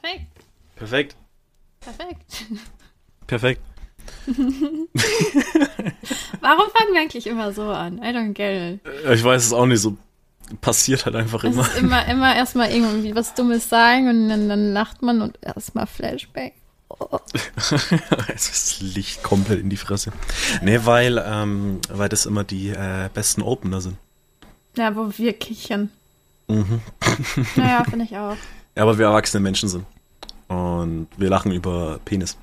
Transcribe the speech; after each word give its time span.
Perfekt. 0.00 0.26
Perfekt. 0.76 1.16
Perfekt. 1.80 2.44
Perfekt. 3.26 3.60
Warum 6.40 6.70
fangen 6.70 6.92
wir 6.94 7.00
eigentlich 7.00 7.26
immer 7.26 7.52
so 7.52 7.62
an? 7.70 7.98
I 7.98 8.06
don't 8.08 8.32
get 8.32 8.80
it. 8.80 8.86
Äh, 9.06 9.14
Ich 9.14 9.22
weiß 9.24 9.44
es 9.44 9.52
auch 9.52 9.66
nicht, 9.66 9.80
so 9.80 9.96
passiert 10.60 11.04
halt 11.04 11.14
einfach 11.16 11.44
Es 11.44 11.52
immer. 11.54 11.62
ist 11.66 11.76
immer, 11.78 12.06
immer 12.06 12.34
erstmal 12.34 12.70
irgendwie 12.70 13.14
was 13.14 13.34
Dummes 13.34 13.68
sagen 13.68 14.08
und 14.08 14.28
dann, 14.28 14.48
dann 14.48 14.72
lacht 14.72 15.02
man 15.02 15.20
und 15.22 15.38
erstmal 15.42 15.86
Flashback. 15.86 16.54
Oh. 16.88 17.18
es 18.34 18.48
ist 18.48 18.80
Licht 18.80 19.22
komplett 19.22 19.60
in 19.60 19.68
die 19.68 19.76
Fresse. 19.76 20.10
Nee, 20.62 20.80
weil, 20.84 21.22
ähm, 21.24 21.80
weil 21.90 22.08
das 22.08 22.24
immer 22.24 22.44
die 22.44 22.70
äh, 22.70 23.10
besten 23.12 23.42
Opener 23.42 23.80
sind. 23.82 23.98
Ja, 24.76 24.96
wo 24.96 25.10
wir 25.18 25.34
kichern. 25.34 25.90
Mhm. 26.48 26.80
Naja, 27.56 27.84
finde 27.90 28.06
ich 28.06 28.16
auch. 28.16 28.36
Ja, 28.78 28.84
aber 28.84 28.96
wir 28.96 29.06
erwachsene 29.06 29.42
Menschen 29.42 29.68
sind. 29.68 29.84
Und 30.46 31.08
wir 31.16 31.28
lachen 31.28 31.50
über 31.50 31.98
Penis. 32.04 32.38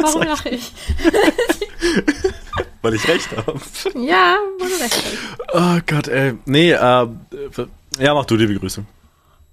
Warum 0.00 0.22
lache 0.22 0.48
ich? 0.48 0.72
Weil 2.82 2.94
ich 2.94 3.06
recht 3.06 3.28
habe. 3.30 3.60
Ja, 3.94 4.38
wo 4.58 4.64
du 4.64 4.74
recht 4.74 4.96
hast. 4.96 5.18
Oh 5.52 5.78
Gott, 5.86 6.08
ey. 6.08 6.36
Nee, 6.46 6.72
äh, 6.72 7.06
ja, 8.00 8.14
mach 8.14 8.24
du 8.24 8.36
die 8.36 8.48
Begrüßung. 8.48 8.88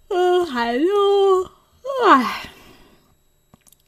Oh, 0.09 0.47
hallo. 0.51 1.47
Ah. 2.03 2.23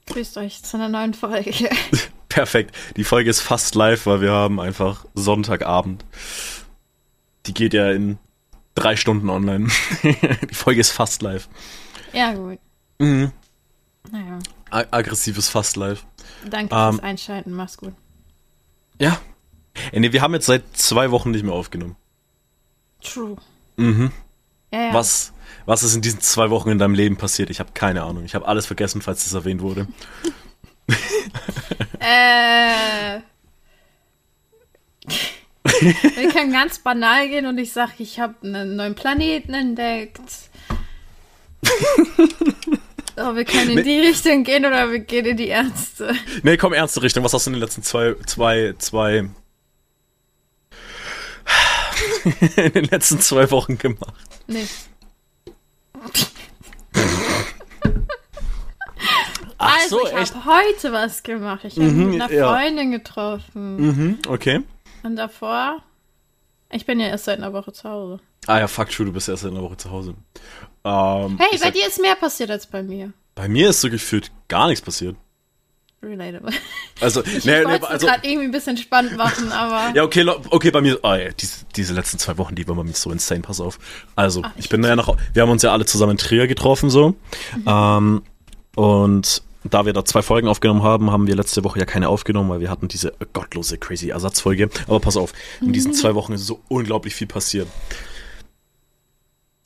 Grüßt 0.06 0.38
euch 0.38 0.62
zu 0.62 0.78
einer 0.78 0.90
neuen 0.90 1.16
Folge. 1.16 1.72
Perfekt. 2.30 2.76
Die 2.98 3.04
Folge 3.04 3.32
ist 3.32 3.42
fast 3.42 3.74
live, 3.74 4.06
weil 4.06 4.22
wir 4.22 4.32
haben 4.32 4.60
einfach 4.60 5.06
Sonntagabend. 5.16 6.06
Die 7.48 7.56
geht 7.56 7.74
ja 7.74 7.90
in 7.90 8.20
drei 8.76 8.96
Stunden 8.96 9.30
online. 9.30 9.70
die 10.04 10.54
Folge 10.56 10.82
ist 10.82 10.92
fast 10.92 11.22
live. 11.22 11.48
Ja, 12.14 12.34
gut. 12.34 12.60
Mhm. 13.00 13.32
Naja, 14.12 14.40
A 14.70 14.84
aggressives 14.92 15.50
fast 15.50 15.76
live. 15.76 16.06
danke 16.50 16.74
Ähm. 16.76 16.94
fürs 16.94 17.04
Einschalten. 17.04 17.54
Mach's 17.54 17.78
gut. 17.78 17.94
Ja. 19.00 19.20
Ey, 19.92 20.00
nee, 20.00 20.12
wir 20.12 20.22
haben 20.22 20.34
jetzt 20.34 20.46
seit 20.46 20.64
zwei 20.78 21.10
Wochen 21.12 21.32
nicht 21.32 21.44
mehr 21.44 21.54
aufgenommen. 21.54 21.96
True. 23.02 23.36
Mhm. 23.78 24.12
Ja, 24.72 24.88
ja. 24.88 24.94
Was, 24.94 25.34
was 25.66 25.84
ist 25.84 25.96
in 25.96 26.02
diesen 26.02 26.20
zwei 26.22 26.50
Wochen 26.50 26.70
in 26.70 26.78
deinem 26.80 26.94
Leben 26.96 27.18
passiert? 27.18 27.50
Ich 27.50 27.60
habe 27.60 27.72
keine 27.74 28.04
Ahnung. 28.04 28.24
Ich 28.24 28.36
habe 28.36 28.48
alles 28.48 28.66
vergessen, 28.66 29.02
falls 29.02 29.24
das 29.24 29.34
erwähnt 29.34 29.62
wurde. 29.62 29.88
Äh. 32.00 33.22
Wir 36.16 36.30
können 36.30 36.52
ganz 36.52 36.80
banal 36.80 37.28
gehen 37.30 37.46
und 37.46 37.58
ich 37.58 37.72
sage, 37.72 37.94
ich 38.00 38.20
habe 38.20 38.36
einen 38.44 38.76
neuen 38.76 38.96
Planeten 38.96 39.54
entdeckt. 39.54 40.20
Oh, 43.16 43.36
wir 43.36 43.46
können 43.46 43.78
in 43.78 43.84
die 43.84 44.00
Richtung 44.00 44.44
gehen 44.44 44.66
oder 44.66 44.90
wir 44.92 44.98
gehen 44.98 45.24
in 45.28 45.38
die 45.38 45.48
Ärzte. 45.50 46.16
Nee, 46.42 46.58
komm, 46.58 46.74
ernste 46.74 47.04
Richtung. 47.04 47.24
Was 47.24 47.32
hast 47.32 47.46
du 47.46 47.52
in 47.52 47.54
den 47.54 47.62
letzten 47.62 47.84
zwei, 47.84 48.16
zwei, 48.26 48.74
zwei, 48.80 49.18
in 52.56 52.72
den 52.74 52.86
letzten 52.86 53.20
zwei 53.20 53.52
Wochen 53.52 53.78
gemacht? 53.78 54.16
Nee. 54.48 54.66
Ach 59.60 59.78
also, 59.78 60.00
so, 60.00 60.08
ich 60.08 60.34
habe 60.34 60.46
heute 60.46 60.92
was 60.92 61.22
gemacht. 61.24 61.64
Ich 61.66 61.76
habe 61.76 61.86
Mhm, 61.86 62.12
mit 62.12 62.22
einer 62.22 62.34
ja. 62.34 62.52
Freundin 62.52 62.92
getroffen. 62.92 63.76
Mhm, 63.78 64.18
okay. 64.28 64.62
Und 65.04 65.16
davor, 65.16 65.82
ich 66.72 66.86
bin 66.86 67.00
ja 67.00 67.08
erst 67.08 67.26
seit 67.26 67.38
einer 67.38 67.54
Woche 67.54 67.72
zu 67.74 67.90
Hause. 67.90 68.20
Ah 68.48 68.60
ja, 68.60 68.68
fuck, 68.68 68.90
true, 68.90 69.06
du 69.06 69.14
bist 69.14 69.30
erst 69.30 69.44
in 69.44 69.54
der 69.54 69.64
Woche 69.64 69.78
zu 69.78 69.92
Hause. 69.92 70.16
Ähm, 70.84 71.38
Hey, 71.40 71.48
bei 71.52 71.58
sag, 71.58 71.74
dir 71.74 71.88
ist 71.88 72.02
mehr 72.02 72.16
passiert 72.16 72.52
als 72.52 72.68
bei 72.68 72.84
mir. 72.84 73.14
bei 73.36 73.48
mir 73.48 73.70
ist 73.70 73.82
so 73.82 73.90
gefühlt 73.90 74.32
gar 74.48 74.68
nichts 74.68 74.84
passiert. 74.84 75.16
Relatable. 76.02 76.52
Also, 77.00 77.24
Ich 77.26 77.46
nee, 77.46 77.60
nee, 77.60 77.66
wollte 77.66 77.86
es 77.86 77.90
also, 77.92 78.08
gerade 78.08 78.28
irgendwie 78.28 78.48
ein 78.48 78.52
bisschen 78.52 78.76
spannend 78.76 79.16
machen, 79.16 79.52
aber. 79.54 79.92
ja, 79.96 80.04
okay, 80.04 80.26
okay, 80.50 80.72
bei 80.72 80.82
mir, 80.82 81.00
ah, 81.04 81.16
ja, 81.16 81.30
diese, 81.32 81.66
diese 81.76 81.94
letzten 81.94 82.20
zwei 82.20 82.38
Wochen, 82.38 82.56
die 82.56 82.68
waren 82.68 82.76
bei 82.76 82.84
mir 82.84 82.94
so 82.94 83.10
insane, 83.12 83.42
pass 83.42 83.62
auf. 83.62 83.80
Also, 84.16 84.42
Ach, 84.44 84.52
ich 84.58 84.66
ich 84.66 84.70
bin 84.70 84.84
ja 84.84 84.96
noch, 84.98 85.16
wir 85.32 85.42
haben 85.42 85.50
uns 85.50 85.62
ja 85.64 85.72
alle 85.72 85.86
zusammen 85.86 86.12
in 86.14 86.18
Trier 86.18 86.48
getroffen, 86.48 86.90
so. 86.90 87.16
Ähm, 87.66 88.22
und 88.76 89.44
da 89.64 89.86
wir 89.86 89.94
da 89.94 90.04
zwei 90.06 90.22
Folgen 90.22 90.48
aufgenommen 90.48 90.84
haben, 90.84 91.12
haben 91.12 91.28
wir 91.28 91.36
letzte 91.36 91.64
Woche 91.64 91.80
ja 91.80 91.86
keine 91.86 92.10
aufgenommen, 92.10 92.50
weil 92.50 92.60
wir 92.60 92.70
hatten 92.70 92.88
diese 92.88 93.14
gottlose, 93.34 93.78
crazy 93.78 94.10
Ersatzfolge. 94.10 94.70
Aber 94.88 95.00
pass 95.00 95.18
auf, 95.18 95.34
in 95.62 95.74
diesen 95.74 95.94
zwei 95.94 96.16
Wochen 96.16 96.34
ist 96.34 96.46
so 96.46 96.62
unglaublich 96.68 97.16
viel 97.16 97.28
passiert. 97.28 97.68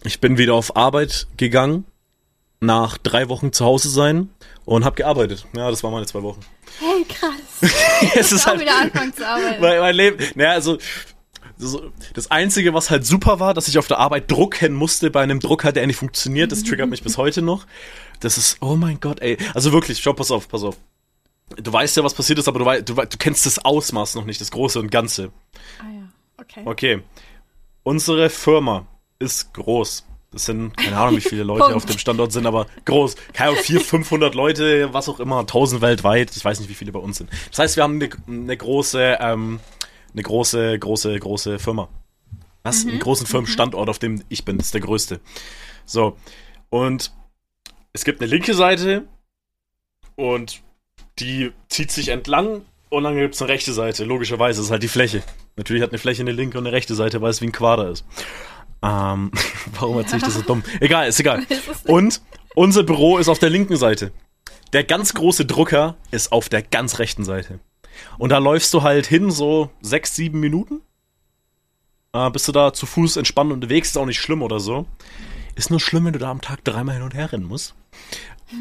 Ich 0.03 0.19
bin 0.19 0.37
wieder 0.37 0.53
auf 0.53 0.75
Arbeit 0.75 1.27
gegangen, 1.37 1.85
nach 2.59 2.97
drei 2.97 3.29
Wochen 3.29 3.51
zu 3.51 3.65
Hause 3.65 3.89
sein 3.89 4.29
und 4.65 4.85
habe 4.85 4.95
gearbeitet. 4.95 5.45
Ja, 5.55 5.69
das 5.69 5.83
waren 5.83 5.93
meine 5.93 6.05
zwei 6.05 6.23
Wochen. 6.23 6.41
Hey, 6.79 7.05
krass. 7.05 7.71
es 8.15 8.31
Ich 8.31 8.47
auch 8.47 8.59
wieder 8.59 8.79
anfangen 8.79 9.13
zu 9.13 9.27
arbeiten. 9.27 9.61
mein, 9.61 9.79
mein 9.79 9.95
Leben. 9.95 10.17
Naja, 10.35 10.51
also 10.51 10.77
so, 11.57 11.91
das 12.13 12.29
Einzige, 12.29 12.73
was 12.73 12.89
halt 12.89 13.05
super 13.05 13.39
war, 13.39 13.53
dass 13.53 13.67
ich 13.67 13.77
auf 13.77 13.87
der 13.87 13.97
Arbeit 13.97 14.29
drucken 14.29 14.73
musste 14.73 15.09
bei 15.09 15.21
einem 15.21 15.39
Drucker, 15.39 15.71
der 15.71 15.87
nicht 15.87 15.97
funktioniert, 15.97 16.51
das 16.51 16.63
triggert 16.63 16.89
mich 16.89 17.03
bis 17.03 17.17
heute 17.17 17.41
noch. 17.41 17.65
Das 18.19 18.37
ist, 18.37 18.57
oh 18.61 18.75
mein 18.75 18.99
Gott, 18.99 19.19
ey. 19.21 19.37
Also 19.53 19.71
wirklich, 19.71 19.99
schau, 19.99 20.13
pass 20.13 20.31
auf, 20.31 20.47
pass 20.47 20.63
auf. 20.63 20.77
Du 21.55 21.71
weißt 21.71 21.95
ja, 21.97 22.03
was 22.03 22.13
passiert 22.13 22.39
ist, 22.39 22.47
aber 22.47 22.59
du, 22.59 22.65
wei- 22.65 22.81
du, 22.81 22.93
du 22.93 23.17
kennst 23.17 23.45
das 23.45 23.59
Ausmaß 23.63 24.15
noch 24.15 24.25
nicht, 24.25 24.41
das 24.41 24.51
Große 24.51 24.79
und 24.79 24.91
Ganze. 24.91 25.31
Ah 25.79 25.83
ja, 25.91 26.07
okay. 26.37 26.61
Okay. 26.65 27.01
Unsere 27.83 28.29
Firma 28.29 28.85
ist 29.19 29.53
groß. 29.53 30.05
Das 30.31 30.45
sind, 30.45 30.75
keine 30.75 30.97
Ahnung, 30.97 31.15
wie 31.15 31.21
viele 31.21 31.43
Leute 31.43 31.73
auf 31.73 31.85
dem 31.85 31.97
Standort 31.97 32.33
sind, 32.33 32.45
aber 32.45 32.67
groß. 32.83 33.15
Keine 33.31 33.51
Ahnung, 33.51 33.63
400, 33.63 33.87
500 33.87 34.35
Leute, 34.35 34.93
was 34.93 35.07
auch 35.07 35.21
immer, 35.21 35.39
1000 35.39 35.81
weltweit. 35.81 36.35
Ich 36.35 36.43
weiß 36.43 36.59
nicht, 36.59 36.69
wie 36.69 36.73
viele 36.73 36.91
bei 36.91 36.99
uns 36.99 37.17
sind. 37.19 37.29
Das 37.49 37.59
heißt, 37.59 37.75
wir 37.77 37.83
haben 37.83 37.95
eine, 37.95 38.09
eine 38.27 38.57
große, 38.57 39.17
ähm, 39.21 39.61
eine 40.11 40.21
große, 40.23 40.77
große, 40.79 41.17
große 41.17 41.59
Firma. 41.59 41.87
Was? 42.63 42.85
Einen 42.85 42.99
großen 42.99 43.25
Firmenstandort, 43.25 43.87
auf 43.89 43.99
dem 43.99 44.21
ich 44.27 44.43
bin. 44.43 44.57
Das 44.57 44.67
ist 44.67 44.73
der 44.73 44.81
größte. 44.81 45.21
So. 45.85 46.17
Und 46.69 47.13
es 47.93 48.03
gibt 48.05 48.21
eine 48.21 48.29
linke 48.29 48.53
Seite 48.53 49.07
und 50.15 50.61
die 51.19 51.51
zieht 51.69 51.91
sich 51.91 52.09
entlang 52.09 52.63
und 52.89 53.03
dann 53.03 53.15
gibt 53.15 53.35
es 53.35 53.41
eine 53.41 53.49
rechte 53.49 53.73
Seite. 53.73 54.03
Logischerweise, 54.05 54.61
ist 54.61 54.71
halt 54.71 54.83
die 54.83 54.87
Fläche. 54.87 55.23
Natürlich 55.55 55.83
hat 55.83 55.91
eine 55.91 55.99
Fläche 55.99 56.21
eine 56.21 56.31
linke 56.31 56.57
und 56.57 56.65
eine 56.65 56.75
rechte 56.75 56.95
Seite, 56.95 57.21
weil 57.21 57.31
es 57.31 57.41
wie 57.41 57.47
ein 57.47 57.51
Quader 57.51 57.89
ist. 57.89 58.05
Ähm, 58.81 59.31
warum 59.79 59.97
erzähle 59.97 60.17
ich 60.17 60.23
das 60.23 60.35
so 60.35 60.41
dumm? 60.41 60.63
Egal, 60.79 61.07
ist 61.07 61.19
egal. 61.19 61.45
Und 61.85 62.21
unser 62.53 62.83
Büro 62.83 63.17
ist 63.17 63.27
auf 63.27 63.39
der 63.39 63.49
linken 63.49 63.75
Seite. 63.75 64.11
Der 64.73 64.83
ganz 64.83 65.13
große 65.13 65.45
Drucker 65.45 65.95
ist 66.11 66.31
auf 66.31 66.49
der 66.49 66.61
ganz 66.61 66.99
rechten 66.99 67.23
Seite. 67.23 67.59
Und 68.17 68.29
da 68.29 68.37
läufst 68.37 68.73
du 68.73 68.83
halt 68.83 69.07
hin, 69.07 69.31
so 69.31 69.71
sechs, 69.81 70.15
sieben 70.15 70.39
Minuten. 70.39 70.81
Äh, 72.13 72.29
bist 72.29 72.47
du 72.47 72.51
da 72.51 72.73
zu 72.73 72.85
Fuß 72.85 73.17
entspannt 73.17 73.51
unterwegs, 73.51 73.89
ist 73.89 73.97
auch 73.97 74.05
nicht 74.05 74.19
schlimm 74.19 74.41
oder 74.41 74.59
so. 74.59 74.85
Ist 75.57 75.71
nur 75.71 75.79
schlimm, 75.79 76.05
wenn 76.05 76.13
du 76.13 76.19
da 76.19 76.29
am 76.29 76.41
Tag 76.41 76.63
dreimal 76.63 76.95
hin 76.95 77.03
und 77.03 77.15
her 77.15 77.31
rennen 77.31 77.45
musst. 77.45 77.73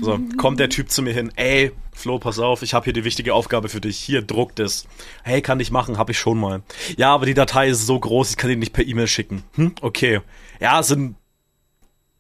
So, 0.02 0.18
kommt 0.36 0.58
der 0.58 0.68
Typ 0.68 0.90
zu 0.90 1.02
mir 1.02 1.12
hin, 1.12 1.30
ey, 1.36 1.70
Flo, 1.92 2.18
pass 2.18 2.38
auf, 2.38 2.62
ich 2.62 2.74
habe 2.74 2.84
hier 2.84 2.92
die 2.92 3.04
wichtige 3.04 3.34
Aufgabe 3.34 3.68
für 3.68 3.80
dich. 3.80 3.98
Hier, 3.98 4.20
druck 4.22 4.56
das. 4.56 4.86
Hey, 5.22 5.42
kann 5.42 5.60
ich 5.60 5.70
machen, 5.70 5.96
hab 5.96 6.10
ich 6.10 6.18
schon 6.18 6.38
mal. 6.38 6.62
Ja, 6.96 7.14
aber 7.14 7.26
die 7.26 7.34
Datei 7.34 7.68
ist 7.68 7.86
so 7.86 8.00
groß, 8.00 8.30
ich 8.30 8.36
kann 8.36 8.50
die 8.50 8.56
nicht 8.56 8.72
per 8.72 8.84
E-Mail 8.84 9.06
schicken. 9.06 9.44
Hm, 9.54 9.74
okay. 9.82 10.20
Ja, 10.58 10.80
es 10.80 10.88
sind 10.88 11.16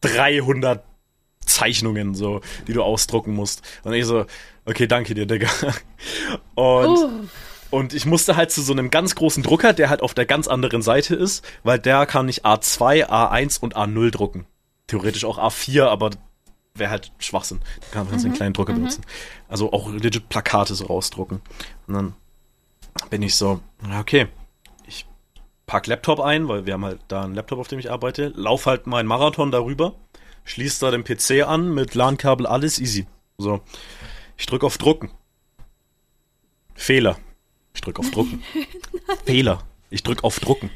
300 0.02 0.84
Zeichnungen, 1.44 2.14
so, 2.14 2.40
die 2.68 2.72
du 2.72 2.82
ausdrucken 2.82 3.34
musst. 3.34 3.62
Und 3.82 3.94
ich 3.94 4.04
so, 4.04 4.26
okay, 4.64 4.86
danke 4.86 5.14
dir, 5.14 5.26
Digga. 5.26 5.48
Und, 6.54 6.86
Uh, 6.86 7.28
und 7.70 7.94
ich 7.94 8.06
musste 8.06 8.36
halt 8.36 8.50
zu 8.52 8.62
so 8.62 8.72
einem 8.72 8.90
ganz 8.90 9.14
großen 9.14 9.42
Drucker, 9.42 9.72
der 9.72 9.90
halt 9.90 10.02
auf 10.02 10.14
der 10.14 10.24
ganz 10.24 10.46
anderen 10.46 10.82
Seite 10.82 11.14
ist, 11.14 11.44
weil 11.64 11.78
der 11.78 12.06
kann 12.06 12.26
nicht 12.26 12.44
A2, 12.44 13.06
A1 13.06 13.60
und 13.60 13.76
A0 13.76 14.10
drucken. 14.10 14.46
Theoretisch 14.86 15.24
auch 15.24 15.38
A4, 15.38 15.84
aber 15.84 16.10
wäre 16.74 16.90
halt 16.90 17.12
Schwachsinn. 17.18 17.60
Da 17.80 17.86
kann 17.88 18.06
man 18.06 18.18
mhm. 18.18 18.24
einen 18.24 18.34
kleinen 18.34 18.52
Drucker 18.52 18.74
benutzen. 18.74 19.04
Also 19.48 19.72
auch 19.72 19.90
legit 19.90 20.28
Plakate 20.28 20.74
so 20.74 20.86
rausdrucken. 20.86 21.40
Und 21.86 21.94
dann 21.94 22.14
bin 23.10 23.22
ich 23.22 23.34
so, 23.34 23.60
okay, 23.98 24.28
ich 24.86 25.06
pack 25.66 25.86
Laptop 25.86 26.20
ein, 26.20 26.48
weil 26.48 26.66
wir 26.66 26.74
haben 26.74 26.84
halt 26.84 27.00
da 27.08 27.24
einen 27.24 27.34
Laptop, 27.34 27.58
auf 27.58 27.68
dem 27.68 27.78
ich 27.78 27.90
arbeite, 27.90 28.32
lauf 28.36 28.66
halt 28.66 28.86
meinen 28.86 29.06
Marathon 29.06 29.50
darüber, 29.50 29.94
schließ 30.44 30.78
da 30.78 30.90
den 30.90 31.04
PC 31.04 31.46
an 31.46 31.74
mit 31.74 31.94
LAN-Kabel, 31.94 32.46
alles 32.46 32.78
easy. 32.78 33.06
So, 33.38 33.60
ich 34.36 34.46
drück 34.46 34.64
auf 34.64 34.78
Drucken. 34.78 35.10
Fehler. 36.74 37.18
Ich 37.74 37.80
drück 37.80 37.98
auf 37.98 38.10
Drucken. 38.10 38.42
Fehler. 39.24 39.62
Ich 39.90 40.02
drück 40.02 40.24
auf 40.24 40.40
Drucken. 40.40 40.70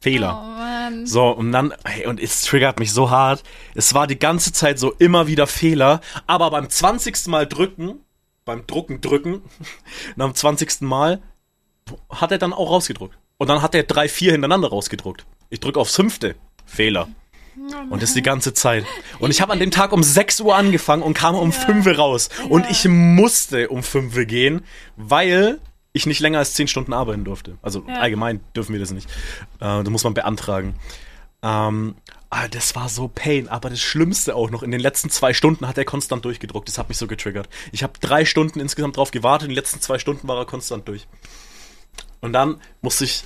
Fehler. 0.00 0.40
oh 0.42 0.56
Mann. 0.90 1.06
So, 1.06 1.28
und 1.30 1.52
dann, 1.52 1.74
hey, 1.84 2.06
und 2.06 2.20
es 2.20 2.42
triggert 2.42 2.78
mich 2.78 2.92
so 2.92 3.10
hart. 3.10 3.42
Es 3.74 3.94
war 3.94 4.06
die 4.06 4.18
ganze 4.18 4.52
Zeit 4.52 4.78
so 4.78 4.92
immer 4.92 5.26
wieder 5.26 5.46
Fehler, 5.46 6.00
aber 6.26 6.50
beim 6.50 6.68
20. 6.68 7.26
Mal 7.26 7.46
drücken, 7.46 8.00
beim 8.44 8.66
Drucken 8.66 9.00
drücken, 9.00 9.42
nach 10.16 10.26
dem 10.26 10.34
20. 10.34 10.82
Mal 10.82 11.22
hat 12.10 12.32
er 12.32 12.38
dann 12.38 12.52
auch 12.52 12.70
rausgedruckt. 12.70 13.16
Und 13.38 13.48
dann 13.48 13.62
hat 13.62 13.74
er 13.74 13.82
drei, 13.82 14.08
vier 14.08 14.32
hintereinander 14.32 14.68
rausgedruckt. 14.68 15.26
Ich 15.50 15.60
drücke 15.60 15.78
aufs 15.78 15.94
fünfte. 15.94 16.36
Fehler. 16.64 17.08
Und 17.90 18.02
das 18.02 18.12
die 18.12 18.22
ganze 18.22 18.52
Zeit. 18.52 18.84
Und 19.18 19.30
ich 19.30 19.40
habe 19.40 19.52
an 19.52 19.58
dem 19.58 19.70
Tag 19.70 19.92
um 19.92 20.02
6 20.02 20.40
Uhr 20.40 20.54
angefangen 20.54 21.02
und 21.02 21.14
kam 21.14 21.34
um 21.34 21.52
5 21.52 21.86
Uhr 21.86 21.96
raus. 21.96 22.28
Und 22.48 22.68
ich 22.70 22.86
musste 22.86 23.68
um 23.68 23.82
5 23.82 24.14
Uhr 24.14 24.24
gehen, 24.24 24.62
weil 24.96 25.60
ich 25.96 26.06
nicht 26.06 26.20
länger 26.20 26.38
als 26.38 26.54
10 26.54 26.68
Stunden 26.68 26.92
arbeiten 26.92 27.24
durfte. 27.24 27.58
Also 27.62 27.84
Ja. 27.88 28.00
allgemein 28.00 28.40
dürfen 28.54 28.72
wir 28.72 28.80
das 28.80 28.90
nicht. 28.90 29.08
Äh, 29.56 29.82
da 29.82 29.90
muss 29.90 30.04
man 30.04 30.14
beantragen. 30.14 30.74
Ähm, 31.42 31.96
ah, 32.30 32.48
das 32.48 32.74
war 32.74 32.88
so 32.88 33.08
Pain. 33.08 33.48
Aber 33.48 33.70
das 33.70 33.80
Schlimmste 33.80 34.34
auch 34.34 34.50
noch, 34.50 34.62
in 34.62 34.70
den 34.70 34.80
letzten 34.80 35.10
zwei 35.10 35.32
Stunden 35.34 35.66
hat 35.68 35.78
er 35.78 35.84
konstant 35.84 36.24
durchgedruckt. 36.24 36.68
Das 36.68 36.78
hat 36.78 36.88
mich 36.88 36.98
so 36.98 37.06
getriggert. 37.06 37.48
Ich 37.72 37.82
habe 37.82 37.92
drei 38.00 38.24
Stunden 38.24 38.60
insgesamt 38.60 38.96
drauf 38.96 39.10
gewartet. 39.10 39.46
In 39.48 39.50
den 39.50 39.56
letzten 39.56 39.80
zwei 39.80 39.98
Stunden 39.98 40.26
war 40.28 40.36
er 40.38 40.46
konstant 40.46 40.88
durch. 40.88 41.06
Und 42.20 42.32
dann 42.32 42.60
musste 42.80 43.04
ich 43.04 43.24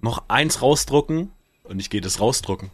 noch 0.00 0.24
eins 0.28 0.62
rausdrucken 0.62 1.30
und 1.64 1.78
ich 1.78 1.90
gehe 1.90 2.00
das 2.00 2.18
rausdrucken. 2.20 2.70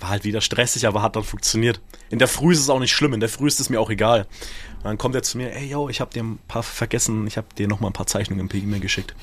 War 0.00 0.10
halt 0.10 0.24
wieder 0.24 0.40
stressig, 0.40 0.86
aber 0.86 1.02
hat 1.02 1.16
dann 1.16 1.24
funktioniert. 1.24 1.80
In 2.10 2.18
der 2.18 2.28
Früh 2.28 2.52
ist 2.52 2.60
es 2.60 2.68
auch 2.70 2.78
nicht 2.80 2.92
schlimm, 2.92 3.12
in 3.14 3.20
der 3.20 3.28
Früh 3.28 3.46
ist 3.46 3.60
es 3.60 3.70
mir 3.70 3.80
auch 3.80 3.90
egal. 3.90 4.26
Und 4.78 4.84
dann 4.84 4.98
kommt 4.98 5.14
er 5.14 5.22
zu 5.22 5.38
mir, 5.38 5.54
ey 5.54 5.66
yo, 5.66 5.88
ich 5.88 6.00
hab 6.00 6.10
dir 6.12 6.22
ein 6.22 6.38
paar 6.48 6.62
vergessen, 6.62 7.26
ich 7.26 7.36
hab 7.36 7.54
dir 7.56 7.66
noch 7.68 7.80
mal 7.80 7.88
ein 7.88 7.92
paar 7.92 8.06
Zeichnungen 8.06 8.48
per 8.48 8.60
E-Mail 8.60 8.80
geschickt. 8.80 9.14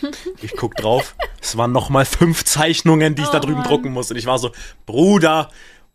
Ich 0.42 0.56
guck 0.58 0.76
drauf, 0.76 1.16
es 1.42 1.56
waren 1.58 1.72
noch 1.72 1.90
mal 1.90 2.06
fünf 2.06 2.44
Zeichnungen, 2.44 3.16
die 3.16 3.22
ich 3.22 3.30
da 3.30 3.38
Oh 3.38 3.42
drüben 3.42 3.60
Mann. 3.60 3.68
drucken 3.68 3.92
muss. 3.94 4.10
Und 4.12 4.18
ich 4.18 4.26
war 4.26 4.40
so, 4.40 4.52
Bruder, 4.86 5.50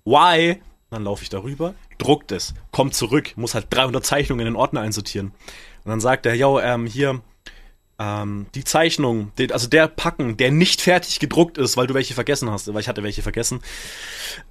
why? 0.04 0.60
Dann 0.90 1.04
laufe 1.04 1.22
ich 1.22 1.28
darüber, 1.28 1.74
druckt 1.98 2.32
es, 2.32 2.54
kommt 2.70 2.94
zurück, 2.94 3.32
muss 3.36 3.54
halt 3.54 3.66
300 3.70 4.04
Zeichnungen 4.06 4.46
in 4.46 4.54
den 4.54 4.56
Ordner 4.56 4.80
einsortieren. 4.80 5.32
Und 5.84 5.90
dann 5.90 6.00
sagt 6.00 6.24
er, 6.24 6.34
yo, 6.34 6.58
ähm, 6.60 6.86
hier, 6.86 7.20
ähm, 8.00 8.46
die 8.54 8.62
Zeichnung, 8.62 9.32
den, 9.38 9.50
also 9.50 9.68
der 9.68 9.88
Packen, 9.88 10.36
der 10.36 10.52
nicht 10.52 10.80
fertig 10.80 11.18
gedruckt 11.18 11.58
ist, 11.58 11.76
weil 11.76 11.88
du 11.88 11.94
welche 11.94 12.14
vergessen 12.14 12.50
hast, 12.50 12.72
weil 12.72 12.80
ich 12.80 12.88
hatte 12.88 13.02
welche 13.02 13.22
vergessen, 13.22 13.60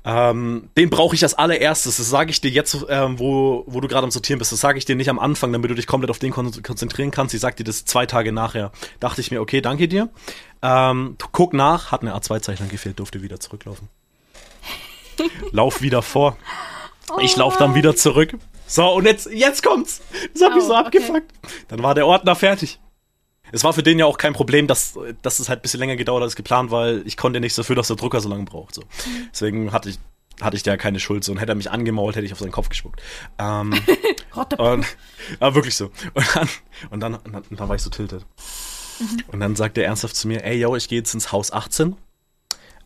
ähm, 0.03 0.69
den 0.77 0.89
brauche 0.89 1.15
ich 1.15 1.23
als 1.23 1.33
allererstes. 1.33 1.97
Das 1.97 2.09
sage 2.09 2.31
ich 2.31 2.41
dir 2.41 2.51
jetzt, 2.51 2.77
ähm, 2.89 3.19
wo, 3.19 3.63
wo 3.67 3.79
du 3.79 3.87
gerade 3.87 4.03
am 4.03 4.11
Sortieren 4.11 4.39
bist. 4.39 4.51
Das 4.51 4.59
sage 4.59 4.77
ich 4.77 4.85
dir 4.85 4.95
nicht 4.97 5.09
am 5.09 5.19
Anfang, 5.19 5.53
damit 5.53 5.71
du 5.71 5.75
dich 5.75 5.87
komplett 5.87 6.11
auf 6.11 6.19
den 6.19 6.31
kon 6.31 6.51
konzentrieren 6.61 7.11
kannst. 7.11 7.33
Ich 7.33 7.41
sag 7.41 7.55
dir 7.55 7.63
das 7.63 7.85
zwei 7.85 8.05
Tage 8.05 8.31
nachher. 8.33 8.71
Dachte 8.99 9.21
ich 9.21 9.31
mir, 9.31 9.39
okay, 9.41 9.61
danke 9.61 9.87
dir. 9.87 10.09
Ähm, 10.61 11.15
guck 11.31 11.53
nach, 11.53 11.91
hat 11.91 12.01
eine 12.01 12.15
A2-Zeichnung 12.15 12.69
gefehlt, 12.69 12.99
durfte 12.99 13.21
wieder 13.21 13.39
zurücklaufen. 13.39 13.87
Lauf 15.51 15.81
wieder 15.81 16.01
vor. 16.01 16.37
Ich 17.21 17.37
lauf 17.37 17.55
dann 17.55 17.73
wieder 17.73 17.95
zurück. 17.95 18.33
So, 18.67 18.91
und 18.93 19.05
jetzt, 19.05 19.29
jetzt 19.31 19.63
kommt's. 19.63 20.01
Das 20.33 20.53
mich 20.53 20.63
Oh, 20.63 20.67
so 20.67 20.73
okay. 20.73 20.85
abgefuckt. 20.85 21.31
Dann 21.69 21.81
war 21.81 21.95
der 21.95 22.05
Ordner 22.05 22.35
fertig. 22.35 22.79
Es 23.51 23.63
war 23.63 23.73
für 23.73 23.83
den 23.83 23.99
ja 23.99 24.05
auch 24.05 24.17
kein 24.17 24.33
Problem, 24.33 24.67
dass, 24.67 24.97
dass 25.21 25.39
es 25.39 25.49
halt 25.49 25.59
ein 25.59 25.61
bisschen 25.61 25.79
länger 25.79 25.95
gedauert 25.95 26.21
hat 26.21 26.27
als 26.27 26.35
geplant, 26.35 26.71
weil 26.71 27.01
ich 27.05 27.17
konnte 27.17 27.39
nichts 27.39 27.55
dafür, 27.55 27.75
dass 27.75 27.87
der 27.87 27.95
Drucker 27.95 28.19
so 28.19 28.29
lange 28.29 28.45
braucht. 28.45 28.75
So. 28.75 28.83
Deswegen 29.31 29.71
hatte 29.71 29.89
ich, 29.89 29.99
hatte 30.41 30.57
ich 30.57 30.63
da 30.63 30.77
keine 30.77 30.99
Schuld. 30.99 31.23
So. 31.23 31.31
Und 31.31 31.37
hätte 31.39 31.51
er 31.51 31.55
mich 31.55 31.71
angemault, 31.71 32.15
hätte 32.15 32.25
ich 32.25 32.33
auf 32.33 32.39
seinen 32.39 32.51
Kopf 32.51 32.69
gespuckt. 32.69 33.01
Ähm, 33.39 33.73
und, 34.57 34.85
aber 35.39 35.55
wirklich 35.55 35.75
so. 35.75 35.91
Und 36.13 36.35
dann, 36.35 36.49
und 36.89 36.99
dann, 36.99 37.15
und 37.15 37.33
dann, 37.33 37.43
und 37.49 37.59
dann 37.59 37.69
war 37.69 37.75
ich 37.75 37.81
so 37.81 37.89
tiltet. 37.89 38.25
Und 39.31 39.39
dann 39.39 39.55
sagt 39.55 39.77
er 39.77 39.85
ernsthaft 39.85 40.15
zu 40.15 40.27
mir, 40.27 40.43
ey, 40.43 40.59
yo, 40.59 40.75
ich 40.75 40.87
gehe 40.87 40.99
jetzt 40.99 41.13
ins 41.13 41.31
Haus 41.31 41.51
18. 41.51 41.95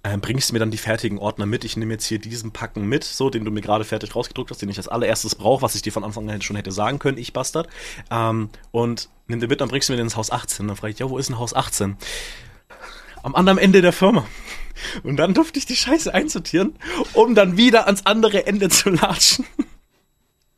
Ähm, 0.03 0.19
bringst 0.19 0.49
du 0.49 0.53
mir 0.53 0.59
dann 0.59 0.71
die 0.71 0.77
fertigen 0.77 1.19
Ordner 1.19 1.45
mit? 1.45 1.63
Ich 1.63 1.77
nehme 1.77 1.93
jetzt 1.93 2.05
hier 2.05 2.17
diesen 2.17 2.51
Packen 2.51 2.87
mit, 2.87 3.03
so, 3.03 3.29
den 3.29 3.45
du 3.45 3.51
mir 3.51 3.61
gerade 3.61 3.83
fertig 3.83 4.15
rausgedruckt 4.15 4.49
hast, 4.49 4.61
den 4.61 4.69
ich 4.69 4.77
als 4.77 4.87
allererstes 4.87 5.35
brauche, 5.35 5.61
was 5.61 5.75
ich 5.75 5.83
dir 5.83 5.93
von 5.93 6.03
Anfang 6.03 6.27
an 6.29 6.41
schon 6.41 6.55
hätte 6.55 6.71
sagen 6.71 6.97
können, 6.97 7.19
ich 7.19 7.33
Bastard. 7.33 7.67
Ähm, 8.09 8.49
und 8.71 9.09
nimm 9.27 9.39
den 9.39 9.49
mit, 9.49 9.61
dann 9.61 9.69
bringst 9.69 9.89
du 9.89 9.93
mir 9.93 9.97
den 9.97 10.07
ins 10.07 10.15
Haus 10.15 10.31
18. 10.31 10.67
Dann 10.67 10.75
frage 10.75 10.93
ich, 10.93 10.99
ja, 10.99 11.09
wo 11.09 11.19
ist 11.19 11.29
denn 11.29 11.37
Haus 11.37 11.53
18? 11.53 11.97
Am 13.21 13.35
anderen 13.35 13.59
Ende 13.59 13.81
der 13.81 13.93
Firma. 13.93 14.25
Und 15.03 15.17
dann 15.17 15.35
durfte 15.35 15.59
ich 15.59 15.67
die 15.67 15.75
Scheiße 15.75 16.11
einsortieren, 16.11 16.75
um 17.13 17.35
dann 17.35 17.57
wieder 17.57 17.85
ans 17.85 18.05
andere 18.07 18.47
Ende 18.47 18.69
zu 18.69 18.89
latschen. 18.89 19.45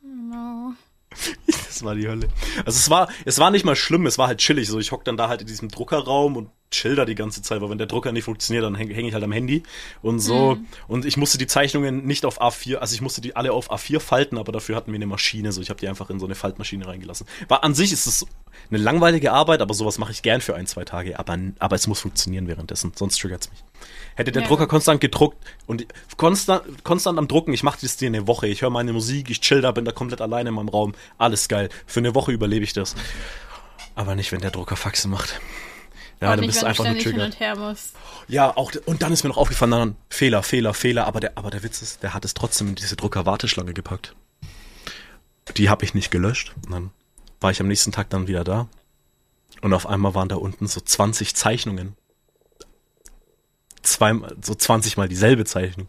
No. 0.02 0.72
Das 1.74 1.84
war 1.84 1.94
die 1.94 2.06
Hölle. 2.08 2.28
Also 2.64 2.78
es 2.78 2.88
war, 2.90 3.08
es 3.24 3.38
war 3.38 3.50
nicht 3.50 3.64
mal 3.64 3.76
schlimm, 3.76 4.06
es 4.06 4.16
war 4.16 4.28
halt 4.28 4.38
chillig. 4.38 4.68
So, 4.68 4.78
ich 4.78 4.92
hock 4.92 5.04
dann 5.04 5.16
da 5.16 5.28
halt 5.28 5.40
in 5.40 5.46
diesem 5.46 5.68
Druckerraum 5.68 6.36
und 6.36 6.50
chill 6.70 6.96
da 6.96 7.04
die 7.04 7.14
ganze 7.14 7.40
Zeit, 7.42 7.60
weil 7.60 7.70
wenn 7.70 7.78
der 7.78 7.86
Drucker 7.86 8.10
nicht 8.12 8.24
funktioniert, 8.24 8.64
dann 8.64 8.74
hänge 8.74 8.94
häng 8.94 9.06
ich 9.06 9.14
halt 9.14 9.22
am 9.22 9.32
Handy 9.32 9.62
und 10.02 10.18
so. 10.18 10.58
Und 10.88 11.04
ich 11.04 11.16
musste 11.16 11.38
die 11.38 11.46
Zeichnungen 11.46 12.04
nicht 12.04 12.24
auf 12.24 12.40
A4, 12.42 12.76
also 12.76 12.94
ich 12.94 13.00
musste 13.00 13.20
die 13.20 13.36
alle 13.36 13.52
auf 13.52 13.70
A4 13.70 14.00
falten, 14.00 14.38
aber 14.38 14.50
dafür 14.50 14.74
hatten 14.76 14.90
wir 14.90 14.96
eine 14.96 15.06
Maschine, 15.06 15.52
so 15.52 15.60
ich 15.60 15.70
habe 15.70 15.78
die 15.78 15.88
einfach 15.88 16.10
in 16.10 16.18
so 16.18 16.26
eine 16.26 16.34
Faltmaschine 16.34 16.86
reingelassen. 16.86 17.26
War 17.48 17.62
an 17.62 17.74
sich 17.74 17.92
ist 17.92 18.06
es 18.06 18.26
eine 18.70 18.78
langweilige 18.78 19.32
Arbeit, 19.32 19.60
aber 19.60 19.74
sowas 19.74 19.98
mache 19.98 20.12
ich 20.12 20.22
gern 20.22 20.40
für 20.40 20.56
ein, 20.56 20.66
zwei 20.66 20.84
Tage, 20.84 21.18
aber, 21.18 21.38
aber 21.58 21.76
es 21.76 21.86
muss 21.86 22.00
funktionieren 22.00 22.48
währenddessen, 22.48 22.92
sonst 22.94 23.20
triggert's 23.20 23.50
mich. 23.50 23.62
Hätte 24.16 24.32
der 24.32 24.42
Ja. 24.42 24.48
Drucker 24.48 24.66
konstant 24.66 25.00
gedruckt 25.00 25.36
und 25.66 25.86
konstant, 26.16 26.62
konstant 26.84 27.18
am 27.18 27.28
Drucken, 27.28 27.52
ich 27.52 27.62
mache 27.62 27.78
das 27.82 27.96
dir 27.96 28.06
eine 28.06 28.26
Woche, 28.26 28.46
ich 28.46 28.62
höre 28.62 28.70
meine 28.70 28.92
Musik, 28.92 29.30
ich 29.30 29.40
chill 29.40 29.60
da, 29.60 29.70
bin 29.72 29.84
da 29.84 29.92
komplett 29.92 30.20
alleine 30.20 30.48
in 30.48 30.54
meinem 30.54 30.68
Raum, 30.68 30.94
alles 31.18 31.48
geil. 31.48 31.63
Für 31.86 32.00
eine 32.00 32.14
Woche 32.14 32.32
überlebe 32.32 32.64
ich 32.64 32.72
das. 32.72 32.94
Aber 33.94 34.14
nicht, 34.14 34.32
wenn 34.32 34.40
der 34.40 34.50
Drucker 34.50 34.76
Faxe 34.76 35.08
macht. 35.08 35.40
Ja, 36.20 36.28
Auch 36.28 36.32
dann 36.32 36.40
nicht, 36.40 36.48
bist 36.48 36.62
du 36.62 36.66
einfach 36.66 36.84
nur 36.84 36.94
musst. 37.56 37.94
Ja, 38.28 38.56
auch, 38.56 38.72
und 38.86 39.02
dann 39.02 39.12
ist 39.12 39.24
mir 39.24 39.30
noch 39.30 39.36
aufgefallen, 39.36 39.70
dann 39.70 39.96
Fehler, 40.08 40.42
Fehler, 40.42 40.74
Fehler, 40.74 41.06
aber 41.06 41.20
der, 41.20 41.36
aber 41.36 41.50
der 41.50 41.62
Witz 41.62 41.82
ist, 41.82 42.02
der 42.02 42.14
hat 42.14 42.24
es 42.24 42.34
trotzdem 42.34 42.68
in 42.68 42.74
diese 42.76 42.96
Drucker-Warteschlange 42.96 43.74
gepackt. 43.74 44.14
Die 45.56 45.68
habe 45.68 45.84
ich 45.84 45.94
nicht 45.94 46.10
gelöscht. 46.10 46.54
Und 46.64 46.72
dann 46.72 46.90
war 47.40 47.50
ich 47.50 47.60
am 47.60 47.68
nächsten 47.68 47.92
Tag 47.92 48.10
dann 48.10 48.26
wieder 48.26 48.44
da. 48.44 48.68
Und 49.60 49.74
auf 49.74 49.86
einmal 49.86 50.14
waren 50.14 50.28
da 50.28 50.36
unten 50.36 50.66
so 50.66 50.80
20 50.80 51.34
Zeichnungen. 51.34 51.96
Zweimal, 53.82 54.34
so 54.42 54.54
20 54.54 54.96
mal 54.96 55.08
dieselbe 55.08 55.44
Zeichnung. 55.44 55.88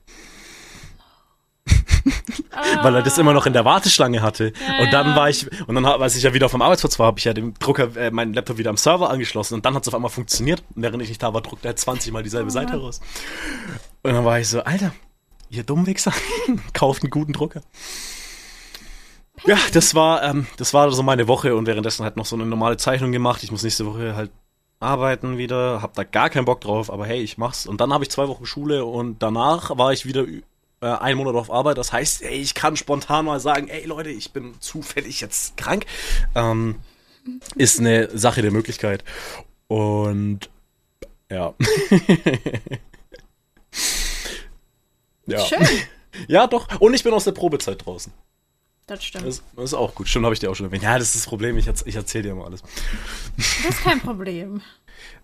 Weil 2.82 2.96
er 2.96 3.02
das 3.02 3.18
immer 3.18 3.34
noch 3.34 3.46
in 3.46 3.54
der 3.54 3.66
Warteschlange 3.66 4.22
hatte. 4.22 4.54
Ja, 4.68 4.84
und 4.84 4.94
dann 4.94 5.16
war 5.16 5.30
ich, 5.30 5.48
und 5.68 5.76
dann, 5.76 5.86
als 5.86 6.16
ich 6.16 6.24
ja 6.24 6.34
wieder 6.34 6.50
vom 6.50 6.62
Arbeitsplatz 6.62 7.00
war, 7.00 7.08
habe 7.08 7.20
ich 7.20 7.26
ja 7.26 7.34
den 7.34 7.54
Drucker, 7.56 7.96
äh, 7.98 8.12
meinen 8.12 8.34
Laptop 8.34 8.58
wieder 8.58 8.70
am 8.70 8.78
Server 8.78 9.10
angeschlossen 9.10 9.56
und 9.56 9.66
dann 9.66 9.74
hat 9.74 9.84
es 9.84 9.88
auf 9.88 9.96
einmal 9.96 10.12
funktioniert. 10.12 10.64
Und 10.76 10.82
während 10.84 11.02
ich 11.02 11.10
nicht 11.10 11.24
da 11.24 11.34
war, 11.34 11.42
druckte 11.42 11.68
er 11.68 11.76
20 11.76 12.12
mal 12.14 12.24
dieselbe 12.24 12.48
Oh 12.48 12.52
Seite 12.52 12.78
raus. 12.78 13.02
Und 14.04 14.14
dann 14.14 14.24
war 14.24 14.40
ich 14.40 14.48
so, 14.48 14.64
Alter, 14.64 14.94
ihr 15.50 15.64
Dummwichser, 15.64 16.14
kauft 16.74 17.04
einen 17.04 17.10
guten 17.10 17.34
Drucker. 17.34 17.62
Ja, 19.46 19.58
das 19.74 19.94
war, 19.96 20.24
ähm, 20.24 20.48
das 20.58 20.74
war 20.74 20.92
so 20.92 21.04
meine 21.04 21.28
Woche 21.28 21.56
und 21.56 21.66
währenddessen 21.66 22.04
halt 22.04 22.16
noch 22.18 22.26
so 22.26 22.36
eine 22.36 22.46
normale 22.46 22.78
Zeichnung 22.78 23.12
gemacht. 23.12 23.44
Ich 23.44 23.52
muss 23.52 23.64
nächste 23.64 23.86
Woche 23.86 24.16
halt 24.16 24.32
arbeiten 24.80 25.38
wieder, 25.38 25.82
hab 25.82 25.94
da 25.94 26.04
gar 26.04 26.30
keinen 26.30 26.46
Bock 26.46 26.62
drauf, 26.62 26.92
aber 26.92 27.06
hey, 27.06 27.22
ich 27.22 27.38
mach's. 27.38 27.66
Und 27.66 27.82
dann 27.82 27.94
habe 27.94 28.04
ich 28.04 28.10
zwei 28.10 28.28
Wochen 28.28 28.46
Schule 28.46 28.86
und 28.86 29.22
danach 29.22 29.78
war 29.78 29.94
ich 29.94 30.06
wieder 30.06 30.26
äh, 30.82 30.88
einen 30.88 31.18
Monat 31.18 31.36
auf 31.36 31.52
Arbeit. 31.52 31.78
Das 31.78 31.92
heißt, 31.94 32.22
ey, 32.24 32.36
ich 32.36 32.54
kann 32.54 32.76
spontan 32.76 33.26
mal 33.26 33.40
sagen, 33.40 33.68
ey 33.68 33.86
Leute, 33.86 34.10
ich 34.10 34.32
bin 34.34 34.60
zufällig 34.60 35.22
jetzt 35.22 35.58
krank. 35.58 35.86
Ähm, 36.36 36.76
ist 37.56 37.80
eine 37.80 38.16
Sache 38.18 38.42
der 38.42 38.52
Möglichkeit. 38.52 39.04
Und 39.68 40.50
ja. 41.30 41.54
ja. 45.26 45.40
Schön. 45.40 45.68
Ja, 46.30 46.48
doch. 46.48 46.80
Und 46.80 46.94
ich 46.94 47.04
bin 47.04 47.12
aus 47.12 47.26
der 47.26 47.34
Probezeit 47.34 47.86
draußen. 47.86 48.14
Das 48.88 49.04
stimmt. 49.04 49.26
Das, 49.26 49.44
das 49.56 49.66
ist 49.66 49.74
auch 49.74 49.96
gut. 49.96 50.08
Stimmt, 50.08 50.24
habe 50.24 50.34
ich 50.34 50.40
dir 50.40 50.50
auch 50.50 50.56
schon 50.56 50.68
erwähnt. 50.68 50.84
Ja, 50.84 50.98
das 50.98 51.10
ist 51.10 51.16
das 51.16 51.28
Problem. 51.28 51.58
Ich, 51.58 51.68
ich 51.68 51.96
erzähle 51.96 52.24
dir 52.24 52.32
immer 52.32 52.46
alles. 52.46 52.62
Das 53.36 53.76
ist 53.76 53.82
kein 53.84 54.00
Problem. 54.00 54.62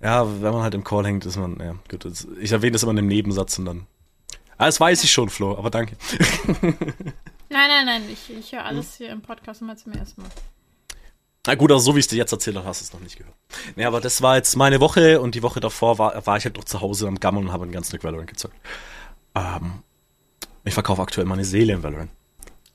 Ja, 0.01 0.27
wenn 0.41 0.51
man 0.51 0.63
halt 0.63 0.73
im 0.73 0.83
Call 0.83 1.05
hängt, 1.05 1.25
ist 1.25 1.37
man, 1.37 1.57
ja, 1.59 1.75
gut. 1.89 2.05
Ich 2.41 2.51
erwähne 2.51 2.73
das 2.73 2.83
immer 2.83 2.91
in 2.91 2.97
einem 2.97 3.07
Nebensatz 3.07 3.57
und 3.57 3.65
dann. 3.65 3.87
Ah, 4.61 4.67
das 4.67 4.79
weiß 4.79 5.03
ich 5.03 5.11
schon, 5.11 5.27
Flo, 5.31 5.57
aber 5.57 5.71
danke. 5.71 5.95
Nein, 7.49 7.67
nein, 7.67 7.85
nein. 7.85 8.03
Ich, 8.13 8.29
ich 8.31 8.51
höre 8.53 8.63
alles 8.63 8.95
hier 8.95 9.09
im 9.09 9.21
Podcast 9.21 9.59
immer 9.61 9.75
zum 9.75 9.91
ersten 9.91 10.21
Mal. 10.21 10.29
Na 11.47 11.55
gut, 11.55 11.71
also 11.71 11.83
so 11.83 11.95
wie 11.95 11.99
ich 11.99 12.05
es 12.05 12.09
dir 12.09 12.17
jetzt 12.17 12.31
erzählt 12.31 12.55
habe, 12.55 12.67
hast 12.67 12.79
du 12.79 12.85
es 12.85 12.93
noch 12.93 12.99
nicht 12.99 13.17
gehört. 13.17 13.35
Nee, 13.75 13.85
aber 13.85 13.99
das 13.99 14.21
war 14.21 14.35
jetzt 14.35 14.55
meine 14.55 14.79
Woche 14.79 15.19
und 15.19 15.33
die 15.33 15.41
Woche 15.41 15.59
davor 15.59 15.97
war, 15.97 16.25
war 16.27 16.37
ich 16.37 16.45
halt 16.45 16.55
noch 16.57 16.63
zu 16.63 16.79
Hause 16.79 17.07
am 17.07 17.19
Gammeln 17.19 17.47
und 17.47 17.51
habe 17.51 17.65
ein 17.65 17.71
ganz 17.71 17.87
Stück 17.87 18.03
Valorant 18.03 18.29
gezockt. 18.29 18.55
Ähm, 19.35 19.81
ich 20.63 20.75
verkaufe 20.75 21.01
aktuell 21.01 21.25
meine 21.25 21.43
Seele 21.43 21.73
in 21.73 21.81
Valorant. 21.81 22.11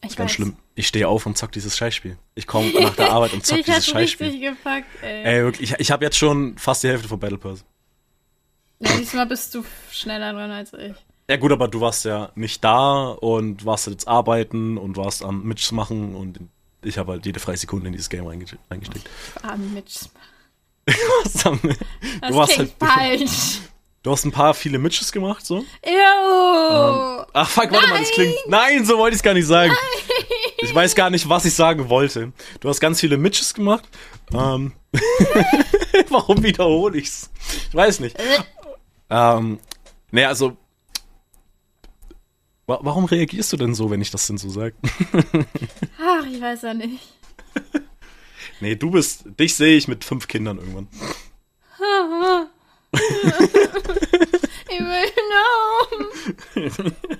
Ich 0.02 0.16
Ganz 0.16 0.19
weiß. 0.19 0.33
schlimm. 0.33 0.57
Ich 0.75 0.88
stehe 0.88 1.07
auf 1.09 1.25
und 1.25 1.38
zock 1.38 1.52
dieses 1.52 1.76
Scheißspiel. 1.78 2.19
Ich 2.35 2.49
komme 2.49 2.69
nach 2.81 2.97
der 2.97 3.12
Arbeit 3.12 3.33
und 3.33 3.47
zock 3.47 3.64
dieses 3.64 3.87
Scheißspiel. 3.87 4.26
richtig 4.26 4.43
gepackt, 4.50 4.88
ey. 5.02 5.23
Ey, 5.25 5.45
wirklich, 5.45 5.71
ich, 5.73 5.78
ich 5.81 5.90
habe 5.93 6.05
jetzt 6.05 6.19
schon 6.19 6.59
fast 6.59 6.83
die 6.83 6.88
Hälfte 6.88 7.07
von 7.09 7.21
Battle 7.21 7.38
Pass. 7.38 7.64
Ja, 8.81 8.95
diesmal 8.99 9.26
bist 9.26 9.55
du 9.55 9.64
schneller 9.93 10.33
dran 10.33 10.50
als 10.50 10.73
ich. 10.75 10.93
Ja 11.28 11.37
gut, 11.37 11.50
aber 11.52 11.66
du 11.68 11.80
warst 11.80 12.04
ja 12.04 12.30
nicht 12.37 12.62
da 12.62 13.09
und 13.09 13.64
warst 13.64 13.87
jetzt 13.88 14.06
arbeiten 14.06 14.78
und 14.78 14.97
warst 14.97 15.25
am 15.25 15.42
Mitch 15.45 15.75
machen 15.75 16.14
und 16.14 16.38
ich 16.83 16.99
habe 16.99 17.12
halt 17.12 17.26
jede 17.26 17.40
freie 17.40 17.56
Sekunde 17.56 17.87
in 17.88 17.92
dieses 17.92 18.09
Game 18.09 18.25
reinge- 18.26 18.56
reingesteckt. 18.71 19.09
Ah, 19.42 19.56
Mitch. 19.56 20.00
Du 20.87 20.92
hast, 21.25 21.47
am, 21.47 21.59
du, 21.61 21.68
klingt 22.47 22.56
halt, 22.59 22.73
falsch. 22.78 23.59
du 24.04 24.12
hast 24.12 24.25
ein 24.25 24.30
paar 24.30 24.54
viele 24.54 24.78
Mitches 24.78 25.11
gemacht, 25.11 25.45
so. 25.45 25.64
Ew. 25.85 27.25
Ach 27.33 27.49
fuck, 27.50 27.73
warte 27.73 27.88
mal, 27.88 27.99
das 27.99 28.11
klingt. 28.12 28.37
Nein, 28.47 28.85
so 28.85 28.97
wollte 28.97 29.14
ich 29.16 29.18
es 29.18 29.23
gar 29.25 29.35
nicht 29.35 29.49
sagen. 29.49 29.73
Ich 30.59 30.73
weiß 30.73 30.95
gar 30.95 31.11
nicht, 31.11 31.28
was 31.28 31.45
ich 31.45 31.54
sagen 31.54 31.88
wollte. 31.88 32.33
Du 32.61 32.68
hast 32.68 32.78
ganz 32.80 33.00
viele 33.00 33.16
Mitches 33.16 33.52
gemacht. 33.52 33.83
Ähm, 34.33 34.75
warum 36.09 36.42
wiederhole 36.45 36.99
ich's? 36.99 37.30
Ich 37.68 37.75
weiß 37.75 37.99
nicht. 38.00 38.16
Ähm, 39.11 39.59
naja, 40.12 40.28
also 40.28 40.56
warum 42.66 43.04
reagierst 43.04 43.52
du 43.52 43.56
denn 43.56 43.75
so, 43.75 43.90
wenn 43.90 44.00
ich 44.00 44.11
das 44.11 44.26
denn 44.26 44.38
so 44.38 44.49
sage? 44.49 44.75
Ach, 46.00 46.26
ich 46.26 46.40
weiß 46.40 46.62
ja 46.62 46.75
nicht. 46.75 47.00
nee, 48.61 48.75
du 48.75 48.90
bist, 48.90 49.25
dich 49.38 49.54
sehe 49.54 49.76
ich 49.76 49.88
mit 49.88 50.04
fünf 50.04 50.28
Kindern 50.28 50.58
irgendwann. 50.58 50.88
ich 54.68 54.80
will 54.80 55.11
noch. 55.32 55.90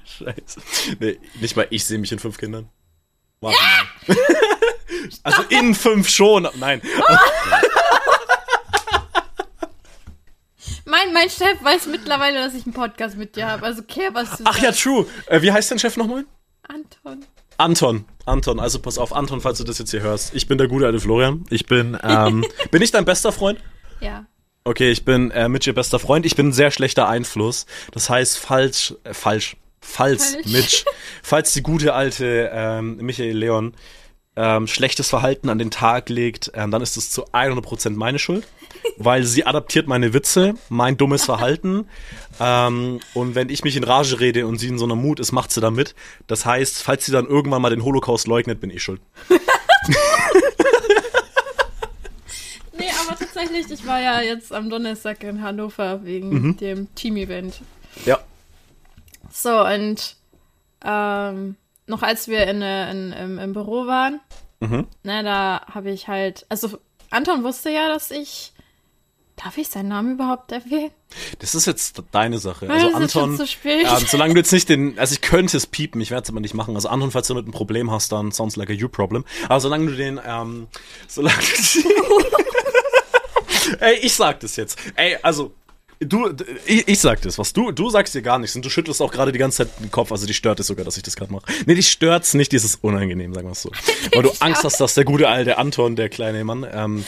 Scheiße. 0.05 0.61
Nee, 0.99 1.19
nicht 1.41 1.57
mal 1.57 1.67
ich 1.71 1.85
sehe 1.85 1.99
mich 1.99 2.13
in 2.13 2.19
fünf 2.19 2.39
Kindern. 2.39 2.69
Warte 3.41 3.59
mal. 3.59 4.17
also 5.23 5.43
in 5.51 5.75
fünf 5.75 6.09
schon. 6.09 6.49
Nein. 6.57 6.81
Mein, 10.87 11.13
mein 11.13 11.29
Chef 11.29 11.63
weiß 11.63 11.87
mittlerweile, 11.87 12.39
dass 12.39 12.55
ich 12.55 12.65
einen 12.65 12.73
Podcast 12.73 13.17
mit 13.17 13.35
dir 13.35 13.49
habe. 13.49 13.67
Also 13.67 13.83
kehr 13.83 14.15
was 14.15 14.39
du 14.39 14.45
Ach 14.45 14.57
ja, 14.59 14.67
sagst. 14.67 14.83
true. 14.83 15.07
Äh, 15.27 15.43
wie 15.43 15.51
heißt 15.51 15.71
dein 15.71 15.81
Chef 15.81 15.97
nochmal? 15.97 16.25
Anton. 16.63 17.25
Anton. 17.59 18.05
Anton, 18.25 18.61
also 18.61 18.79
pass 18.79 18.99
auf, 18.99 19.13
Anton, 19.15 19.41
falls 19.41 19.59
du 19.59 19.65
das 19.65 19.79
jetzt 19.79 19.91
hier 19.91 20.03
hörst. 20.03 20.35
Ich 20.35 20.47
bin 20.47 20.59
der 20.59 20.69
gute 20.69 20.87
alte 20.87 21.01
Florian. 21.01 21.45
Ich 21.51 21.67
bin, 21.67 21.99
ähm, 22.03 22.45
bin 22.71 22.83
ich 22.83 22.93
dein 22.93 23.05
bester 23.05 23.33
Freund? 23.33 23.59
Ja. 24.01 24.27
Okay, 24.65 24.91
ich 24.91 25.05
bin 25.05 25.31
äh, 25.33 25.49
Mitch, 25.49 25.69
ihr 25.69 25.75
bester 25.75 25.99
Freund. 25.99 26.25
Ich 26.25 26.37
bin 26.37 26.49
ein 26.49 26.53
sehr 26.53 26.71
schlechter 26.71 27.09
Einfluss. 27.09 27.67
Das 27.93 28.09
heißt, 28.09 28.39
falsch, 28.39 28.95
äh, 29.05 29.13
falsch, 29.13 29.57
falls 29.81 30.35
Falsch. 30.35 30.47
Mitch, 30.47 30.85
falls 31.23 31.53
die 31.53 31.63
gute 31.63 31.95
alte 31.95 32.51
ähm, 32.53 32.97
Michael 32.97 33.37
Leon 33.37 33.75
ähm, 34.37 34.67
schlechtes 34.67 35.09
Verhalten 35.09 35.49
an 35.49 35.59
den 35.59 35.71
Tag 35.71 36.09
legt, 36.11 36.53
ähm, 36.55 36.71
dann 36.71 36.83
ist 36.83 36.97
es 36.97 37.11
zu 37.11 37.27
100% 37.29 37.91
meine 37.91 38.19
Schuld, 38.19 38.47
weil 38.99 39.25
sie 39.25 39.45
adaptiert 39.47 39.87
meine 39.87 40.13
Witze, 40.15 40.55
mein 40.69 40.97
dummes 40.97 41.25
Verhalten 41.25 41.87
ähm, 42.41 43.01
und 43.15 43.35
wenn 43.35 43.49
ich 43.49 43.65
mich 43.65 43.77
in 43.77 43.85
Rage 43.85 44.21
rede 44.21 44.47
und 44.47 44.59
sie 44.59 44.69
in 44.69 44.79
so 44.79 44.85
einer 44.85 44.95
Mut 44.97 45.21
ist, 45.21 45.33
macht 45.33 45.51
sie 45.53 45.61
da 45.61 45.71
mit. 45.71 45.95
Das 46.27 46.45
heißt, 46.47 46.83
falls 46.83 47.05
sie 47.07 47.13
dann 47.13 47.27
irgendwann 47.27 47.63
mal 47.63 47.71
den 47.71 47.85
Holocaust 47.85 48.27
leugnet, 48.27 48.61
bin 48.61 48.71
ich 48.71 48.83
schuld. 48.83 49.01
Nee, 52.79 52.91
aber 53.07 53.17
tatsächlich, 53.19 53.71
ich 53.71 53.87
war 53.87 54.01
ja 54.01 54.21
jetzt 54.21 54.53
am 54.53 54.69
Donnerstag 54.69 55.23
in 55.25 55.43
Hannover 55.43 56.05
wegen 56.05 56.29
Mhm. 56.31 56.57
dem 56.59 56.95
Team-Event. 56.95 57.63
Ja. 58.05 58.19
So, 59.33 59.65
und 59.65 60.17
ähm, 60.85 61.57
noch 61.87 62.03
als 62.03 62.29
wir 62.29 62.47
in, 62.47 62.61
äh, 62.61 62.91
in, 62.91 63.13
im, 63.13 63.39
im 63.39 63.53
Büro 63.55 63.87
waren, 63.87 64.21
Mhm. 64.61 64.87
ne, 65.03 65.23
da 65.23 65.63
habe 65.73 65.91
ich 65.91 66.09
halt, 66.09 66.45
also 66.49 66.79
Anton 67.11 67.45
wusste 67.45 67.71
ja, 67.71 67.89
dass 67.89 68.11
ich, 68.11 68.53
darf 69.37 69.59
ich 69.59 69.69
seinen 69.69 69.89
Namen 69.89 70.15
überhaupt 70.15 70.51
erwähnen? 70.53 70.91
Das 71.39 71.55
ist 71.55 71.67
jetzt 71.67 72.03
deine 72.11 72.39
Sache. 72.39 72.69
Weil 72.69 72.77
Also 72.77 72.89
ist 72.89 73.17
Anton, 73.17 73.41
ähm, 73.65 74.07
solange 74.07 74.35
du 74.35 74.41
jetzt 74.41 74.53
nicht 74.53 74.69
den, 74.69 74.99
also 74.99 75.13
ich 75.15 75.21
könnte 75.21 75.57
es 75.57 75.67
piepen, 75.67 76.01
ich 76.01 76.11
werde 76.11 76.25
es 76.25 76.31
aber 76.31 76.41
nicht 76.41 76.55
machen. 76.55 76.75
Also 76.75 76.89
Anton, 76.89 77.11
falls 77.11 77.29
du 77.29 77.35
damit 77.35 77.47
ein 77.49 77.53
Problem 77.53 77.91
hast, 77.91 78.13
dann 78.13 78.33
sounds 78.33 78.57
like 78.57 78.71
a 78.71 78.73
you 78.73 78.89
problem. 78.89 79.25
Aber 79.45 79.61
solange 79.61 79.91
du 79.91 79.97
den, 79.97 80.21
ähm, 80.27 80.67
solange 81.07 81.37
Ey, 83.81 83.97
ich 83.97 84.15
sag 84.15 84.41
das 84.41 84.57
jetzt. 84.57 84.79
Ey, 84.95 85.17
also 85.23 85.53
du, 86.01 86.31
ich, 86.67 86.89
ich 86.89 86.99
sag 86.99 87.21
das, 87.23 87.39
was 87.39 87.53
du, 87.53 87.73
du 87.73 87.91
sagst 87.91 88.15
dir 88.15 88.23
gar 88.23 88.39
nichts 88.39 88.55
und 88.57 88.65
du 88.65 88.71
schüttelst 88.71 89.03
auch 89.03 89.13
gerade 89.13 89.33
die 89.33 89.39
ganze 89.39 89.65
Zeit 89.65 89.81
den 89.81 89.91
Kopf. 89.91 90.13
Also 90.13 90.27
die 90.27 90.35
stört 90.35 90.61
es 90.61 90.67
sogar, 90.69 90.85
dass 90.85 90.97
ich 90.97 91.03
das 91.03 91.17
gerade 91.17 91.33
mache. 91.33 91.45
Nee, 91.67 91.75
dich 91.75 91.91
stört's 91.91 92.35
nicht, 92.35 92.53
dieses 92.53 92.77
unangenehm, 92.77 93.35
sagen 93.35 93.49
wir 93.49 93.53
es 93.53 93.63
so, 93.63 93.71
weil 94.15 94.23
du 94.23 94.33
Angst 94.41 94.65
hast, 94.65 94.81
dass 94.81 94.95
der 94.95 95.05
gute 95.05 95.29
alte 95.29 95.59
Anton, 95.59 95.97
der 95.97 96.09
kleine 96.09 96.45
Mann, 96.45 96.67
ähm, 96.71 97.05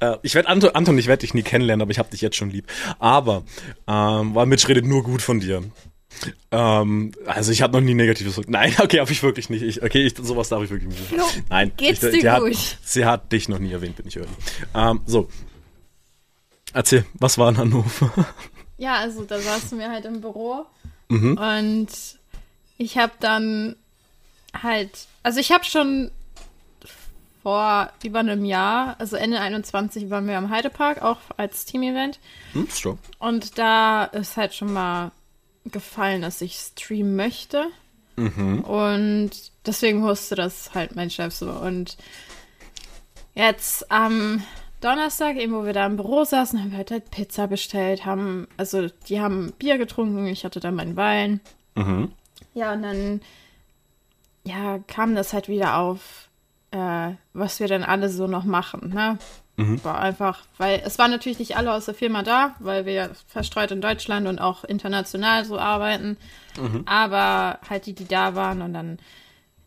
Äh, 0.00 0.16
ich 0.22 0.34
werde 0.34 0.48
Anton, 0.48 0.70
Anton, 0.70 0.98
ich 0.98 1.06
werde 1.06 1.20
dich 1.20 1.34
nie 1.34 1.42
kennenlernen, 1.42 1.82
aber 1.82 1.90
ich 1.90 1.98
habe 1.98 2.10
dich 2.10 2.20
jetzt 2.20 2.36
schon 2.36 2.50
lieb. 2.50 2.66
Aber, 2.98 3.42
ähm, 3.86 4.34
weil 4.34 4.46
Mitch 4.46 4.68
redet 4.68 4.84
nur 4.86 5.02
gut 5.02 5.22
von 5.22 5.40
dir. 5.40 5.62
Ähm, 6.50 7.12
also 7.26 7.52
ich 7.52 7.62
habe 7.62 7.72
noch 7.74 7.80
nie 7.80 7.94
negatives. 7.94 8.40
Nein, 8.48 8.74
okay, 8.80 9.00
habe 9.00 9.12
ich 9.12 9.22
wirklich 9.22 9.50
nicht. 9.50 9.62
Ich, 9.62 9.82
okay, 9.82 10.04
ich, 10.06 10.14
sowas 10.16 10.48
darf 10.48 10.62
ich 10.62 10.70
wirklich 10.70 10.90
nicht. 10.90 11.12
Jo, 11.12 11.24
Nein, 11.48 11.72
geht's 11.76 12.02
ich, 12.02 12.10
dir 12.10 12.20
die 12.20 12.30
hat, 12.30 12.40
gut? 12.40 12.56
Sie 12.82 13.04
hat 13.04 13.30
dich 13.32 13.48
noch 13.48 13.58
nie 13.58 13.72
erwähnt, 13.72 13.96
bin 13.96 14.06
ich 14.08 14.16
ehrlich. 14.16 14.30
Ähm, 14.74 15.00
so. 15.06 15.28
Erzähl, 16.72 17.04
was 17.14 17.38
war 17.38 17.48
in 17.48 17.58
Hannover? 17.58 18.26
Ja, 18.80 18.94
also 18.98 19.24
da 19.24 19.40
saßen 19.40 19.76
wir 19.80 19.90
halt 19.90 20.04
im 20.04 20.20
Büro 20.20 20.64
Mhm. 21.08 21.36
und 21.36 21.88
ich 22.76 22.96
habe 22.96 23.12
dann 23.18 23.74
halt, 24.62 25.08
also 25.24 25.40
ich 25.40 25.50
habe 25.50 25.64
schon 25.64 26.12
vor 27.48 27.90
über 28.04 28.18
einem 28.18 28.44
Jahr, 28.44 28.96
also 28.98 29.16
Ende 29.16 29.40
21 29.40 30.10
waren 30.10 30.28
wir 30.28 30.36
am 30.36 30.50
Heidepark, 30.50 31.00
auch 31.00 31.16
als 31.38 31.64
Team-Event. 31.64 32.20
Hm, 32.52 32.68
schon. 32.68 32.98
Und 33.18 33.56
da 33.56 34.04
ist 34.04 34.36
halt 34.36 34.52
schon 34.52 34.70
mal 34.70 35.12
gefallen, 35.64 36.20
dass 36.20 36.42
ich 36.42 36.56
streamen 36.58 37.16
möchte. 37.16 37.68
Und 38.16 39.30
deswegen 39.64 40.02
wusste 40.02 40.34
das 40.34 40.74
halt 40.74 40.94
mein 40.94 41.08
Chef 41.08 41.32
so. 41.32 41.48
Und 41.48 41.96
jetzt 43.34 43.90
am 43.90 44.42
Donnerstag, 44.82 45.36
eben 45.36 45.54
wo 45.54 45.64
wir 45.64 45.72
da 45.72 45.86
im 45.86 45.96
Büro 45.96 46.24
saßen, 46.24 46.60
haben 46.60 46.72
wir 46.72 46.76
halt, 46.76 46.90
halt 46.90 47.10
Pizza 47.10 47.46
bestellt, 47.46 48.04
haben, 48.04 48.46
also 48.58 48.88
die 49.08 49.22
haben 49.22 49.54
Bier 49.58 49.78
getrunken, 49.78 50.26
ich 50.26 50.44
hatte 50.44 50.60
dann 50.60 50.74
meinen 50.74 50.96
Wein. 50.96 51.40
Mhm. 51.76 52.12
Ja, 52.52 52.74
und 52.74 52.82
dann, 52.82 53.22
ja, 54.44 54.80
kam 54.86 55.14
das 55.14 55.32
halt 55.32 55.48
wieder 55.48 55.78
auf, 55.78 56.27
äh, 56.70 57.10
was 57.32 57.60
wir 57.60 57.68
dann 57.68 57.82
alle 57.84 58.08
so 58.08 58.26
noch 58.26 58.44
machen, 58.44 58.90
ne? 58.94 59.18
War 59.82 60.00
einfach, 60.00 60.44
weil 60.56 60.82
es 60.84 60.98
waren 60.98 61.10
natürlich 61.10 61.40
nicht 61.40 61.56
alle 61.56 61.72
aus 61.72 61.86
der 61.86 61.94
Firma 61.94 62.22
da, 62.22 62.54
weil 62.60 62.86
wir 62.86 62.92
ja 62.92 63.08
verstreut 63.26 63.72
in 63.72 63.80
Deutschland 63.80 64.28
und 64.28 64.38
auch 64.38 64.62
international 64.62 65.44
so 65.44 65.58
arbeiten. 65.58 66.16
Aber 66.86 67.58
halt 67.68 67.86
die, 67.86 67.94
die 67.94 68.06
da 68.06 68.36
waren 68.36 68.62
und 68.62 68.72
dann, 68.72 68.98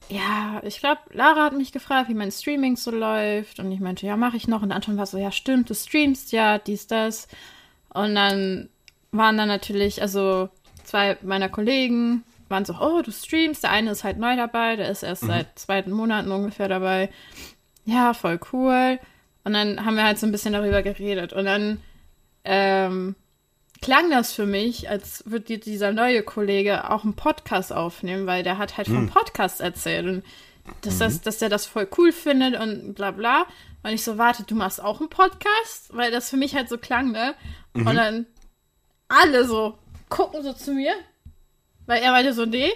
ja, 0.08 0.62
ich 0.64 0.80
glaube, 0.80 1.02
Lara 1.12 1.44
hat 1.44 1.54
mich 1.58 1.72
gefragt, 1.74 2.10
wie 2.10 2.14
mein 2.14 2.32
Streaming 2.32 2.78
so 2.78 2.92
läuft. 2.92 3.60
Und 3.60 3.72
ich 3.72 3.80
meinte, 3.82 4.06
ja, 4.06 4.16
mache 4.16 4.38
ich 4.38 4.48
noch. 4.48 4.62
Und 4.62 4.72
Anton 4.72 4.98
war 4.98 5.06
so, 5.06 5.18
ja, 5.18 5.32
stimmt, 5.32 5.70
du 5.70 5.74
streamst 5.74 6.32
ja, 6.32 6.58
dies, 6.58 6.88
das. 6.88 7.28
Und 7.94 8.16
dann 8.16 8.70
waren 9.12 9.38
dann 9.38 9.48
natürlich, 9.50 10.02
also 10.02 10.50
zwei 10.84 11.18
meiner 11.22 11.50
Kollegen 11.50 12.24
waren 12.52 12.66
so, 12.66 12.76
oh, 12.80 13.02
du 13.02 13.12
streamst. 13.12 13.64
Der 13.64 13.72
eine 13.72 13.92
ist 13.92 14.04
halt 14.04 14.18
neu 14.20 14.36
dabei, 14.36 14.76
der 14.76 14.90
ist 14.90 15.02
erst 15.04 15.24
seit 15.26 15.58
zweiten 15.58 15.92
Monaten 15.92 16.32
ungefähr 16.32 16.68
dabei. 16.68 17.10
Ja, 17.86 18.14
voll 18.14 18.40
cool. 18.54 19.00
Und 19.44 19.54
dann 19.54 19.84
haben 19.86 19.96
wir 19.96 20.04
halt 20.04 20.20
so 20.20 20.28
ein 20.28 20.32
bisschen 20.32 20.54
darüber 20.54 20.84
geredet. 20.84 21.34
Und 21.34 21.46
dann 21.46 21.82
ähm, 22.44 23.16
klang 23.82 24.12
das 24.12 24.34
für 24.34 24.46
mich, 24.46 24.90
als 24.90 25.24
würde 25.26 25.46
die- 25.46 25.60
dieser 25.60 25.92
neue 25.92 26.22
Kollege 26.22 26.92
auch 26.92 27.04
einen 27.04 27.16
Podcast 27.16 27.74
aufnehmen, 27.74 28.28
weil 28.28 28.44
der 28.44 28.58
hat 28.60 28.78
halt 28.78 28.88
vom 28.88 29.10
Podcast 29.10 29.62
erzählt 29.62 30.06
und 30.06 30.24
dass, 30.82 31.00
das, 31.00 31.22
dass 31.22 31.40
der 31.40 31.50
das 31.50 31.66
voll 31.66 31.88
cool 31.98 32.12
findet 32.12 32.60
und 32.60 32.94
bla 32.94 33.10
bla. 33.12 33.46
Und 33.82 33.90
ich 33.92 34.04
so, 34.04 34.20
warte, 34.20 34.44
du 34.44 34.54
machst 34.54 34.82
auch 34.84 35.00
einen 35.00 35.10
Podcast? 35.10 35.90
Weil 35.90 36.12
das 36.12 36.30
für 36.30 36.38
mich 36.38 36.54
halt 36.56 36.70
so 36.70 36.78
klang, 36.78 37.12
ne? 37.12 37.34
Und 37.74 37.96
dann 37.96 38.28
alle 39.08 39.46
so 39.46 39.80
gucken 40.10 40.44
so 40.44 40.54
zu 40.54 40.74
mir, 40.74 40.94
weil 41.92 42.04
er 42.04 42.12
meinte 42.12 42.34
so, 42.34 42.46
nee. 42.46 42.72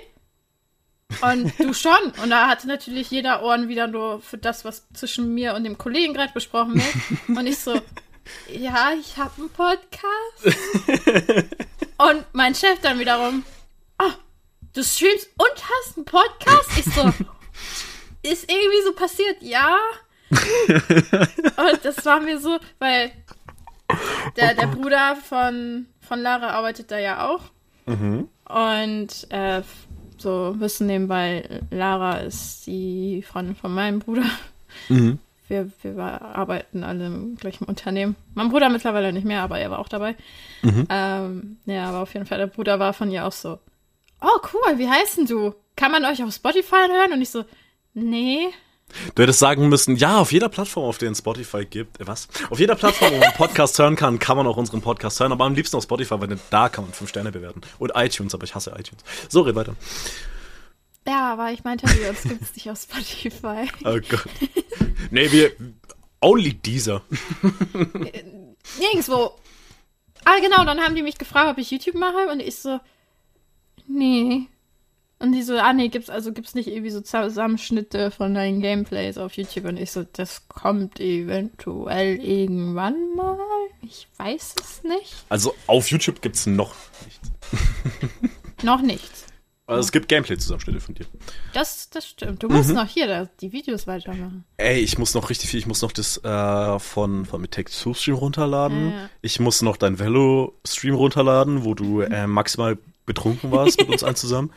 Und 1.21 1.57
du 1.57 1.73
schon. 1.73 2.11
Und 2.21 2.31
da 2.31 2.49
hatte 2.49 2.67
natürlich 2.67 3.09
jeder 3.11 3.43
Ohren 3.43 3.69
wieder 3.69 3.87
nur 3.87 4.19
für 4.19 4.37
das, 4.37 4.65
was 4.65 4.89
zwischen 4.93 5.33
mir 5.33 5.53
und 5.53 5.63
dem 5.63 5.77
Kollegen 5.77 6.13
gerade 6.13 6.33
besprochen 6.33 6.75
wird. 6.75 7.29
Und 7.29 7.47
ich 7.47 7.57
so, 7.57 7.79
ja, 8.51 8.91
ich 8.99 9.15
habe 9.15 9.31
einen 9.37 9.49
Podcast. 9.51 10.57
Und 11.97 12.25
mein 12.33 12.55
Chef 12.55 12.81
dann 12.81 12.99
wiederum, 12.99 13.45
ah, 13.99 14.15
du 14.73 14.83
streamst 14.83 15.29
und 15.37 15.63
hast 15.63 15.95
einen 15.95 16.03
Podcast? 16.05 16.69
Ich 16.77 16.83
so, 16.93 17.13
ist 18.21 18.51
irgendwie 18.51 18.83
so 18.83 18.91
passiert, 18.95 19.41
ja. 19.41 19.77
Und 20.27 21.85
das 21.85 22.05
war 22.05 22.19
mir 22.19 22.37
so, 22.37 22.59
weil 22.79 23.13
der, 24.35 24.55
der 24.55 24.67
Bruder 24.67 25.15
von, 25.15 25.85
von 26.01 26.19
Lara 26.19 26.49
arbeitet 26.49 26.91
da 26.91 26.99
ja 26.99 27.29
auch. 27.29 27.54
Und 28.47 29.31
äh, 29.31 29.61
so 30.17 30.55
wissen 30.59 30.87
nebenbei, 30.87 31.61
Lara 31.71 32.17
ist 32.17 32.65
die 32.67 33.21
Freundin 33.21 33.55
von 33.55 33.73
meinem 33.73 33.99
Bruder. 33.99 34.25
Mhm. 34.89 35.19
Wir, 35.47 35.71
wir 35.83 35.97
arbeiten 36.01 36.83
alle 36.83 37.05
im 37.05 37.35
gleichen 37.35 37.65
Unternehmen. 37.65 38.15
Mein 38.33 38.49
Bruder 38.49 38.69
mittlerweile 38.69 39.13
nicht 39.13 39.25
mehr, 39.25 39.43
aber 39.43 39.59
er 39.59 39.69
war 39.69 39.79
auch 39.79 39.87
dabei. 39.87 40.15
Ähm, 40.89 41.57
ja, 41.65 41.89
aber 41.89 42.01
auf 42.01 42.13
jeden 42.13 42.25
Fall, 42.25 42.39
der 42.39 42.47
Bruder 42.47 42.79
war 42.79 42.93
von 42.93 43.11
ihr 43.11 43.25
auch 43.25 43.31
so, 43.31 43.59
oh 44.21 44.39
cool, 44.53 44.79
wie 44.79 44.89
heißt 44.89 45.17
denn 45.19 45.27
du? 45.27 45.53
Kann 45.75 45.91
man 45.91 46.03
euch 46.05 46.23
auf 46.23 46.33
Spotify 46.33 46.87
hören? 46.89 47.13
Und 47.13 47.21
ich 47.21 47.29
so, 47.29 47.45
nee. 47.93 48.47
Du 49.13 49.23
hättest 49.23 49.39
sagen 49.39 49.67
müssen, 49.69 49.95
ja, 49.97 50.19
auf 50.19 50.31
jeder 50.31 50.49
Plattform, 50.49 50.85
auf 50.85 50.97
der 50.97 51.11
es 51.11 51.17
Spotify 51.19 51.65
gibt, 51.65 51.99
äh, 51.99 52.07
was? 52.07 52.27
Auf 52.49 52.59
jeder 52.59 52.75
Plattform, 52.75 53.13
wo 53.13 53.17
man 53.17 53.33
Podcast 53.33 53.77
hören 53.79 53.95
kann, 53.95 54.19
kann 54.19 54.37
man 54.37 54.47
auch 54.47 54.57
unseren 54.57 54.81
Podcast 54.81 55.19
hören, 55.19 55.31
aber 55.31 55.45
am 55.45 55.53
liebsten 55.55 55.77
auf 55.77 55.83
Spotify, 55.83 56.19
weil 56.19 56.37
da 56.49 56.69
kann 56.69 56.85
man 56.85 56.93
fünf 56.93 57.09
Sterne 57.09 57.31
bewerten. 57.31 57.61
Und 57.79 57.91
iTunes, 57.95 58.33
aber 58.33 58.43
ich 58.43 58.55
hasse 58.55 58.71
iTunes. 58.71 59.03
So, 59.29 59.41
red 59.41 59.55
weiter. 59.55 59.75
Ja, 61.07 61.33
aber 61.33 61.51
ich 61.51 61.63
meinte, 61.63 61.85
uns 61.85 62.23
gibt 62.23 62.41
es 62.41 62.55
nicht 62.55 62.69
auf 62.69 62.79
Spotify. 62.81 63.69
Oh 63.85 63.99
Gott. 64.09 64.25
Nee, 65.11 65.31
wir, 65.31 65.51
only 66.21 66.53
dieser. 66.53 67.01
Nirgendwo. 68.79 69.37
Ah, 70.23 70.39
genau, 70.41 70.65
dann 70.65 70.79
haben 70.79 70.95
die 70.95 71.03
mich 71.03 71.17
gefragt, 71.17 71.51
ob 71.51 71.57
ich 71.59 71.69
YouTube 71.69 71.95
mache 71.95 72.31
und 72.31 72.39
ich 72.39 72.55
so, 72.55 72.79
nee. 73.87 74.47
Und 75.25 75.31
die 75.31 75.41
so, 75.41 75.57
ah 75.57 75.73
nee, 75.73 75.87
gibt's, 75.87 76.11
also 76.11 76.31
gibt's 76.31 76.53
nicht 76.53 76.67
irgendwie 76.67 76.91
so 76.91 77.01
Zusammenschnitte 77.01 78.11
von 78.11 78.35
deinen 78.35 78.61
Gameplays 78.61 79.17
auf 79.17 79.33
YouTube? 79.33 79.65
Und 79.65 79.77
ich 79.77 79.89
so, 79.89 80.05
das 80.13 80.47
kommt 80.47 80.99
eventuell 80.99 82.17
irgendwann 82.17 83.15
mal. 83.15 83.39
Ich 83.81 84.07
weiß 84.17 84.53
es 84.61 84.83
nicht. 84.83 85.15
Also 85.27 85.55
auf 85.65 85.89
YouTube 85.89 86.21
gibt's 86.21 86.45
noch 86.45 86.75
nichts. 87.03 87.31
noch 88.63 88.83
nichts. 88.83 89.25
Also 89.65 89.79
es 89.79 89.91
gibt 89.91 90.09
Gameplay-Zusammenschnitte 90.09 90.79
von 90.79 90.93
dir. 90.93 91.07
Das, 91.53 91.89
das 91.89 92.07
stimmt. 92.07 92.43
Du 92.43 92.49
musst 92.49 92.69
mhm. 92.69 92.75
noch 92.75 92.87
hier 92.87 93.27
die 93.41 93.51
Videos 93.51 93.87
weitermachen. 93.87 94.45
Ey, 94.57 94.77
ich 94.81 94.99
muss 94.99 95.15
noch 95.15 95.31
richtig 95.31 95.49
viel. 95.49 95.59
Ich 95.59 95.65
muss 95.65 95.81
noch 95.81 95.91
das 95.91 96.23
äh, 96.23 96.77
von, 96.77 97.25
von 97.25 97.41
mit 97.41 97.49
Take 97.49 97.71
Two 97.71 97.95
Stream 97.95 98.17
runterladen. 98.17 98.91
Ja, 98.91 98.95
ja. 98.95 99.09
Ich 99.21 99.39
muss 99.39 99.63
noch 99.63 99.77
dein 99.77 99.97
Velo-Stream 99.97 100.93
runterladen, 100.93 101.65
wo 101.65 101.73
du 101.73 102.01
äh, 102.01 102.27
maximal 102.27 102.77
betrunken 103.07 103.49
warst 103.49 103.79
mit 103.79 103.89
uns 103.89 104.03
allen 104.03 104.15
zusammen. 104.15 104.51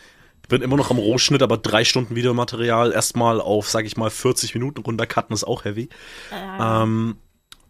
Ich 0.49 0.51
bin 0.51 0.63
immer 0.63 0.79
noch 0.79 0.91
am 0.91 0.97
Rohschnitt, 0.97 1.43
aber 1.43 1.59
drei 1.59 1.85
Stunden 1.85 2.17
Videomaterial 2.17 2.91
erstmal 2.91 3.39
auf, 3.39 3.69
sag 3.69 3.85
ich 3.85 3.99
mal, 3.99 4.09
40 4.09 4.55
Minuten 4.55 4.81
runtercutten 4.81 5.35
ist 5.35 5.45
auch 5.45 5.67
heavy. 5.67 5.91
Ja. 6.31 6.85
Ähm, 6.85 7.19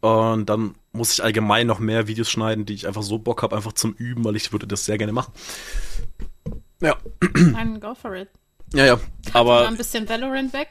und 0.01 0.47
dann 0.49 0.77
muss 0.93 1.13
ich 1.13 1.25
allgemein 1.25 1.67
noch 1.67 1.81
mehr 1.81 2.07
Videos 2.07 2.31
schneiden, 2.31 2.67
die 2.67 2.75
ich 2.75 2.87
einfach 2.87 3.03
so 3.03 3.19
Bock 3.19 3.43
habe, 3.43 3.57
einfach 3.57 3.73
zum 3.73 3.95
Üben, 3.95 4.25
weil 4.25 4.37
ich 4.37 4.53
würde 4.53 4.69
das 4.69 4.85
sehr 4.85 4.97
gerne 4.97 5.13
machen. 5.13 5.33
Ja. 6.81 6.97
Dann 7.35 7.81
go 7.81 7.97
for 7.97 8.15
it. 8.15 8.29
Ja, 8.73 8.87
ja. 8.87 9.01
Aber. 9.33 9.63
Mal 9.63 9.67
ein 9.67 9.77
bisschen 9.77 10.09
Valorant 10.09 10.53
weg. 10.53 10.69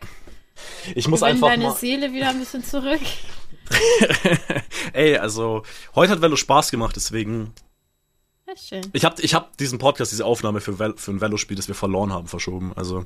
Ich 0.96 1.10
muss 1.10 1.24
einfach. 1.24 1.50
deine 1.50 1.66
mal... 1.66 1.76
Seele 1.76 2.14
wieder 2.14 2.30
ein 2.30 2.40
bisschen 2.40 2.64
zurück. 2.64 3.02
Ey, 4.94 5.18
also, 5.18 5.64
heute 5.94 6.14
hat 6.14 6.22
Velo 6.22 6.38
Spaß 6.38 6.72
gemacht, 6.72 6.96
deswegen. 6.96 7.52
Schön. 8.56 8.82
Ich 8.94 9.04
habe 9.04 9.22
ich 9.22 9.34
hab 9.34 9.58
diesen 9.58 9.78
Podcast, 9.78 10.12
diese 10.12 10.26
Aufnahme 10.26 10.62
für, 10.62 10.74
Vel 10.78 10.96
für 10.98 11.12
ein 11.12 11.22
Velo-Spiel, 11.22 11.58
das 11.58 11.68
wir 11.68 11.76
verloren 11.76 12.14
haben, 12.14 12.28
verschoben. 12.28 12.72
Also. 12.76 13.06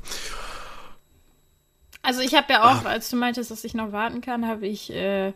Also, 2.04 2.22
ich 2.22 2.36
habe 2.36 2.54
ja 2.54 2.64
auch, 2.64 2.86
ah. 2.86 2.90
als 2.90 3.10
du 3.10 3.16
meintest, 3.16 3.52
dass 3.52 3.64
ich 3.64 3.74
noch 3.74 3.92
warten 3.92 4.22
kann, 4.22 4.48
habe 4.48 4.68
ich. 4.68 4.92
Äh, 4.92 5.34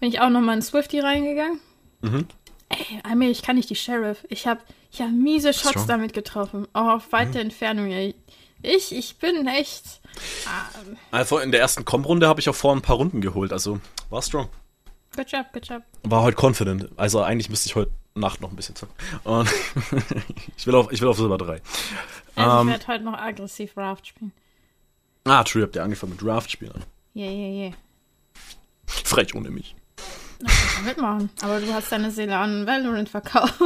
bin 0.00 0.10
ich 0.10 0.20
auch 0.20 0.30
nochmal 0.30 0.56
in 0.56 0.62
Swifty 0.62 1.00
reingegangen. 1.00 1.60
Mhm. 2.02 2.26
Ey, 2.68 3.30
ich 3.30 3.42
kann 3.42 3.56
nicht 3.56 3.70
die 3.70 3.76
Sheriff. 3.76 4.24
Ich 4.28 4.46
habe 4.46 4.60
ich 4.92 5.00
hab 5.00 5.10
miese 5.10 5.52
Shots 5.52 5.70
Strong. 5.70 5.86
damit 5.86 6.12
getroffen. 6.12 6.68
Auch 6.72 6.94
auf 6.94 7.12
weite 7.12 7.38
mhm. 7.38 7.46
Entfernung, 7.46 7.90
ey. 7.90 8.14
Ich, 8.62 8.94
ich 8.94 9.18
bin 9.18 9.46
echt. 9.46 10.00
Ah, 10.46 10.68
also 11.10 11.38
in 11.38 11.52
der 11.52 11.60
ersten 11.60 11.84
Com-Runde 11.84 12.26
habe 12.28 12.40
ich 12.40 12.48
auch 12.48 12.54
vor 12.54 12.74
ein 12.74 12.82
paar 12.82 12.96
Runden 12.96 13.20
geholt, 13.20 13.52
also 13.52 13.80
war 14.10 14.22
strong. 14.22 14.48
Good 15.16 15.30
job, 15.30 15.46
good 15.52 15.66
job. 15.66 15.82
War 16.04 16.22
heute 16.22 16.36
confident. 16.40 16.88
Also 16.96 17.22
eigentlich 17.22 17.48
müsste 17.50 17.68
ich 17.68 17.74
heute 17.74 17.90
Nacht 18.14 18.40
noch 18.40 18.50
ein 18.50 18.56
bisschen 18.56 18.76
zocken. 18.76 18.94
Und 19.24 19.48
ich 20.56 20.66
will 20.66 20.74
auf, 20.74 20.92
ich 20.92 21.00
will 21.00 21.08
auf 21.08 21.16
Silber 21.16 21.38
3. 21.38 21.60
Also 22.36 22.60
um, 22.60 22.68
ich 22.68 22.74
ähm, 22.74 22.80
werde 22.80 22.86
heute 22.86 23.04
noch 23.04 23.18
aggressiv 23.18 23.76
Raft 23.76 24.06
spielen. 24.06 24.32
Ah, 25.24 25.44
true, 25.44 25.62
habt 25.62 25.76
ihr 25.76 25.82
angefangen 25.82 26.12
mit 26.12 26.24
Raft 26.24 26.50
spielen. 26.50 26.84
Yeah, 27.14 27.30
yeah, 27.30 27.68
yeah. 27.68 27.74
Frech 28.86 29.34
ohne 29.34 29.50
mich. 29.50 29.74
Kann 30.74 30.84
mitmachen. 30.84 31.30
Aber 31.42 31.60
du 31.60 31.72
hast 31.72 31.90
deine 31.90 32.10
Seele 32.10 32.36
an 32.36 32.66
Valorant 32.66 33.08
verkauft. 33.08 33.54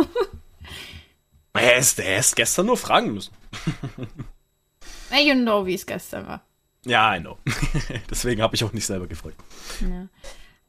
Er 1.54 1.76
ist, 1.76 1.98
er 1.98 2.18
ist 2.18 2.34
gestern 2.34 2.66
nur 2.66 2.78
fragen 2.78 3.12
müssen. 3.12 3.32
you 5.12 5.34
know, 5.34 5.66
wie 5.66 5.74
es 5.74 5.84
gestern 5.84 6.26
war. 6.26 6.42
Ja, 6.86 7.14
I 7.14 7.20
know. 7.20 7.38
Deswegen 8.10 8.40
habe 8.42 8.56
ich 8.56 8.64
auch 8.64 8.72
nicht 8.72 8.86
selber 8.86 9.06
gefragt. 9.06 9.36
Ja. 9.80 10.08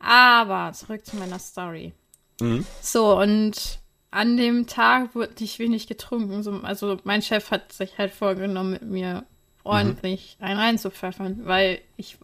Aber 0.03 0.73
zurück 0.73 1.05
zu 1.05 1.15
meiner 1.15 1.39
Story. 1.39 1.93
Mhm. 2.39 2.65
So, 2.81 3.17
und 3.19 3.79
an 4.11 4.37
dem 4.37 4.67
Tag 4.67 5.15
wurde 5.15 5.33
nicht 5.39 5.59
wenig 5.59 5.87
getrunken. 5.87 6.65
also 6.65 6.97
mein 7.03 7.21
Chef 7.21 7.51
hat 7.51 7.73
sich 7.73 7.97
halt 7.97 8.11
vorgenommen, 8.11 8.71
mit 8.71 8.83
mir 8.83 9.23
ordentlich 9.63 10.37
mhm. 10.39 10.45
einen 10.45 10.59
reinzupfeffern, 10.59 11.41
weil 11.45 11.79
ich, 11.97 12.17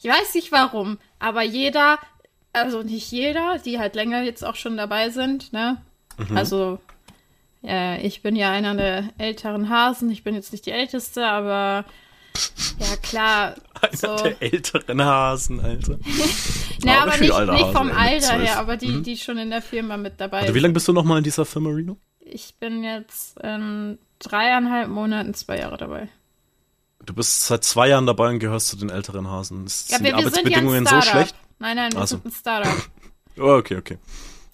ich 0.00 0.08
weiß 0.10 0.34
nicht 0.34 0.52
warum, 0.52 0.98
aber 1.18 1.42
jeder 1.42 1.98
also 2.52 2.82
nicht 2.82 3.10
jeder, 3.10 3.58
die 3.58 3.78
halt 3.78 3.94
länger 3.94 4.22
jetzt 4.22 4.44
auch 4.44 4.56
schon 4.56 4.76
dabei 4.76 5.10
sind, 5.10 5.52
ne? 5.52 5.78
Mhm. 6.18 6.36
Also, 6.36 6.78
äh, 7.64 8.00
ich 8.06 8.22
bin 8.22 8.36
ja 8.36 8.50
einer 8.50 8.74
der 8.74 9.08
älteren 9.18 9.68
Hasen. 9.68 10.10
Ich 10.10 10.22
bin 10.22 10.34
jetzt 10.34 10.52
nicht 10.52 10.66
die 10.66 10.72
älteste, 10.72 11.26
aber 11.26 11.84
ja, 12.78 12.96
klar. 13.02 13.54
Einer 13.80 13.96
so. 13.96 14.16
der 14.16 14.42
älteren 14.42 15.04
Hasen, 15.04 15.60
Alter. 15.60 15.98
Na, 16.84 17.02
aber, 17.02 17.12
aber 17.12 17.18
nicht, 17.20 17.52
nicht 17.52 17.76
vom 17.76 17.90
Alter 17.90 18.38
her, 18.38 18.58
aber 18.58 18.76
die, 18.76 18.88
mhm. 18.88 19.02
die 19.02 19.16
schon 19.16 19.38
in 19.38 19.50
der 19.50 19.62
Firma 19.62 19.96
mit 19.96 20.20
dabei 20.20 20.46
sind. 20.46 20.54
Wie 20.54 20.60
lange 20.60 20.74
bist 20.74 20.88
du 20.88 20.92
noch 20.92 21.04
mal 21.04 21.18
in 21.18 21.24
dieser 21.24 21.44
Firma, 21.44 21.70
Reno? 21.70 21.96
Ich 22.20 22.54
bin 22.58 22.84
jetzt 22.84 23.38
in 23.40 23.98
dreieinhalb 24.18 24.88
Monaten 24.88 25.34
zwei 25.34 25.58
Jahre 25.58 25.76
dabei. 25.76 26.08
Du 27.04 27.14
bist 27.14 27.46
seit 27.46 27.64
zwei 27.64 27.88
Jahren 27.88 28.06
dabei 28.06 28.28
und 28.30 28.38
gehörst 28.38 28.68
zu 28.68 28.76
den 28.76 28.90
älteren 28.90 29.28
Hasen. 29.28 29.66
Ist, 29.66 29.90
ja, 29.90 29.96
sind 29.96 30.04
wir, 30.04 30.12
die 30.12 30.24
Arbeitsbedingungen 30.24 30.84
ja 30.84 31.02
so 31.02 31.10
schlecht? 31.10 31.34
Nein, 31.58 31.76
nein, 31.76 31.92
wir 31.92 32.00
also. 32.00 32.16
sind 32.16 32.26
ein 32.26 32.32
Startup. 32.32 32.72
Oh, 33.38 33.56
okay, 33.56 33.76
okay. 33.76 33.96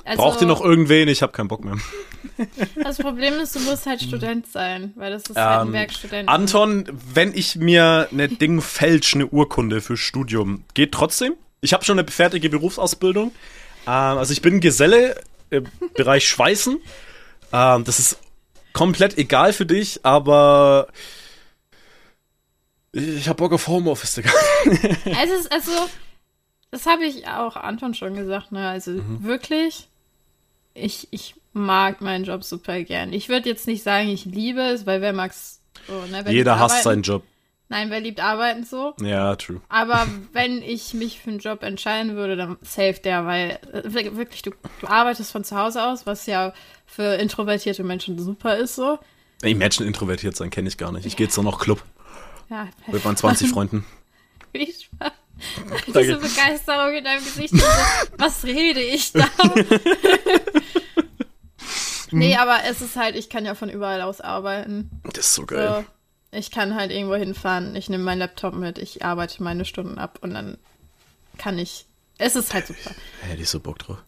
Also, 0.04 0.22
Braucht 0.22 0.40
ihr 0.40 0.46
noch 0.46 0.60
irgendwen? 0.60 1.08
Ich 1.08 1.22
habe 1.22 1.32
keinen 1.32 1.48
Bock 1.48 1.64
mehr. 1.64 1.76
Das 2.82 2.98
Problem 2.98 3.34
ist, 3.34 3.54
du 3.54 3.60
musst 3.60 3.86
halt 3.86 4.00
Student 4.00 4.46
sein, 4.50 4.92
weil 4.96 5.10
das 5.10 5.22
ist 5.22 5.36
ähm, 5.36 5.36
halt 5.36 5.60
ein 5.60 5.66
ähm, 5.68 5.72
Werkstudent. 5.72 6.28
Anton, 6.28 6.84
wenn 7.12 7.34
ich 7.34 7.56
mir 7.56 8.08
eine 8.12 8.28
Ding 8.28 8.60
fälsche, 8.60 9.16
eine 9.16 9.26
Urkunde 9.26 9.80
für 9.80 9.96
Studium, 9.96 10.64
geht 10.74 10.92
trotzdem? 10.92 11.34
Ich 11.60 11.72
habe 11.72 11.84
schon 11.84 11.98
eine 11.98 12.08
fertige 12.08 12.48
Berufsausbildung. 12.48 13.32
Ähm, 13.86 13.92
also 13.92 14.32
ich 14.32 14.42
bin 14.42 14.60
Geselle 14.60 15.20
im 15.50 15.66
Bereich 15.94 16.28
Schweißen. 16.28 16.78
Ähm, 17.52 17.84
das 17.84 17.98
ist 17.98 18.18
komplett 18.72 19.18
egal 19.18 19.52
für 19.52 19.66
dich, 19.66 20.04
aber 20.04 20.88
ich 22.92 23.28
habe 23.28 23.36
Bock 23.36 23.52
auf 23.52 23.66
Homeoffice, 23.66 24.14
Digga. 24.14 24.30
Es 24.64 25.30
ist 25.30 25.52
also 25.52 25.72
das 26.70 26.86
habe 26.86 27.04
ich 27.04 27.26
auch 27.28 27.56
Anton 27.56 27.94
schon 27.94 28.14
gesagt, 28.14 28.52
ne? 28.52 28.68
Also 28.68 28.92
mhm. 28.92 29.24
wirklich, 29.24 29.88
ich, 30.74 31.08
ich 31.10 31.34
mag 31.52 32.00
meinen 32.00 32.24
Job 32.24 32.44
super 32.44 32.82
gern. 32.82 33.12
Ich 33.12 33.28
würde 33.28 33.48
jetzt 33.48 33.66
nicht 33.66 33.82
sagen, 33.82 34.08
ich 34.08 34.24
liebe 34.24 34.60
es, 34.60 34.86
weil 34.86 35.00
wer 35.00 35.12
mag's 35.12 35.60
so, 35.86 35.94
ne? 36.06 36.20
Wer 36.24 36.32
Jeder 36.32 36.58
hasst 36.58 36.82
seinen 36.82 37.02
Job. 37.02 37.22
Nein, 37.70 37.90
wer 37.90 38.00
liebt 38.00 38.20
arbeiten 38.20 38.64
so? 38.64 38.94
Ja, 39.00 39.36
true. 39.36 39.60
Aber 39.68 40.06
wenn 40.32 40.62
ich 40.62 40.94
mich 40.94 41.20
für 41.20 41.30
einen 41.30 41.38
Job 41.38 41.62
entscheiden 41.62 42.16
würde, 42.16 42.36
dann 42.36 42.56
safe 42.62 43.00
der, 43.02 43.26
weil 43.26 43.58
äh, 43.72 44.16
wirklich, 44.16 44.42
du, 44.42 44.52
du 44.80 44.86
arbeitest 44.86 45.32
von 45.32 45.44
zu 45.44 45.56
Hause 45.56 45.84
aus, 45.84 46.06
was 46.06 46.26
ja 46.26 46.54
für 46.86 47.14
introvertierte 47.16 47.84
Menschen 47.84 48.18
super 48.18 48.56
ist 48.56 48.74
so. 48.74 48.98
Ey, 49.42 49.54
Menschen 49.54 49.86
introvertiert 49.86 50.36
sein 50.36 50.50
kenne 50.50 50.68
ich 50.68 50.78
gar 50.78 50.92
nicht. 50.92 51.06
Ich 51.06 51.16
gehe 51.16 51.26
jetzt 51.26 51.36
nur 51.36 51.44
noch 51.44 51.60
Club. 51.60 51.82
Ja, 52.50 52.68
mit 52.86 53.04
meinen 53.04 53.16
20 53.16 53.50
Freunden. 53.50 53.84
Viel 54.52 54.72
Spaß. 54.72 55.12
Diese 55.86 56.16
Begeisterung 56.16 56.94
in 56.94 57.04
deinem 57.04 57.24
Gesicht. 57.24 57.54
So, 57.54 57.64
was 58.16 58.44
rede 58.44 58.80
ich 58.80 59.12
da? 59.12 59.28
nee, 62.10 62.36
aber 62.36 62.58
es 62.68 62.80
ist 62.80 62.96
halt, 62.96 63.16
ich 63.16 63.28
kann 63.28 63.44
ja 63.44 63.54
von 63.54 63.70
überall 63.70 64.02
aus 64.02 64.20
arbeiten. 64.20 64.90
Das 65.04 65.26
ist 65.26 65.34
so 65.34 65.46
geil. 65.46 65.84
So, 66.32 66.38
ich 66.38 66.50
kann 66.50 66.74
halt 66.74 66.90
irgendwo 66.90 67.14
hinfahren, 67.14 67.74
ich 67.76 67.88
nehme 67.88 68.04
meinen 68.04 68.18
Laptop 68.18 68.54
mit, 68.54 68.78
ich 68.78 69.04
arbeite 69.04 69.42
meine 69.42 69.64
Stunden 69.64 69.98
ab 69.98 70.18
und 70.22 70.34
dann 70.34 70.58
kann 71.38 71.58
ich. 71.58 71.86
Es 72.18 72.34
ist 72.34 72.52
halt 72.52 72.66
super. 72.66 72.90
Hätte 73.22 73.42
ich 73.42 73.48
so 73.48 73.60
Bock 73.60 73.78
drauf. 73.78 73.98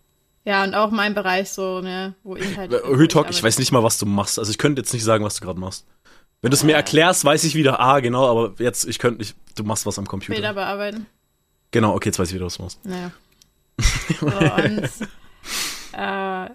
Ja, 0.44 0.64
und 0.64 0.74
auch 0.74 0.90
mein 0.90 1.14
Bereich 1.14 1.50
so, 1.50 1.80
ne, 1.80 2.14
wo 2.22 2.34
ich 2.36 2.56
halt. 2.56 2.72
Hütalk, 2.72 3.30
ich, 3.30 3.36
ich 3.36 3.42
weiß 3.42 3.58
nicht 3.58 3.72
mal, 3.72 3.82
was 3.82 3.98
du 3.98 4.06
machst. 4.06 4.38
Also 4.38 4.50
ich 4.50 4.58
könnte 4.58 4.80
jetzt 4.80 4.92
nicht 4.92 5.04
sagen, 5.04 5.24
was 5.24 5.36
du 5.36 5.44
gerade 5.44 5.60
machst. 5.60 5.86
Wenn 6.42 6.50
du 6.50 6.56
es 6.56 6.64
mir 6.64 6.74
erklärst, 6.74 7.24
weiß 7.24 7.44
ich 7.44 7.54
wieder, 7.54 7.80
ah, 7.80 8.00
genau, 8.00 8.26
aber 8.26 8.54
jetzt, 8.62 8.86
ich 8.86 8.98
könnte 8.98 9.18
nicht, 9.18 9.36
du 9.56 9.64
machst 9.64 9.84
was 9.84 9.98
am 9.98 10.06
Computer. 10.06 10.32
Bilder 10.32 10.54
bearbeiten. 10.54 11.06
Genau, 11.70 11.94
okay, 11.94 12.08
jetzt 12.08 12.18
weiß 12.18 12.28
ich 12.28 12.34
wieder, 12.34 12.46
was 12.46 12.56
du 12.56 12.62
machst. 12.62 12.84
Naja. 12.84 13.12
so, 14.20 14.26
und, 14.26 14.90
äh, 15.92 16.50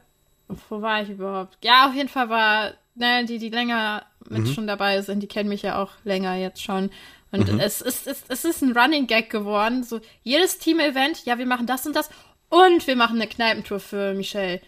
wo 0.70 0.82
war 0.82 1.02
ich 1.02 1.10
überhaupt? 1.10 1.58
Ja, 1.64 1.88
auf 1.88 1.96
jeden 1.96 2.10
Fall 2.10 2.30
war, 2.30 2.74
ne, 2.96 3.26
die, 3.26 3.40
die 3.40 3.50
länger 3.50 4.06
mit 4.30 4.44
mhm. 4.44 4.54
schon 4.54 4.68
dabei 4.68 5.02
sind, 5.02 5.22
die 5.22 5.28
kennen 5.28 5.50
mich 5.50 5.62
ja 5.62 5.82
auch 5.82 5.92
länger 6.04 6.36
jetzt 6.36 6.62
schon. 6.62 6.90
Und 7.32 7.52
mhm. 7.52 7.60
es, 7.60 7.82
ist, 7.82 8.08
es, 8.08 8.24
es 8.28 8.46
ist 8.46 8.62
ein 8.62 8.78
Running 8.78 9.08
Gag 9.08 9.30
geworden. 9.30 9.84
So, 9.84 10.00
jedes 10.24 10.58
Team-Event, 10.58 11.26
ja, 11.26 11.38
wir 11.38 11.46
machen 11.46 11.68
das 11.68 11.86
und 11.86 11.96
das 11.96 12.10
und 12.50 12.86
wir 12.88 12.96
machen 12.96 13.18
eine 13.18 13.28
Kneipentour 13.28 13.80
für 13.80 14.14
Michelle. 14.14 14.62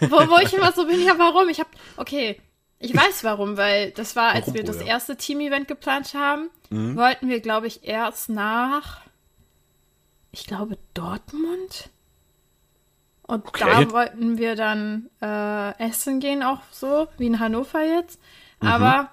wo, 0.00 0.16
wo 0.16 0.38
ich 0.38 0.52
immer 0.54 0.72
so 0.72 0.86
bin, 0.86 1.04
ja, 1.04 1.18
warum? 1.18 1.48
Ich 1.48 1.60
hab, 1.60 1.68
okay, 1.96 2.40
ich 2.78 2.96
weiß 2.96 3.22
warum, 3.22 3.56
weil 3.56 3.92
das 3.92 4.16
war, 4.16 4.32
als 4.32 4.46
warum, 4.46 4.54
wir 4.54 4.64
das 4.64 4.80
ja. 4.80 4.86
erste 4.86 5.16
Team-Event 5.16 5.68
geplant 5.68 6.14
haben, 6.14 6.50
mhm. 6.70 6.96
wollten 6.96 7.28
wir, 7.28 7.40
glaube 7.40 7.66
ich, 7.66 7.84
erst 7.84 8.28
nach 8.28 9.01
ich 10.32 10.46
glaube, 10.46 10.78
Dortmund. 10.94 11.90
Und 13.22 13.46
okay. 13.46 13.64
da 13.70 13.90
wollten 13.92 14.38
wir 14.38 14.56
dann 14.56 15.08
äh, 15.20 15.78
essen 15.78 16.20
gehen, 16.20 16.42
auch 16.42 16.60
so, 16.70 17.06
wie 17.18 17.26
in 17.26 17.38
Hannover 17.38 17.82
jetzt. 17.84 18.20
Mhm. 18.60 18.68
Aber 18.68 19.10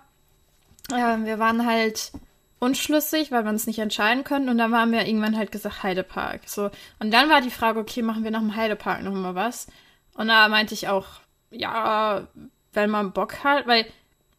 äh, 0.91 1.25
wir 1.25 1.39
waren 1.39 1.65
halt 1.65 2.11
unschlüssig, 2.59 3.31
weil 3.31 3.43
wir 3.43 3.51
uns 3.51 3.67
nicht 3.67 3.79
entscheiden 3.79 4.23
konnten. 4.23 4.49
Und 4.49 4.57
dann 4.57 4.75
haben 4.75 4.91
wir 4.91 5.05
irgendwann 5.05 5.37
halt 5.37 5.51
gesagt, 5.51 5.83
Heidepark. 5.83 6.41
So. 6.47 6.71
Und 6.99 7.11
dann 7.11 7.29
war 7.29 7.41
die 7.41 7.51
Frage, 7.51 7.79
okay, 7.79 8.01
machen 8.01 8.23
wir 8.23 8.31
nach 8.31 8.39
dem 8.39 8.55
Heidepark 8.55 9.03
nochmal 9.03 9.35
was? 9.35 9.67
Und 10.15 10.27
da 10.27 10.47
meinte 10.49 10.73
ich 10.73 10.87
auch, 10.87 11.05
ja, 11.51 12.27
wenn 12.73 12.89
man 12.89 13.13
Bock 13.13 13.43
hat, 13.43 13.67
weil 13.67 13.85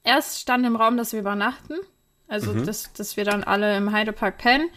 erst 0.05 0.41
stand 0.41 0.67
im 0.67 0.77
Raum, 0.77 0.97
dass 0.97 1.13
wir 1.13 1.21
übernachten. 1.21 1.75
Also, 2.29 2.53
Mhm. 2.53 2.65
dass, 2.65 2.93
dass 2.93 3.17
wir 3.17 3.25
dann 3.25 3.43
alle 3.43 3.77
im 3.77 3.93
Heidepark 3.93 4.39
pennen. 4.39 4.69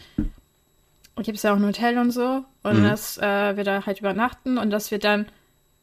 Und 1.16 1.24
gibt 1.24 1.36
es 1.36 1.42
ja 1.44 1.52
auch 1.52 1.56
ein 1.56 1.64
Hotel 1.66 1.98
und 1.98 2.10
so. 2.10 2.44
Und 2.62 2.80
Mhm. 2.80 2.84
dass 2.84 3.18
äh, 3.18 3.56
wir 3.56 3.64
da 3.64 3.86
halt 3.86 4.00
übernachten 4.00 4.58
und 4.58 4.70
dass 4.70 4.90
wir 4.90 4.98
dann, 4.98 5.26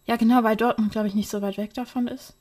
ja 0.06 0.16
genau, 0.18 0.44
weil 0.44 0.56
Dortmund, 0.58 0.92
glaube 0.92 1.08
ich, 1.08 1.16
nicht 1.16 1.30
so 1.30 1.42
weit 1.42 1.58
weg 1.58 1.74
davon 1.74 2.08
ist. 2.08 2.36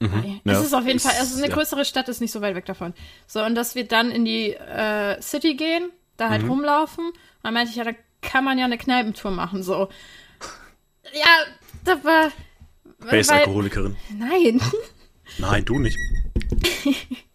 Mhm. 0.00 0.40
Es 0.44 0.52
Ja, 0.52 0.60
ist 0.60 0.74
auf 0.74 0.84
jeden 0.86 0.98
Fall, 0.98 1.12
also 1.20 1.36
eine 1.38 1.48
ja. 1.48 1.54
größere 1.54 1.84
Stadt 1.84 2.08
ist 2.08 2.20
nicht 2.20 2.32
so 2.32 2.40
weit 2.40 2.56
weg 2.56 2.64
davon. 2.66 2.92
So, 3.28 3.44
und 3.44 3.54
dass 3.54 3.74
wir 3.76 3.86
dann 3.86 4.10
in 4.10 4.24
die 4.24 4.52
äh, 4.54 5.20
City 5.22 5.54
gehen, 5.54 5.90
da 6.16 6.26
Mhm. 6.26 6.30
halt 6.30 6.48
rumlaufen. 6.48 7.06
Und 7.06 7.14
dann 7.44 7.54
meinte 7.54 7.70
ich, 7.70 7.76
ja, 7.76 7.84
da 7.84 7.92
kann 8.20 8.44
man 8.44 8.58
ja 8.58 8.64
eine 8.64 8.78
Kneipentour 8.78 9.30
machen, 9.30 9.62
so. 9.62 9.88
Ja, 11.14 11.26
da 11.84 12.02
war. 12.02 12.32
Base-Alkoholikerin. 12.98 13.96
Nein. 14.18 14.60
Nein, 15.38 15.64
du 15.64 15.78
nicht. 15.78 15.96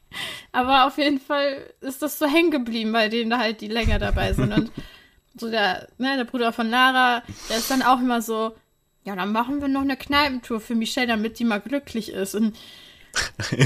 Aber 0.52 0.88
auf 0.88 0.98
jeden 0.98 1.20
Fall 1.20 1.74
ist 1.82 2.02
das 2.02 2.18
so 2.18 2.26
hängen 2.26 2.52
geblieben, 2.52 2.92
bei 2.92 3.10
denen 3.10 3.30
da 3.30 3.38
halt 3.38 3.62
die 3.62 3.68
länger 3.68 4.00
dabei 4.00 4.34
sind. 4.34 4.54
Und 4.54 4.72
so 5.36 5.50
der, 5.50 5.88
ne, 5.98 6.18
der 6.18 6.26
Bruder 6.26 6.52
von 6.52 6.70
Lara, 6.70 7.24
der 7.50 7.58
ist 7.58 7.70
dann 7.70 7.84
auch 7.84 8.00
immer 8.00 8.22
so, 8.22 8.56
ja, 9.04 9.16
dann 9.16 9.32
machen 9.32 9.62
wir 9.62 9.68
noch 9.68 9.82
eine 9.82 9.98
Kneipentour 9.98 10.60
für 10.60 10.76
Michelle, 10.76 11.08
damit 11.08 11.40
die 11.40 11.46
mal 11.46 11.62
glücklich 11.62 12.12
ist. 12.12 12.36
Und 12.36 12.56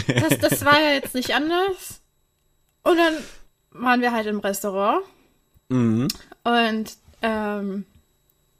das, 0.08 0.38
das 0.40 0.66
war 0.66 0.80
ja 0.80 0.94
jetzt 0.94 1.16
nicht 1.16 1.34
anders. 1.36 2.02
Und 2.84 2.98
dann 2.98 3.14
waren 3.72 4.02
wir 4.02 4.12
halt 4.12 4.28
im 4.28 4.40
Restaurant. 4.40 5.04
Mhm. 5.70 6.08
Und 6.44 6.94
ähm, 7.22 7.86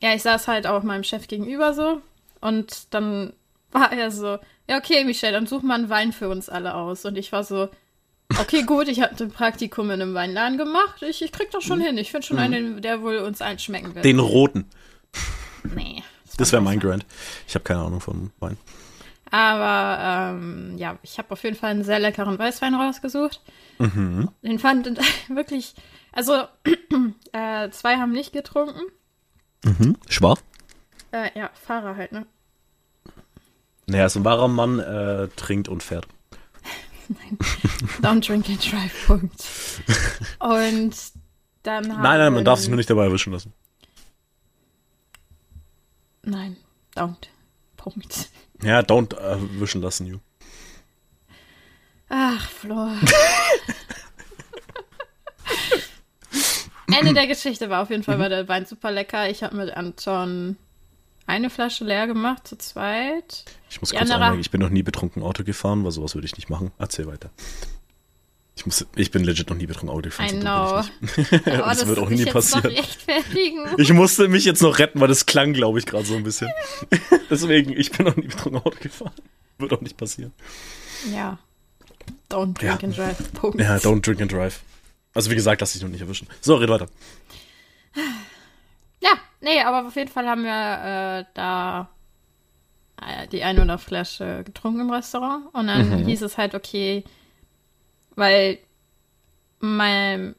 ja, 0.02 0.14
ich 0.14 0.24
saß 0.24 0.48
halt 0.48 0.68
auch 0.68 0.84
meinem 0.84 1.04
Chef 1.04 1.28
gegenüber 1.28 1.74
so. 1.74 2.02
Und 2.42 2.94
dann 2.94 3.34
war 3.72 3.92
er 3.92 4.12
so, 4.12 4.40
ja, 4.68 4.78
okay, 4.78 5.04
Michelle, 5.04 5.34
dann 5.34 5.48
such 5.48 5.62
mal 5.62 5.76
einen 5.76 5.90
Wein 5.90 6.12
für 6.12 6.30
uns 6.30 6.50
alle 6.50 6.74
aus. 6.74 7.06
Und 7.06 7.18
ich 7.18 7.32
war 7.32 7.44
so, 7.44 7.70
okay, 8.40 8.64
gut, 8.64 8.88
ich 8.88 9.02
habe 9.02 9.16
ein 9.24 9.32
Praktikum 9.32 9.90
in 9.92 10.02
einem 10.02 10.14
Weinladen 10.14 10.58
gemacht. 10.58 11.02
Ich, 11.02 11.22
ich 11.22 11.32
krieg 11.32 11.52
das 11.52 11.64
schon 11.64 11.82
hin. 11.82 11.98
Ich 11.98 12.12
finde 12.12 12.28
schon 12.28 12.40
einen, 12.40 12.82
der 12.82 13.02
wohl 13.02 13.18
uns 13.18 13.42
allen 13.42 13.60
schmecken 13.60 13.96
wird. 13.96 14.06
Den 14.06 14.20
roten. 14.20 14.66
nee. 15.76 16.04
Das 16.38 16.52
wäre 16.52 16.62
mein 16.62 16.80
Grant. 16.80 17.06
Ich 17.48 17.54
habe 17.54 17.64
keine 17.64 17.82
Ahnung 17.82 18.00
vom 18.00 18.32
Wein. 18.40 18.58
Aber 19.30 20.34
ähm, 20.36 20.78
ja, 20.78 20.98
ich 21.02 21.18
habe 21.18 21.32
auf 21.32 21.44
jeden 21.44 21.56
Fall 21.56 21.72
einen 21.72 21.84
sehr 21.84 22.00
leckeren 22.00 22.38
Weißwein 22.38 22.76
rausgesucht. 22.76 23.42
Mhm. 23.80 24.30
Den 24.42 24.60
fand 24.60 24.88
ich 24.88 25.30
wirklich, 25.30 25.76
also 26.12 26.34
äh, 27.32 27.70
zwei 27.72 27.98
haben 27.98 28.12
nicht 28.12 28.34
getrunken. 28.34 28.82
Mhm. 29.64 29.98
Schwarz? 30.08 30.44
Äh, 31.12 31.38
ja, 31.38 31.50
Fahrer 31.54 31.96
halt, 31.96 32.12
ne? 32.12 32.26
Naja, 33.86 34.06
ist 34.06 34.16
ein 34.16 34.26
wahrer 34.26 34.48
Mann, 34.48 34.80
äh, 34.80 35.28
trinkt 35.36 35.68
und 35.68 35.84
fährt. 35.84 36.08
Don't 38.02 38.26
drink 38.26 38.50
and 38.50 38.72
drive, 38.72 39.08
Punkt. 39.08 39.46
Und 40.40 40.96
dann 41.64 41.92
haben 41.92 42.02
Nein, 42.02 42.20
nein, 42.20 42.34
man 42.34 42.46
darf 42.46 42.60
sich 42.60 42.70
nur 42.70 42.78
nicht 42.78 42.90
dabei 42.90 43.06
erwischen 43.06 43.32
lassen. 43.34 43.54
Nein, 46.24 46.58
don't. 46.96 47.28
Punkt. 47.76 48.30
Ja, 48.62 48.80
don't 48.80 49.16
erwischen 49.16 49.82
lassen, 49.82 50.08
you. 50.08 50.20
Ach, 52.10 52.50
Flor. 52.50 52.96
Ende 56.88 57.14
der 57.14 57.28
Geschichte 57.28 57.70
war 57.70 57.82
auf 57.82 57.90
jeden 57.90 58.04
Fall, 58.04 58.20
war 58.20 58.30
der 58.30 58.48
Wein 58.48 58.66
super 58.66 58.92
lecker. 58.92 59.30
Ich 59.30 59.44
habe 59.44 59.56
mit 59.58 59.76
Anton 59.76 60.58
eine 61.26 61.50
Flasche 61.50 61.84
leer 61.86 62.08
gemacht, 62.08 62.48
zu 62.48 62.58
zweit. 62.58 63.46
Ich 63.70 63.80
muss 63.82 63.90
Die 63.90 63.96
kurz 63.96 64.02
andere- 64.10 64.16
anmerken, 64.26 64.40
ich 64.42 64.52
bin 64.52 64.62
noch 64.62 64.70
nie 64.70 64.84
betrunken 64.84 65.24
Auto 65.24 65.44
gefahren, 65.44 65.84
weil 65.84 65.92
sowas 65.92 66.16
würde 66.16 66.26
ich 66.28 66.36
nicht 66.36 66.50
machen. 66.50 66.72
Erzähl 66.78 67.08
weiter. 67.08 67.30
Ich, 68.56 68.66
muss, 68.68 68.86
ich 68.96 69.10
bin 69.10 69.24
legit 69.24 69.50
noch 69.50 69.58
nie 69.58 69.66
betrunken 69.66 69.90
Auto 69.90 70.04
gefahren. 70.10 70.28
I 70.28 70.30
so 70.30 70.40
know. 70.42 70.84
nicht. 71.02 71.48
Aber 71.48 71.70
das 71.74 71.88
wird 71.88 71.98
auch 72.00 72.10
nie 72.10 72.26
passieren. 72.26 72.72
Ich 73.78 73.92
musste 73.94 74.28
mich 74.28 74.46
jetzt 74.46 74.62
noch 74.62 74.78
retten, 74.78 75.00
weil 75.00 75.08
das 75.08 75.26
klang, 75.26 75.54
glaube 75.54 75.80
ich, 75.80 75.86
gerade 75.88 76.06
so 76.06 76.16
ein 76.16 76.24
bisschen. 76.24 76.50
Deswegen, 77.32 77.72
ich 77.76 77.92
bin 77.92 78.06
noch 78.06 78.16
nie 78.16 78.28
betrunken 78.28 78.62
Auto 78.62 78.78
gefahren. 78.80 79.14
Wird 79.58 79.74
auch 79.74 79.82
nicht 79.82 79.98
passieren. 79.98 80.34
Ja. 81.12 81.40
Don't 82.30 82.54
drink 82.60 82.82
Ja. 82.82 82.88
and 82.88 82.98
drive. 82.98 83.34
Punkt. 83.34 83.60
Ja, 83.60 83.78
don't 83.78 84.02
drink 84.02 84.22
and 84.22 84.32
drive. 84.32 84.60
Also 85.16 85.32
wie 85.32 85.36
gesagt, 85.36 85.62
lass 85.62 85.74
dich 85.74 85.82
noch 85.82 85.90
nicht 85.90 86.02
erwischen. 86.02 86.28
So, 86.42 86.56
red 86.56 86.70
weiter. 86.70 86.88
Ja, 89.00 89.12
nee, 89.44 89.62
aber 89.62 89.88
auf 89.88 89.96
jeden 89.96 90.10
Fall 90.10 90.28
haben 90.28 90.44
wir 90.44 91.22
äh, 91.22 91.26
da 91.34 91.90
äh, 93.02 93.28
die 93.28 93.44
eine 93.44 93.62
oder 93.62 93.78
Flasche 93.78 94.44
getrunken 94.44 94.82
im 94.82 94.92
Restaurant. 94.92 95.54
Und 95.54 95.68
dann 95.68 96.06
hieß 96.06 96.22
es 96.22 96.38
halt, 96.38 96.56
okay, 96.56 97.04
weil 98.16 98.60
mein, 99.60 100.36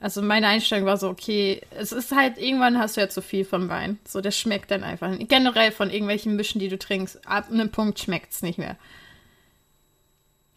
also 0.00 0.22
meine 0.22 0.48
Einstellung 0.48 0.86
war 0.86 0.96
so, 0.96 1.08
okay, 1.08 1.60
es 1.70 1.92
ist 1.92 2.12
halt, 2.12 2.38
irgendwann 2.38 2.78
hast 2.78 2.96
du 2.96 3.00
ja 3.00 3.08
zu 3.08 3.22
viel 3.22 3.44
vom 3.44 3.68
Wein. 3.68 3.98
So, 4.06 4.20
das 4.20 4.36
schmeckt 4.36 4.70
dann 4.70 4.84
einfach. 4.84 5.16
Generell 5.18 5.72
von 5.72 5.90
irgendwelchen 5.90 6.36
Mischen, 6.36 6.58
die 6.58 6.68
du 6.68 6.78
trinkst, 6.78 7.26
ab 7.26 7.50
einem 7.50 7.70
Punkt 7.70 7.98
schmeckt 7.98 8.32
es 8.32 8.42
nicht 8.42 8.58
mehr. 8.58 8.76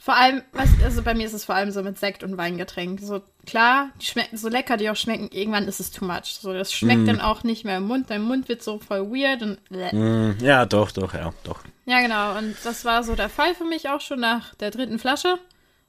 Vor 0.06 0.16
allem, 0.16 0.44
was, 0.52 0.70
also 0.84 1.02
bei 1.02 1.16
mir 1.16 1.26
ist 1.26 1.34
es 1.34 1.46
vor 1.46 1.56
allem 1.56 1.72
so 1.72 1.82
mit 1.82 1.98
Sekt 1.98 2.24
und 2.24 2.38
Weingetränk. 2.38 3.00
So 3.02 3.24
klar, 3.48 3.90
die 4.00 4.06
schmecken 4.06 4.38
so 4.38 4.50
lecker, 4.50 4.78
die 4.78 4.92
auch 4.92 4.96
schmecken, 4.96 5.30
irgendwann 5.32 5.68
ist 5.68 5.80
es 5.80 5.90
too 5.90 6.06
much. 6.06 6.38
So, 6.40 6.54
das 6.54 6.72
schmeckt 6.72 7.08
dann 7.08 7.20
auch 7.20 7.42
nicht 7.42 7.66
mehr 7.66 7.78
im 7.78 7.88
Mund. 7.88 8.12
Dein 8.12 8.22
Mund 8.22 8.48
wird 8.48 8.62
so 8.62 8.78
voll 8.78 9.10
weird 9.10 9.42
und. 9.42 9.58
Mm, 9.72 10.38
ja, 10.46 10.68
doch, 10.68 10.92
doch, 10.92 11.16
ja, 11.16 11.34
doch. 11.44 11.62
Ja, 11.88 12.02
genau. 12.02 12.38
Und 12.38 12.56
das 12.64 12.86
war 12.86 13.04
so 13.04 13.16
der 13.16 13.30
Fall 13.30 13.56
für 13.56 13.64
mich 13.64 13.90
auch 13.90 14.00
schon 14.00 14.20
nach 14.20 14.54
der 14.54 14.70
dritten 14.70 15.00
Flasche. 15.00 15.40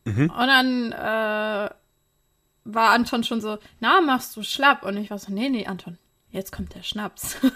Und 0.07 0.31
dann 0.47 0.93
äh, 0.93 1.71
war 2.65 2.91
Anton 2.93 3.23
schon 3.23 3.43
so, 3.43 3.59
na, 3.81 4.01
machst 4.01 4.35
du 4.35 4.43
schlapp? 4.43 4.83
Und 4.83 4.97
ich 4.97 5.11
war 5.11 5.19
so, 5.19 5.31
nee, 5.31 5.51
nee, 5.51 5.67
Anton, 5.67 5.99
jetzt 6.37 6.53
kommt 6.53 6.75
der 6.75 6.83
Schnaps. 6.83 7.37
so, 7.41 7.49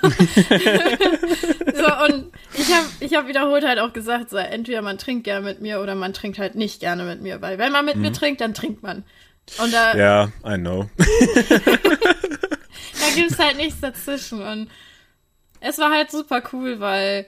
und 2.05 2.33
ich 2.55 2.73
habe 2.75 2.87
ich 3.01 3.14
hab 3.14 3.29
wiederholt 3.29 3.64
halt 3.64 3.79
auch 3.79 3.93
gesagt, 3.93 4.31
so, 4.31 4.38
entweder 4.38 4.83
man 4.83 4.99
trinkt 4.99 5.25
gerne 5.25 5.45
mit 5.45 5.61
mir 5.61 5.81
oder 5.81 5.95
man 5.95 6.12
trinkt 6.12 6.38
halt 6.38 6.55
nicht 6.55 6.81
gerne 6.81 7.05
mit 7.05 7.23
mir. 7.23 7.40
Weil 7.40 7.59
wenn 7.59 7.73
man 7.73 7.85
mit 7.85 7.97
mir 7.97 8.12
trinkt, 8.12 8.40
dann 8.40 8.55
trinkt 8.55 8.83
man. 8.83 9.05
Und 9.59 9.73
da, 9.73 9.95
Ja, 9.97 10.33
I 10.45 10.57
know. 10.57 10.88
da 10.97 11.07
gibt 13.14 13.31
es 13.31 13.38
halt 13.38 13.57
nichts 13.57 13.81
dazwischen. 13.81 14.43
Und 14.43 14.71
es 15.61 15.79
war 15.79 15.90
halt 15.90 16.11
super 16.11 16.43
cool, 16.53 16.81
weil 16.81 17.27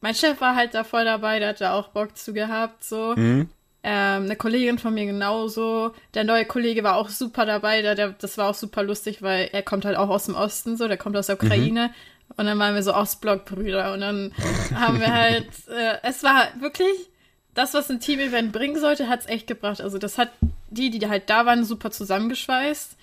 mein 0.00 0.14
Chef 0.14 0.40
war 0.40 0.56
halt 0.56 0.74
da 0.74 0.84
voll 0.84 1.04
dabei, 1.04 1.38
der 1.38 1.50
hat 1.50 1.60
da 1.60 1.74
auch 1.74 1.88
Bock 1.88 2.16
zu 2.16 2.32
gehabt, 2.32 2.82
so. 2.82 3.14
Mhm. 3.16 3.48
Ähm, 3.84 4.24
eine 4.24 4.36
Kollegin 4.36 4.78
von 4.78 4.94
mir 4.94 5.06
genauso. 5.06 5.92
Der 6.14 6.24
neue 6.24 6.44
Kollege 6.44 6.84
war 6.84 6.96
auch 6.96 7.08
super 7.08 7.46
dabei. 7.46 7.82
Der, 7.82 7.94
der, 7.94 8.10
das 8.10 8.38
war 8.38 8.48
auch 8.48 8.54
super 8.54 8.82
lustig, 8.82 9.22
weil 9.22 9.48
er 9.52 9.62
kommt 9.62 9.84
halt 9.84 9.96
auch 9.96 10.08
aus 10.08 10.26
dem 10.26 10.36
Osten, 10.36 10.76
so. 10.76 10.86
Der 10.86 10.96
kommt 10.96 11.16
aus 11.16 11.26
der 11.26 11.34
Ukraine. 11.36 11.92
Und 12.36 12.46
dann 12.46 12.58
waren 12.58 12.74
wir 12.74 12.82
so 12.82 12.94
Ostblock-Brüder. 12.94 13.92
Und 13.92 14.00
dann 14.00 14.32
haben 14.74 15.00
wir 15.00 15.12
halt, 15.12 15.48
äh, 15.68 15.98
es 16.02 16.22
war 16.22 16.48
wirklich 16.60 17.10
das, 17.54 17.74
was 17.74 17.90
ein 17.90 18.00
Team-Event 18.00 18.52
bringen 18.52 18.78
sollte, 18.78 19.08
hat 19.08 19.20
es 19.20 19.26
echt 19.26 19.46
gebracht. 19.46 19.80
Also 19.80 19.98
das 19.98 20.16
hat 20.16 20.30
die, 20.70 20.90
die 20.90 21.06
halt 21.08 21.28
da 21.28 21.44
waren, 21.44 21.64
super 21.64 21.90
zusammengeschweißt. 21.90 22.96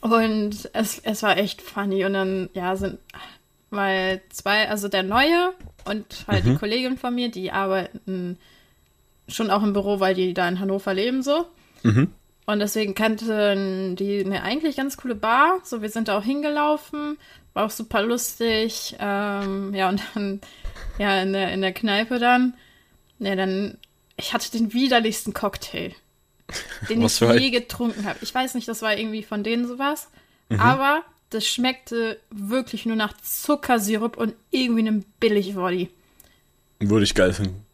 Und 0.00 0.70
es, 0.74 0.98
es 0.98 1.22
war 1.22 1.38
echt 1.38 1.62
funny. 1.62 2.04
Und 2.04 2.12
dann, 2.12 2.50
ja, 2.52 2.76
sind, 2.76 2.98
weil 3.70 4.20
zwei, 4.28 4.68
also 4.68 4.88
der 4.88 5.02
Neue 5.02 5.54
und 5.86 6.24
halt 6.28 6.44
die 6.44 6.56
Kollegin 6.56 6.98
von 6.98 7.14
mir, 7.14 7.30
die 7.30 7.50
arbeiten 7.50 8.38
schon 9.28 9.50
auch 9.50 9.62
im 9.62 9.72
Büro, 9.72 10.00
weil 10.00 10.14
die 10.14 10.34
da 10.34 10.48
in 10.48 10.60
Hannover 10.60 10.94
leben, 10.94 11.22
so. 11.22 11.46
Mhm. 11.82 12.12
Und 12.46 12.58
deswegen 12.58 12.94
kannten 12.94 13.96
die 13.96 14.24
eine 14.24 14.42
eigentlich 14.42 14.76
ganz 14.76 14.96
coole 14.96 15.14
Bar. 15.14 15.60
So, 15.64 15.80
wir 15.80 15.88
sind 15.88 16.08
da 16.08 16.18
auch 16.18 16.24
hingelaufen. 16.24 17.16
War 17.54 17.64
auch 17.64 17.70
super 17.70 18.02
lustig. 18.02 18.96
Ähm, 18.98 19.74
ja, 19.74 19.88
und 19.88 20.02
dann, 20.14 20.40
ja, 20.98 21.22
in 21.22 21.32
der, 21.32 21.52
in 21.52 21.62
der 21.62 21.72
Kneipe 21.72 22.18
dann. 22.18 22.54
Ja, 23.18 23.34
dann, 23.34 23.78
ich 24.16 24.34
hatte 24.34 24.50
den 24.50 24.74
widerlichsten 24.74 25.32
Cocktail, 25.32 25.92
den 26.90 27.02
Was 27.02 27.20
ich 27.22 27.40
je 27.40 27.50
getrunken 27.50 28.04
habe. 28.04 28.18
Ich 28.20 28.34
weiß 28.34 28.54
nicht, 28.54 28.68
das 28.68 28.82
war 28.82 28.96
irgendwie 28.96 29.22
von 29.22 29.42
denen 29.42 29.66
sowas. 29.66 30.10
Mhm. 30.50 30.60
Aber 30.60 31.02
das 31.30 31.46
schmeckte 31.46 32.20
wirklich 32.30 32.84
nur 32.84 32.96
nach 32.96 33.14
Zuckersirup 33.22 34.18
und 34.18 34.34
irgendwie 34.50 34.80
einem 34.80 35.04
Billig-Woddy. 35.18 35.88
Würde 36.80 37.04
ich 37.04 37.14
geil 37.14 37.32
finden. 37.32 37.64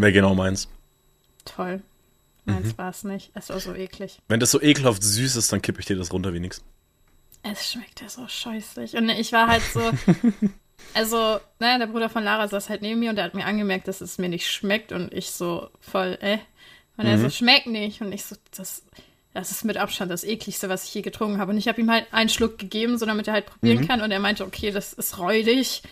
Wäre 0.00 0.12
genau 0.12 0.34
meins. 0.34 0.68
Toll. 1.44 1.82
Meins 2.46 2.68
Mhm. 2.68 2.78
war 2.78 2.90
es 2.90 3.04
nicht. 3.04 3.30
Es 3.34 3.50
war 3.50 3.60
so 3.60 3.74
eklig. 3.74 4.18
Wenn 4.28 4.40
das 4.40 4.50
so 4.50 4.60
ekelhaft 4.60 5.02
süß 5.02 5.36
ist, 5.36 5.52
dann 5.52 5.60
kippe 5.60 5.80
ich 5.80 5.86
dir 5.86 5.96
das 5.96 6.12
runter 6.12 6.32
wie 6.32 6.40
nix. 6.40 6.62
Es 7.42 7.70
schmeckte 7.72 8.08
so 8.08 8.26
scheußlich. 8.26 8.94
Und 8.96 9.08
ich 9.10 9.32
war 9.32 9.46
halt 9.46 9.62
so. 9.62 9.80
also, 10.94 11.38
naja, 11.58 11.78
der 11.78 11.86
Bruder 11.86 12.08
von 12.08 12.24
Lara 12.24 12.48
saß 12.48 12.68
halt 12.68 12.82
neben 12.82 13.00
mir 13.00 13.10
und 13.10 13.16
der 13.16 13.26
hat 13.26 13.34
mir 13.34 13.44
angemerkt, 13.44 13.88
dass 13.88 14.00
es 14.00 14.18
mir 14.18 14.28
nicht 14.28 14.50
schmeckt. 14.50 14.92
Und 14.92 15.12
ich 15.12 15.30
so 15.30 15.68
voll, 15.80 16.18
äh. 16.20 16.38
Und 16.96 17.06
er 17.06 17.18
so, 17.18 17.30
schmeckt 17.30 17.66
nicht. 17.66 18.00
Und 18.02 18.12
ich 18.12 18.24
so, 18.24 18.36
das, 18.54 18.82
das 19.32 19.50
ist 19.50 19.64
mit 19.64 19.76
Abstand 19.78 20.10
das 20.10 20.24
ekligste, 20.24 20.68
was 20.68 20.84
ich 20.84 20.94
je 20.94 21.02
getrunken 21.02 21.38
habe. 21.38 21.52
Und 21.52 21.58
ich 21.58 21.68
habe 21.68 21.80
ihm 21.80 21.90
halt 21.90 22.06
einen 22.12 22.28
Schluck 22.28 22.58
gegeben, 22.58 22.98
so 22.98 23.06
damit 23.06 23.26
er 23.26 23.34
halt 23.34 23.46
probieren 23.46 23.86
kann. 23.86 24.00
Und 24.02 24.10
er 24.10 24.20
meinte, 24.20 24.44
okay, 24.44 24.70
das 24.70 24.92
ist 24.92 25.18
räudig. 25.18 25.82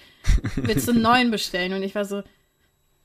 willst 0.56 0.88
du 0.88 0.92
einen 0.92 1.02
neuen 1.02 1.30
bestellen? 1.30 1.72
Und 1.72 1.82
ich 1.82 1.94
war 1.94 2.04
so, 2.04 2.22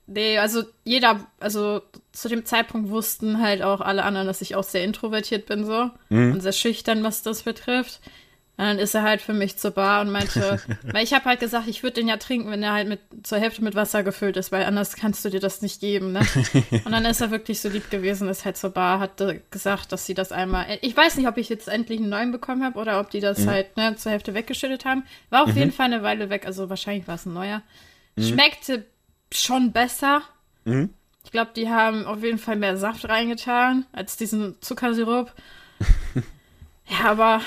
nee, 0.08 0.38
also 0.38 0.64
jeder, 0.84 1.26
also 1.40 1.82
zu 2.12 2.30
dem 2.30 2.46
Zeitpunkt 2.46 2.90
wussten 2.90 3.42
halt 3.42 3.62
auch 3.62 3.82
alle 3.82 4.04
anderen, 4.04 4.28
dass 4.28 4.42
ich 4.42 4.56
auch 4.56 4.64
sehr 4.64 4.84
introvertiert 4.84 5.46
bin 5.46 5.66
so 5.66 5.90
mhm. 6.10 6.34
und 6.34 6.42
sehr 6.42 6.52
schüchtern, 6.52 7.04
was 7.04 7.24
das 7.24 7.44
betrifft. 7.44 8.00
Und 8.56 8.66
dann 8.66 8.78
ist 8.78 8.94
er 8.94 9.02
halt 9.02 9.20
für 9.20 9.34
mich 9.34 9.58
zur 9.58 9.72
Bar 9.72 10.02
und 10.02 10.12
meinte, 10.12 10.62
weil 10.84 11.04
ich 11.04 11.14
habe 11.14 11.26
halt 11.26 11.40
gesagt, 11.40 11.68
ich 11.68 11.82
würde 11.82 11.96
den 11.96 12.08
ja 12.08 12.18
trinken, 12.18 12.52
wenn 12.52 12.62
er 12.62 12.74
halt 12.74 12.88
mit 12.88 13.00
zur 13.24 13.40
Hälfte 13.40 13.64
mit 13.64 13.74
Wasser 13.74 14.04
gefüllt 14.04 14.38
ist, 14.38 14.52
weil 14.52 14.66
anders 14.66 14.96
kannst 14.96 15.26
du 15.26 15.30
dir 15.30 15.40
das 15.40 15.64
nicht 15.64 15.82
geben, 15.82 16.12
ne? 16.12 16.22
Und 16.86 16.92
dann 16.92 17.06
ist 17.06 17.20
er 17.20 17.32
wirklich 17.32 17.62
so 17.62 17.70
lieb 17.70 17.90
gewesen, 17.90 18.30
ist 18.30 18.46
halt 18.46 18.58
zur 18.58 18.70
Bar, 18.70 19.00
hat 19.00 19.24
gesagt, 19.50 19.92
dass 19.92 20.06
sie 20.06 20.14
das 20.14 20.32
einmal. 20.32 20.68
Ich 20.82 20.96
weiß 20.96 21.18
nicht, 21.18 21.28
ob 21.28 21.38
ich 21.38 21.50
jetzt 21.50 21.68
endlich 21.68 22.00
einen 22.00 22.10
neuen 22.10 22.32
bekommen 22.32 22.64
habe 22.64 22.78
oder 22.78 23.00
ob 23.00 23.10
die 23.10 23.22
das 23.22 23.40
mhm. 23.40 23.50
halt 23.50 23.76
ne, 23.76 23.96
zur 23.96 24.12
Hälfte 24.12 24.36
weggeschüttet 24.36 24.86
haben. 24.86 25.04
War 25.32 25.44
auf 25.44 25.54
mhm. 25.54 25.58
jeden 25.58 25.72
Fall 25.72 25.88
eine 25.88 26.04
Weile 26.04 26.30
weg, 26.30 26.46
also 26.46 26.70
wahrscheinlich 26.70 27.08
war 27.08 27.16
es 27.16 27.26
ein 27.26 27.34
neuer. 27.34 27.64
Mhm. 28.16 28.24
Schmeckte 28.24 28.86
schon 29.36 29.72
besser. 29.72 30.22
Mhm. 30.66 30.94
Ich 31.24 31.32
glaube, 31.32 31.52
die 31.56 31.70
haben 31.70 32.06
auf 32.06 32.22
jeden 32.24 32.38
Fall 32.38 32.56
mehr 32.56 32.78
Saft 32.78 33.08
reingetan 33.08 33.86
als 33.92 34.18
diesen 34.18 34.62
Zuckersirup. 34.62 35.32
ja, 36.88 37.06
aber 37.06 37.42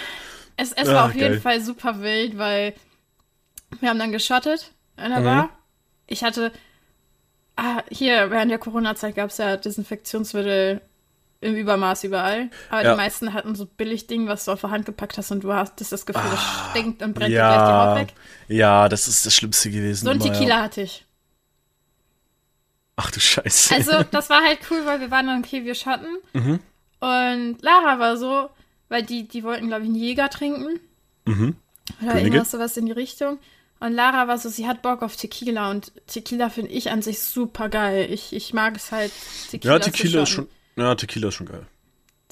es, 0.56 0.72
es 0.72 0.88
war 0.88 1.02
ah, 1.02 1.06
auf 1.06 1.12
geil. 1.12 1.22
jeden 1.22 1.40
Fall 1.40 1.60
super 1.60 2.00
wild, 2.00 2.38
weil 2.38 2.74
wir 3.80 3.90
haben 3.90 3.98
dann 3.98 4.12
geschottet 4.12 4.72
in 4.96 5.10
der 5.10 5.20
mhm. 5.20 5.24
Bar. 5.24 5.48
Ich 6.06 6.24
hatte, 6.24 6.52
ah, 7.56 7.82
hier 7.90 8.30
während 8.30 8.50
der 8.50 8.58
Corona-Zeit 8.58 9.14
gab 9.14 9.30
es 9.30 9.38
ja 9.38 9.56
Desinfektionsmittel 9.56 10.80
im 11.40 11.54
Übermaß 11.54 12.04
überall. 12.04 12.50
Aber 12.70 12.82
ja. 12.82 12.92
die 12.92 12.96
meisten 12.96 13.34
hatten 13.34 13.54
so 13.54 13.66
billig 13.66 14.06
Ding, 14.06 14.26
was 14.26 14.46
du 14.46 14.52
auf 14.52 14.62
der 14.62 14.70
Hand 14.70 14.86
gepackt 14.86 15.18
hast 15.18 15.30
und 15.30 15.44
du 15.44 15.52
hast 15.52 15.80
das, 15.80 15.90
das 15.90 16.06
Gefühl, 16.06 16.22
ah, 16.24 16.30
das 16.30 16.70
stinkt 16.70 17.02
und 17.02 17.14
brennt 17.14 17.32
ja, 17.32 17.50
dir 17.50 17.56
gleich 17.56 17.68
die 17.68 17.74
Haut 17.74 17.98
weg. 17.98 18.14
Ja, 18.48 18.88
das 18.88 19.08
ist 19.08 19.26
das 19.26 19.34
Schlimmste 19.34 19.70
gewesen. 19.70 20.06
So 20.06 20.10
ein 20.10 20.20
Tequila 20.20 20.56
ja. 20.56 20.62
hatte 20.62 20.82
ich. 20.82 21.05
Ach 22.96 23.10
du 23.10 23.20
Scheiße. 23.20 23.74
Also, 23.74 24.02
das 24.10 24.30
war 24.30 24.42
halt 24.42 24.58
cool, 24.70 24.84
weil 24.86 25.00
wir 25.00 25.10
waren 25.10 25.26
dann, 25.26 25.44
okay, 25.44 25.64
wir 25.64 25.74
schotten. 25.74 26.18
Mhm. 26.32 26.60
Und 26.98 27.62
Lara 27.62 27.98
war 27.98 28.16
so, 28.16 28.48
weil 28.88 29.02
die, 29.02 29.28
die 29.28 29.44
wollten, 29.44 29.68
glaube 29.68 29.82
ich, 29.82 29.88
einen 29.88 29.98
Jäger 29.98 30.30
trinken. 30.30 30.80
Mhm. 31.26 31.56
Oder 32.00 32.12
Könige. 32.12 32.26
irgendwas 32.28 32.50
sowas 32.50 32.76
in 32.76 32.86
die 32.86 32.92
Richtung. 32.92 33.38
Und 33.78 33.92
Lara 33.92 34.26
war 34.26 34.38
so, 34.38 34.48
sie 34.48 34.66
hat 34.66 34.80
Bock 34.80 35.02
auf 35.02 35.16
Tequila 35.16 35.70
und 35.70 35.92
Tequila 36.06 36.48
finde 36.48 36.72
ich 36.72 36.90
an 36.90 37.02
sich 37.02 37.20
super 37.20 37.68
geil. 37.68 38.08
Ich, 38.10 38.32
ich 38.32 38.54
mag 38.54 38.76
es 38.76 38.90
halt. 38.90 39.12
Tequila 39.50 39.74
ja, 39.74 39.78
Tequila 39.78 40.22
ist 40.22 40.30
schon, 40.30 40.48
ja, 40.76 40.94
Tequila 40.94 41.28
ist 41.28 41.34
schon 41.34 41.46
geil. 41.46 41.66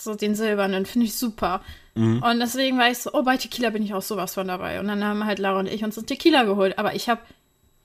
So 0.01 0.15
den 0.15 0.35
silbernen, 0.35 0.87
finde 0.87 1.07
ich 1.07 1.15
super. 1.15 1.63
Mhm. 1.95 2.23
Und 2.23 2.41
deswegen 2.41 2.79
war 2.79 2.91
ich 2.91 2.99
so, 2.99 3.13
oh, 3.13 3.23
bei 3.23 3.37
Tequila 3.37 3.71
bin 3.71 3.83
ich 3.83 3.93
auch 3.93 4.03
sowas 4.03 4.35
von 4.35 4.49
dabei. 4.49 4.81
Und 4.81 4.89
dann 4.89 5.05
haben 5.05 5.25
halt 5.27 5.39
Lara 5.39 5.61
und 5.61 5.67
ich 5.67 5.85
uns 5.85 5.99
einen 5.99 6.07
Tequila 6.07 6.45
geholt. 6.45 6.79
Aber 6.79 6.95
ich 6.95 7.11
habe 7.11 7.21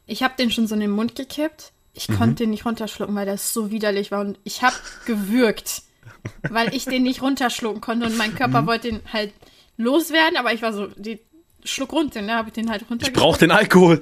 ich 0.06 0.24
hab 0.24 0.38
den 0.38 0.52
schon 0.52 0.65
so 0.65 0.76
in 0.76 0.82
den 0.82 0.92
Mund 0.92 1.15
gekippt. 1.15 1.74
Ich 1.99 2.09
mhm. 2.09 2.17
konnte 2.17 2.35
den 2.43 2.49
nicht 2.49 2.65
runterschlucken, 2.65 3.15
weil 3.15 3.25
der 3.25 3.38
so 3.38 3.71
widerlich 3.71 4.12
war. 4.12 4.21
Und 4.21 4.39
ich 4.43 4.63
habe 4.63 4.75
gewürgt 5.05 5.83
weil 6.49 6.73
ich 6.73 6.85
den 6.85 7.03
nicht 7.03 7.21
runterschlucken 7.21 7.81
konnte 7.81 8.05
und 8.05 8.17
mein 8.17 8.35
Körper 8.35 8.62
mhm. 8.62 8.67
wollte 8.67 8.89
den 8.89 9.01
halt 9.12 9.33
loswerden, 9.77 10.38
aber 10.38 10.53
ich 10.53 10.62
war 10.62 10.73
so, 10.73 10.88
die 10.88 11.19
Schluck 11.63 11.93
runter, 11.93 12.21
ne, 12.21 12.33
habe 12.33 12.49
ich 12.49 12.53
den 12.53 12.69
halt 12.69 12.85
runter. 12.89 13.07
Ich 13.07 13.13
brauche 13.13 13.39
den 13.39 13.51
Alkohol. 13.51 14.01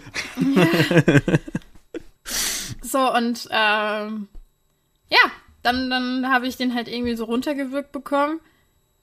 Ja. 0.55 0.67
so 2.81 3.13
und 3.13 3.47
ähm, 3.51 4.27
ja, 5.09 5.31
dann 5.63 5.89
dann 5.89 6.29
habe 6.29 6.47
ich 6.47 6.57
den 6.57 6.73
halt 6.73 6.87
irgendwie 6.87 7.15
so 7.15 7.25
runtergewürgt 7.25 7.91
bekommen. 7.91 8.39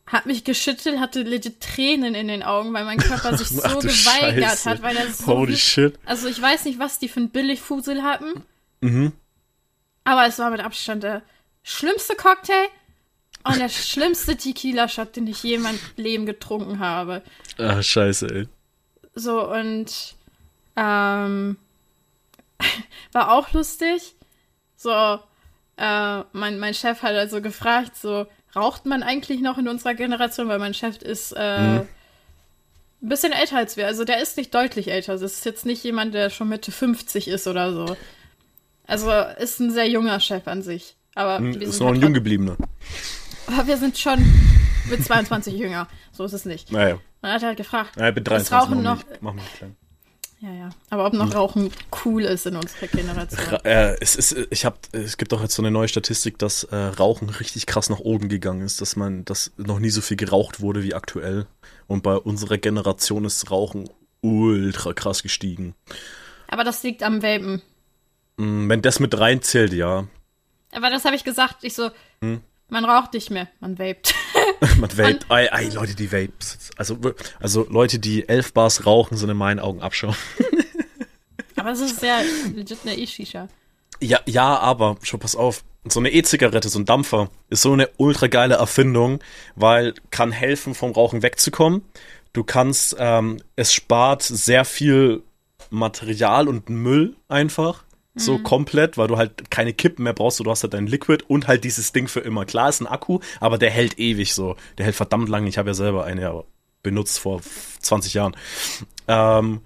Hat 0.07 0.27
mich 0.27 0.45
geschüttelt, 0.45 1.01
hatte 1.01 1.23
legit 1.23 1.63
Tränen 1.63 2.15
in 2.15 2.29
den 2.29 2.43
Augen, 2.43 2.75
weil 2.75 2.85
mein 2.85 2.99
Körper 2.99 3.39
sich 3.39 3.49
so 3.49 3.57
geweigert 3.57 4.45
Scheiße. 4.45 4.71
hat, 4.71 4.83
weil 4.83 4.97
er 4.97 5.11
so. 5.11 5.27
Holy 5.27 5.57
shit. 5.57 5.99
Also 6.05 6.29
ich 6.29 6.41
weiß 6.41 6.67
nicht, 6.67 6.79
was 6.79 6.99
die 6.99 7.09
für 7.09 7.21
ein 7.21 7.31
Billigfusel 7.31 8.03
hatten. 8.03 8.45
Mhm. 8.85 9.13
Aber 10.05 10.27
es 10.27 10.39
war 10.39 10.51
mit 10.51 10.61
Abstand 10.61 11.03
der 11.03 11.23
schlimmste 11.63 12.15
Cocktail, 12.15 12.69
und 13.45 13.59
der 13.59 13.69
schlimmste 13.69 14.37
Tequila-Shot, 14.37 15.17
den 15.17 15.27
ich 15.27 15.43
je 15.43 15.55
in 15.55 15.63
meinem 15.63 15.79
Leben 15.97 16.27
getrunken 16.27 16.81
habe. 16.81 17.23
Ach, 17.59 17.83
scheiße, 17.83 18.27
ey. 18.35 18.49
So, 19.15 19.49
und 19.49 20.17
ähm, 20.77 21.57
war 23.13 23.33
auch 23.33 23.53
lustig. 23.53 24.15
So, 24.77 25.21
äh, 25.77 26.21
mein, 26.33 26.59
mein 26.59 26.75
Chef 26.75 27.03
hat 27.03 27.15
also 27.15 27.41
gefragt, 27.41 27.97
so, 27.97 28.27
raucht 28.57 28.87
man 28.87 29.03
eigentlich 29.03 29.41
noch 29.41 29.59
in 29.59 29.69
unserer 29.69 29.95
Generation? 29.95 30.49
Weil 30.49 30.59
mein 30.59 30.75
Chef 30.75 31.01
ist 31.03 31.33
äh, 31.37 31.61
mhm. 31.61 31.89
ein 33.03 33.09
bisschen 33.09 33.33
älter 33.33 33.59
als 33.59 33.77
wir. 33.77 33.87
Also 33.87 34.05
der 34.05 34.21
ist 34.21 34.37
nicht 34.37 34.55
deutlich 34.55 34.91
älter. 34.91 35.13
Das 35.13 35.23
ist 35.23 35.45
jetzt 35.45 35.67
nicht 35.67 35.85
jemand, 35.85 36.15
der 36.15 36.31
schon 36.31 36.49
Mitte 36.49 36.73
50 36.73 37.29
ist 37.29 37.47
oder 37.47 37.73
so. 37.73 37.97
Also 38.87 39.11
ist 39.39 39.61
ein 39.61 39.71
sehr 39.71 39.89
junger 39.89 40.21
Chef 40.21 40.47
an 40.47 40.63
sich. 40.63 40.97
Aber 41.15 41.41
mhm, 41.41 41.61
ist 41.61 41.81
noch 41.81 41.89
ein 41.89 41.95
halt 41.95 42.03
jung 42.03 42.15
gebliebener. 42.15 42.57
Aber 43.47 43.67
wir 43.67 43.77
sind 43.77 43.97
schon 43.99 44.25
mit 44.91 45.05
22 45.05 45.55
jünger. 45.55 45.89
So 46.13 46.25
ist 46.25 46.33
es 46.33 46.45
nicht. 46.45 46.73
Naja. 46.73 46.99
Man 47.23 47.33
hat 47.33 47.43
halt 47.43 47.57
gefragt, 47.57 47.97
naja, 47.97 48.13
mit 48.13 48.27
23 48.27 48.53
Rauchen 48.53 48.83
noch. 48.83 49.03
Mach 49.21 49.33
mal 49.33 49.43
klein. 49.57 49.77
Ja, 50.41 50.53
ja. 50.53 50.71
Aber 50.91 51.07
ob 51.07 51.15
noch 51.15 51.31
hm. 51.31 51.33
Rauchen 51.33 51.71
cool 52.05 52.25
ist 52.25 52.45
in 52.45 52.57
unserer 52.57 52.87
Generation. 52.89 53.41
Ra 53.49 53.57
äh, 53.65 53.97
es, 54.01 54.15
ist, 54.15 54.37
ich 54.51 54.67
hab, 54.67 54.79
es 54.93 55.17
gibt 55.17 55.33
doch 55.33 55.41
jetzt 55.41 55.55
so 55.55 55.63
eine 55.63 55.71
neue 55.71 55.89
Statistik, 55.89 56.39
dass 56.39 56.65
äh, 56.65 56.77
Rauchen 56.77 57.31
richtig 57.31 57.65
krass 57.65 57.89
nach 57.89 58.01
oben 58.01 58.29
gegangen 58.29 58.61
ist, 58.61 58.83
dass 58.83 58.95
man, 58.95 59.25
dass 59.25 59.53
noch 59.57 59.79
nie 59.79 59.89
so 59.89 60.03
viel 60.03 60.19
geraucht 60.19 60.61
wurde 60.61 60.83
wie 60.83 60.93
aktuell. 60.93 61.47
Und 61.87 62.03
bei 62.03 62.17
unserer 62.17 62.59
Generation 62.59 63.25
ist 63.25 63.51
Rauchen 63.51 63.89
ultra 64.21 64.93
krass 64.93 65.23
gestiegen. 65.23 65.75
Aber 66.49 66.65
das 66.65 66.83
liegt 66.83 67.03
am 67.03 67.23
Vapen. 67.23 67.63
Hm, 68.39 68.69
wenn 68.69 68.83
das 68.83 69.01
mit 69.01 69.19
reinzählt, 69.19 69.73
ja. 69.73 70.07
Aber 70.73 70.91
das 70.91 71.05
habe 71.05 71.17
ich 71.17 71.25
gesagt. 71.25 71.63
Ich 71.63 71.75
so, 71.75 71.91
hm? 72.21 72.41
Man 72.69 72.85
raucht 72.85 73.13
nicht 73.13 73.31
mehr, 73.31 73.49
man 73.61 73.79
vapet. 73.79 74.15
man 74.79 74.91
vapet. 74.91 75.27
Ei, 75.29 75.53
ei, 75.53 75.69
Leute, 75.69 75.95
die 75.95 76.11
vapes. 76.11 76.71
Also, 76.77 76.99
also 77.39 77.67
Leute, 77.69 77.99
die 77.99 78.29
elf 78.29 78.53
Bars 78.53 78.87
rauchen, 78.87 79.17
sind 79.17 79.29
in 79.29 79.37
meinen 79.37 79.61
Augen 79.61 79.83
Abschau. 79.83 80.15
aber 81.57 81.73
es 81.73 81.81
ist 81.81 82.01
sehr 82.01 82.23
legit 82.55 82.79
eine 82.85 82.97
E-Shisha. 82.97 83.49
Ja, 84.01 84.21
ja, 84.27 84.59
aber 84.59 84.97
schon 85.03 85.21
pass 85.21 85.37
auf. 85.37 85.63
So 85.87 86.01
eine 86.01 86.11
E-Zigarette, 86.11 86.71
so 86.71 86.79
ein 86.79 86.87
Dampfer, 86.87 87.29
ist 87.51 87.63
so 87.63 87.73
eine 87.73 87.91
ultra 87.99 88.29
geile 88.29 88.55
Erfindung, 88.55 89.21
weil 89.55 89.93
kann 90.11 90.33
helfen, 90.33 90.75
vom 90.75 90.93
Rauchen 90.93 91.23
wegzukommen. 91.23 91.83
Du 92.33 92.43
kannst, 92.43 92.97
ähm, 92.99 93.37
es 93.55 93.75
spart 93.75 94.23
sehr 94.23 94.65
viel 94.65 95.23
Material 95.69 96.49
und 96.49 96.71
Müll 96.71 97.17
einfach 97.29 97.85
so 98.15 98.39
mhm. 98.39 98.43
komplett, 98.43 98.97
weil 98.97 99.09
du 99.09 99.17
halt 99.17 99.51
keine 99.51 99.73
Kippen 99.73 100.05
mehr 100.05 100.13
brauchst, 100.13 100.41
du 100.41 100.51
hast 100.51 100.63
halt 100.63 100.75
dein 100.75 100.87
Liquid 100.87 101.25
und 101.27 101.49
halt 101.49 101.65
dieses 101.65 101.93
Ding 101.93 102.09
für 102.09 102.21
immer. 102.21 102.45
Klar 102.45 102.69
ist 102.69 102.81
ein 102.81 102.87
Akku, 102.87 103.21
aber 103.41 103.59
der 103.59 103.71
hält 103.71 103.99
ewig 103.99 104.35
so. 104.35 104.57
Der 104.79 104.87
hält 104.87 104.97
verdammt 104.97 105.29
lang. 105.29 105.47
Ich 105.47 105.59
habe 105.59 105.71
ja 105.71 105.75
selber 105.75 106.05
eine 106.05 106.23
ja, 106.23 106.45
benutzt 106.83 107.19
vor 107.19 107.41
20 107.81 108.15
Jahren. 108.15 108.37
Ähm, 109.09 109.61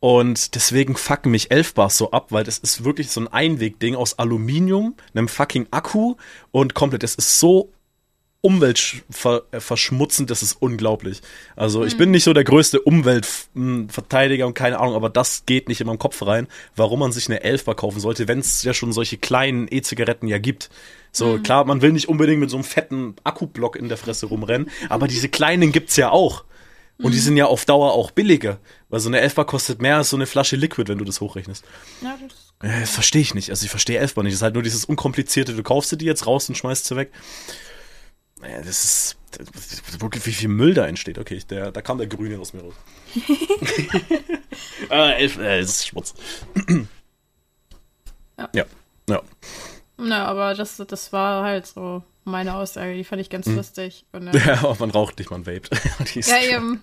und 0.00 0.56
deswegen 0.56 0.96
fucken 0.96 1.30
mich 1.30 1.52
Elfbars 1.52 1.96
so 1.96 2.10
ab, 2.10 2.32
weil 2.32 2.42
das 2.42 2.58
ist 2.58 2.84
wirklich 2.84 3.10
so 3.10 3.20
ein 3.20 3.28
Einwegding 3.28 3.94
aus 3.94 4.18
Aluminium, 4.18 4.96
einem 5.14 5.28
fucking 5.28 5.68
Akku 5.70 6.16
und 6.50 6.74
komplett. 6.74 7.04
Es 7.04 7.14
ist 7.14 7.38
so 7.38 7.72
umweltverschmutzend, 8.42 10.30
das 10.30 10.42
ist 10.42 10.56
unglaublich. 10.60 11.22
Also 11.56 11.80
mhm. 11.80 11.86
ich 11.86 11.96
bin 11.96 12.10
nicht 12.10 12.24
so 12.24 12.32
der 12.32 12.44
größte 12.44 12.80
Umweltverteidiger 12.80 14.46
und 14.46 14.54
keine 14.54 14.80
Ahnung, 14.80 14.96
aber 14.96 15.08
das 15.08 15.46
geht 15.46 15.68
nicht 15.68 15.80
in 15.80 15.86
meinem 15.86 16.00
Kopf 16.00 16.20
rein, 16.26 16.48
warum 16.76 17.00
man 17.00 17.12
sich 17.12 17.28
eine 17.28 17.42
Elfbar 17.42 17.76
kaufen 17.76 18.00
sollte, 18.00 18.28
wenn 18.28 18.40
es 18.40 18.62
ja 18.64 18.74
schon 18.74 18.92
solche 18.92 19.16
kleinen 19.16 19.68
E-Zigaretten 19.70 20.26
ja 20.26 20.38
gibt. 20.38 20.70
So, 21.12 21.38
mhm. 21.38 21.42
klar, 21.42 21.64
man 21.64 21.82
will 21.82 21.92
nicht 21.92 22.08
unbedingt 22.08 22.40
mit 22.40 22.50
so 22.50 22.56
einem 22.56 22.64
fetten 22.64 23.14
Akkublock 23.22 23.76
in 23.76 23.88
der 23.88 23.96
Fresse 23.96 24.26
rumrennen, 24.26 24.70
aber 24.88 25.06
diese 25.06 25.28
kleinen 25.28 25.70
gibt's 25.70 25.96
ja 25.96 26.10
auch. 26.10 26.44
Und 26.98 27.10
mhm. 27.10 27.12
die 27.12 27.20
sind 27.20 27.36
ja 27.36 27.46
auf 27.46 27.64
Dauer 27.64 27.92
auch 27.92 28.10
billiger. 28.10 28.58
Weil 28.88 29.00
so 29.00 29.08
eine 29.08 29.20
Elfbar 29.20 29.46
kostet 29.46 29.80
mehr 29.80 29.96
als 29.96 30.10
so 30.10 30.16
eine 30.16 30.26
Flasche 30.26 30.56
Liquid, 30.56 30.88
wenn 30.88 30.98
du 30.98 31.04
das 31.04 31.20
hochrechnest. 31.20 31.64
Ja, 32.02 32.16
das, 32.60 32.70
äh, 32.70 32.80
das 32.80 32.90
verstehe 32.90 33.22
ich 33.22 33.34
nicht. 33.34 33.50
Also 33.50 33.64
ich 33.64 33.70
verstehe 33.70 33.98
Elfbar 33.98 34.22
nicht. 34.22 34.32
Das 34.32 34.38
ist 34.38 34.42
halt 34.42 34.54
nur 34.54 34.62
dieses 34.62 34.84
unkomplizierte, 34.84 35.54
du 35.54 35.62
kaufst 35.62 35.90
sie 35.90 35.96
die 35.96 36.04
jetzt 36.04 36.26
raus 36.26 36.48
und 36.48 36.56
schmeißt 36.56 36.84
sie 36.84 36.96
weg. 36.96 37.10
Naja, 38.42 38.58
das 38.58 38.84
ist 38.84 39.16
wirklich, 40.00 40.26
wie 40.26 40.32
viel 40.32 40.48
Müll 40.48 40.74
da 40.74 40.86
entsteht. 40.86 41.18
Okay, 41.18 41.40
der, 41.48 41.72
da 41.72 41.80
kam 41.80 41.98
der 41.98 42.06
Grüne 42.06 42.38
aus 42.38 42.52
mir 42.52 42.62
raus. 42.62 42.74
äh, 44.90 45.12
elf, 45.14 45.38
äh, 45.38 45.60
das 45.60 45.70
ist 45.70 45.86
Schmutz. 45.86 46.14
ja. 48.38 48.48
ja. 48.54 48.64
Ja. 49.08 49.22
Na, 49.96 50.26
aber 50.26 50.54
das, 50.54 50.76
das 50.76 51.12
war 51.12 51.44
halt 51.44 51.66
so 51.66 52.02
meine 52.24 52.54
Aussage, 52.54 52.94
die 52.94 53.04
fand 53.04 53.20
ich 53.20 53.30
ganz 53.30 53.46
hm. 53.46 53.56
lustig. 53.56 54.04
Und, 54.12 54.28
äh, 54.34 54.38
ja, 54.38 54.76
man 54.78 54.90
raucht 54.90 55.18
nicht, 55.18 55.30
man 55.30 55.46
vapet. 55.46 55.70
ja, 56.14 56.42
eben. 56.42 56.80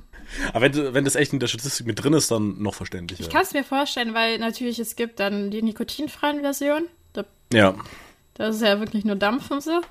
Aber 0.54 0.62
wenn, 0.62 0.94
wenn 0.94 1.06
das 1.06 1.16
echt 1.16 1.34
in 1.34 1.40
der 1.40 1.48
Statistik 1.48 1.88
mit 1.88 2.04
drin 2.04 2.14
ist, 2.14 2.30
dann 2.30 2.62
noch 2.62 2.76
verständlicher. 2.76 3.24
Ich 3.24 3.30
kann 3.30 3.42
es 3.42 3.54
mir 3.54 3.64
vorstellen, 3.64 4.14
weil 4.14 4.38
natürlich 4.38 4.78
es 4.80 4.96
gibt 4.96 5.20
dann 5.20 5.50
die 5.50 5.62
nikotinfreien 5.62 6.42
Versionen. 6.42 6.88
Da, 7.14 7.26
ja. 7.52 7.76
Das 8.36 8.58
ist 8.58 8.62
ja 8.62 8.80
wirklich 8.80 9.06
nur 9.06 9.16
Dampf 9.16 9.50
und 9.50 9.64
so. 9.64 9.82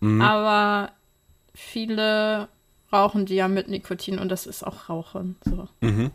Mhm. 0.00 0.20
Aber 0.20 0.92
viele 1.54 2.48
rauchen 2.92 3.26
die 3.26 3.34
ja 3.34 3.48
mit 3.48 3.68
Nikotin 3.68 4.18
und 4.18 4.28
das 4.28 4.46
ist 4.46 4.64
auch 4.64 4.88
Rauchen. 4.88 5.36
So. 5.44 5.68
Mhm. 5.80 6.10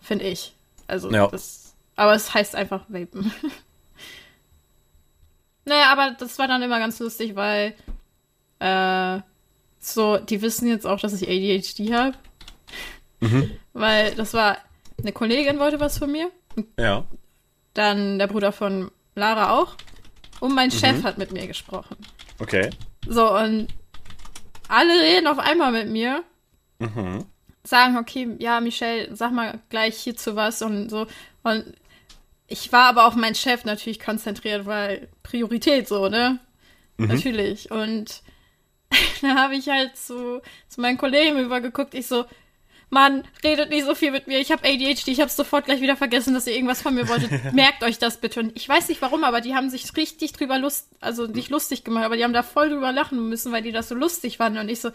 Finde 0.00 0.26
ich. 0.26 0.54
Also 0.86 1.10
ja. 1.10 1.28
das 1.28 1.74
Aber 1.96 2.14
es 2.14 2.34
heißt 2.34 2.54
einfach 2.54 2.84
Vapen. 2.88 3.32
naja, 5.64 5.90
aber 5.90 6.14
das 6.18 6.38
war 6.38 6.48
dann 6.48 6.62
immer 6.62 6.78
ganz 6.78 6.98
lustig, 6.98 7.36
weil 7.36 7.74
äh, 8.58 9.20
so, 9.80 10.18
die 10.18 10.42
wissen 10.42 10.68
jetzt 10.68 10.86
auch, 10.86 11.00
dass 11.00 11.20
ich 11.20 11.28
ADHD 11.28 11.92
habe. 11.92 12.16
Mhm. 13.20 13.50
Weil 13.72 14.14
das 14.14 14.34
war, 14.34 14.58
eine 14.98 15.12
Kollegin 15.12 15.58
wollte 15.58 15.80
was 15.80 15.98
von 15.98 16.10
mir. 16.10 16.30
Ja. 16.78 17.04
Dann 17.74 18.18
der 18.18 18.28
Bruder 18.28 18.52
von 18.52 18.90
Lara 19.14 19.58
auch. 19.58 19.74
Und 20.40 20.54
mein 20.54 20.68
mhm. 20.68 20.72
Chef 20.72 21.02
hat 21.02 21.18
mit 21.18 21.32
mir 21.32 21.46
gesprochen. 21.46 21.96
Okay. 22.38 22.70
So, 23.06 23.36
und 23.36 23.68
alle 24.74 25.00
reden 25.00 25.26
auf 25.26 25.38
einmal 25.38 25.72
mit 25.72 25.88
mir. 25.88 26.24
Mhm. 26.78 27.24
Sagen, 27.62 27.96
okay, 27.96 28.36
ja, 28.38 28.60
Michelle, 28.60 29.14
sag 29.14 29.32
mal 29.32 29.60
gleich 29.70 29.96
hierzu 29.96 30.36
was 30.36 30.60
und 30.62 30.90
so. 30.90 31.06
Und 31.42 31.74
ich 32.46 32.72
war 32.72 32.88
aber 32.88 33.06
auf 33.06 33.14
meinen 33.14 33.34
Chef 33.34 33.64
natürlich 33.64 34.00
konzentriert, 34.00 34.66
weil 34.66 35.08
Priorität 35.22 35.88
so, 35.88 36.08
ne? 36.08 36.38
Mhm. 36.98 37.06
Natürlich. 37.06 37.70
Und 37.70 38.22
da 39.22 39.34
habe 39.36 39.56
ich 39.56 39.68
halt 39.68 39.96
zu, 39.96 40.42
zu 40.68 40.80
meinen 40.80 40.98
Kollegen 40.98 41.38
übergeguckt. 41.38 41.94
Ich 41.94 42.06
so, 42.06 42.24
Mann, 42.94 43.24
redet 43.42 43.70
nicht 43.70 43.84
so 43.84 43.94
viel 43.94 44.12
mit 44.12 44.28
mir. 44.28 44.38
Ich 44.38 44.52
habe 44.52 44.66
ADHD. 44.66 45.08
Ich 45.08 45.20
habe 45.20 45.30
sofort 45.30 45.64
gleich 45.64 45.80
wieder 45.80 45.96
vergessen, 45.96 46.32
dass 46.32 46.46
ihr 46.46 46.54
irgendwas 46.54 46.80
von 46.80 46.94
mir 46.94 47.08
wolltet. 47.08 47.30
Merkt 47.52 47.82
euch 47.82 47.98
das 47.98 48.18
bitte. 48.18 48.40
Und 48.40 48.56
ich 48.56 48.68
weiß 48.68 48.88
nicht 48.88 49.02
warum, 49.02 49.24
aber 49.24 49.40
die 49.40 49.54
haben 49.54 49.68
sich 49.68 49.94
richtig 49.96 50.32
drüber 50.32 50.58
lust, 50.58 50.88
also 51.00 51.26
nicht 51.26 51.50
lustig 51.50 51.82
gemacht, 51.82 52.04
aber 52.04 52.16
die 52.16 52.22
haben 52.24 52.32
da 52.32 52.44
voll 52.44 52.70
drüber 52.70 52.92
lachen 52.92 53.28
müssen, 53.28 53.52
weil 53.52 53.62
die 53.62 53.72
das 53.72 53.88
so 53.88 53.96
lustig 53.96 54.36
fanden. 54.36 54.60
Und 54.60 54.68
ich 54.68 54.80
so, 54.80 54.90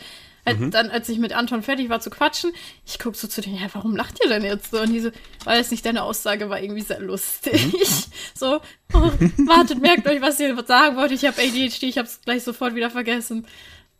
halt, 0.46 0.60
mhm. 0.62 0.72
dann, 0.72 0.90
als 0.90 1.10
ich 1.10 1.20
mit 1.20 1.34
Anton 1.34 1.62
fertig 1.62 1.90
war 1.90 2.00
zu 2.00 2.10
quatschen, 2.10 2.54
ich 2.86 3.00
guck 3.00 3.18
so 3.18 3.28
zu 3.28 3.42
denen, 3.42 3.58
ja, 3.58 3.68
warum 3.74 3.96
lacht 3.96 4.18
ihr 4.24 4.30
denn 4.30 4.46
jetzt 4.46 4.72
so? 4.72 4.80
Und 4.80 4.94
die 4.94 5.02
so, 5.02 5.12
weil 5.44 5.60
es 5.60 5.70
nicht 5.70 5.86
deine 5.86 6.04
Aussage 6.04 6.50
war 6.50 6.62
irgendwie 6.62 6.82
sehr 6.82 7.02
lustig. 7.02 7.66
Mhm. 7.66 7.84
so, 8.34 8.62
oh, 8.94 9.12
wartet, 9.46 9.82
merkt 9.82 10.08
euch, 10.08 10.22
was 10.22 10.40
ihr 10.40 10.58
sagen 10.66 10.96
wollt. 10.96 11.12
Ich 11.12 11.26
habe 11.26 11.42
ADHD. 11.42 11.84
Ich 11.84 11.98
habe 11.98 12.08
es 12.08 12.22
gleich 12.22 12.44
sofort 12.44 12.76
wieder 12.76 12.90
vergessen. 12.90 13.46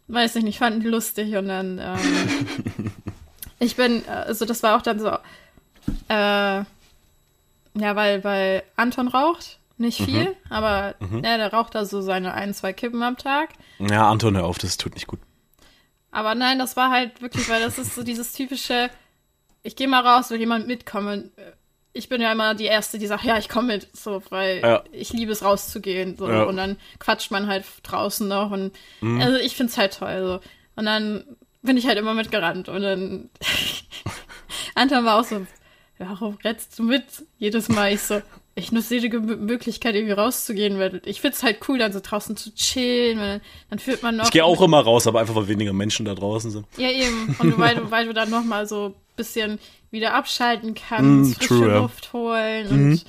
Weiß 0.08 0.38
ich 0.38 0.44
nicht, 0.44 0.58
fanden 0.58 0.80
die 0.80 0.88
lustig 0.88 1.36
und 1.36 1.50
dann. 1.50 1.78
Ähm, 1.78 2.89
Ich 3.60 3.76
bin, 3.76 4.08
also 4.08 4.46
das 4.46 4.64
war 4.64 4.78
auch 4.78 4.82
dann 4.82 5.00
so, 5.00 5.10
äh, 6.08 6.64
ja, 7.76 7.96
weil, 7.96 8.24
weil 8.24 8.64
Anton 8.76 9.08
raucht, 9.08 9.60
nicht 9.78 10.02
viel, 10.02 10.26
mhm. 10.26 10.36
aber 10.50 10.96
mhm. 11.00 11.24
Ja, 11.24 11.38
der 11.38 11.54
raucht 11.54 11.76
da 11.76 11.86
so 11.86 12.02
seine 12.02 12.34
ein, 12.34 12.54
zwei 12.54 12.74
Kippen 12.74 13.02
am 13.04 13.18
Tag. 13.18 13.50
Ja, 13.80 14.10
Anton, 14.10 14.36
hör 14.36 14.46
auf, 14.46 14.58
das 14.58 14.78
tut 14.78 14.94
nicht 14.96 15.08
gut. 15.08 15.20
Aber 16.12 16.36
nein, 16.36 16.60
das 16.60 16.76
war 16.76 16.90
halt 16.90 17.22
wirklich, 17.22 17.50
weil 17.50 17.62
das 17.62 17.78
ist 17.78 17.96
so 17.96 18.04
dieses 18.04 18.34
typische, 18.34 18.90
ich 19.64 19.76
gehe 19.76 19.88
mal 19.88 20.06
raus, 20.06 20.30
will 20.32 20.40
jemand 20.40 20.68
mitkommen. 20.68 21.32
Ich 21.94 22.10
bin 22.10 22.22
ja 22.22 22.32
immer 22.32 22.56
die 22.56 22.66
Erste, 22.66 22.98
die 22.98 23.08
sagt, 23.08 23.24
ja, 23.24 23.38
ich 23.38 23.50
komme 23.50 23.68
mit, 23.68 23.96
so, 23.96 24.22
weil 24.30 24.60
ja. 24.60 24.84
ich 24.92 25.14
liebe 25.14 25.32
es 25.32 25.44
rauszugehen. 25.44 26.18
So. 26.18 26.30
Ja. 26.30 26.44
Und 26.44 26.58
dann 26.58 26.78
quatscht 27.00 27.32
man 27.32 27.48
halt 27.48 27.66
draußen 27.84 28.28
noch 28.28 28.52
und 28.52 28.72
mhm. 29.02 29.22
also 29.22 29.38
ich 29.38 29.56
find's 29.56 29.78
halt 29.78 29.98
toll. 29.98 30.22
So. 30.24 30.50
Und 30.76 30.86
dann 30.86 31.24
bin 31.62 31.78
ich 31.78 31.88
halt 31.88 31.98
immer 31.98 32.14
mitgerannt. 32.14 32.70
Und 32.70 32.82
dann 32.82 33.30
Anton 34.76 35.06
war 35.06 35.20
auch 35.20 35.24
so, 35.24 35.46
warum 35.98 36.38
rennst 36.44 36.78
du 36.80 36.84
mit? 36.84 37.04
Jedes 37.38 37.70
Mal 37.70 37.94
ich 37.94 38.02
so, 38.02 38.22
ich 38.56 38.72
nutze 38.72 38.96
jede 38.96 39.20
Möglichkeit, 39.20 39.96
irgendwie 39.96 40.14
rauszugehen, 40.14 40.80
weil 40.80 41.02
ich 41.06 41.22
find's 41.22 41.44
halt 41.44 41.60
cool, 41.68 41.78
dann 41.78 41.94
so 41.94 42.00
draußen 42.02 42.36
zu 42.38 42.54
chillen, 42.54 43.20
weil 43.20 43.42
dann 43.70 43.80
führt 43.80 44.04
man 44.04 44.18
noch. 44.18 44.26
Ich 44.26 44.32
gehe 44.32 44.46
auch 44.46 44.62
immer 44.62 44.82
raus, 44.82 45.08
aber 45.08 45.20
einfach, 45.20 45.36
weil 45.36 45.48
weniger 45.48 45.74
Menschen 45.74 46.06
da 46.06 46.16
draußen 46.16 46.52
sind. 46.52 46.66
Ja, 46.78 46.90
eben. 46.90 47.36
Und 47.40 47.58
weil 47.58 47.76
du, 47.76 47.92
weil 47.92 48.06
du 48.06 48.14
dann 48.14 48.30
nochmal 48.30 48.68
so 48.68 48.88
ein 48.88 49.16
bisschen 49.16 49.60
wieder 49.92 50.14
abschalten 50.14 50.76
kannst, 50.76 51.32
mm, 51.32 51.34
frische 51.34 51.60
true, 51.60 51.80
Luft 51.80 52.14
holen 52.14 52.68
und 52.68 52.90
mhm. 52.90 53.02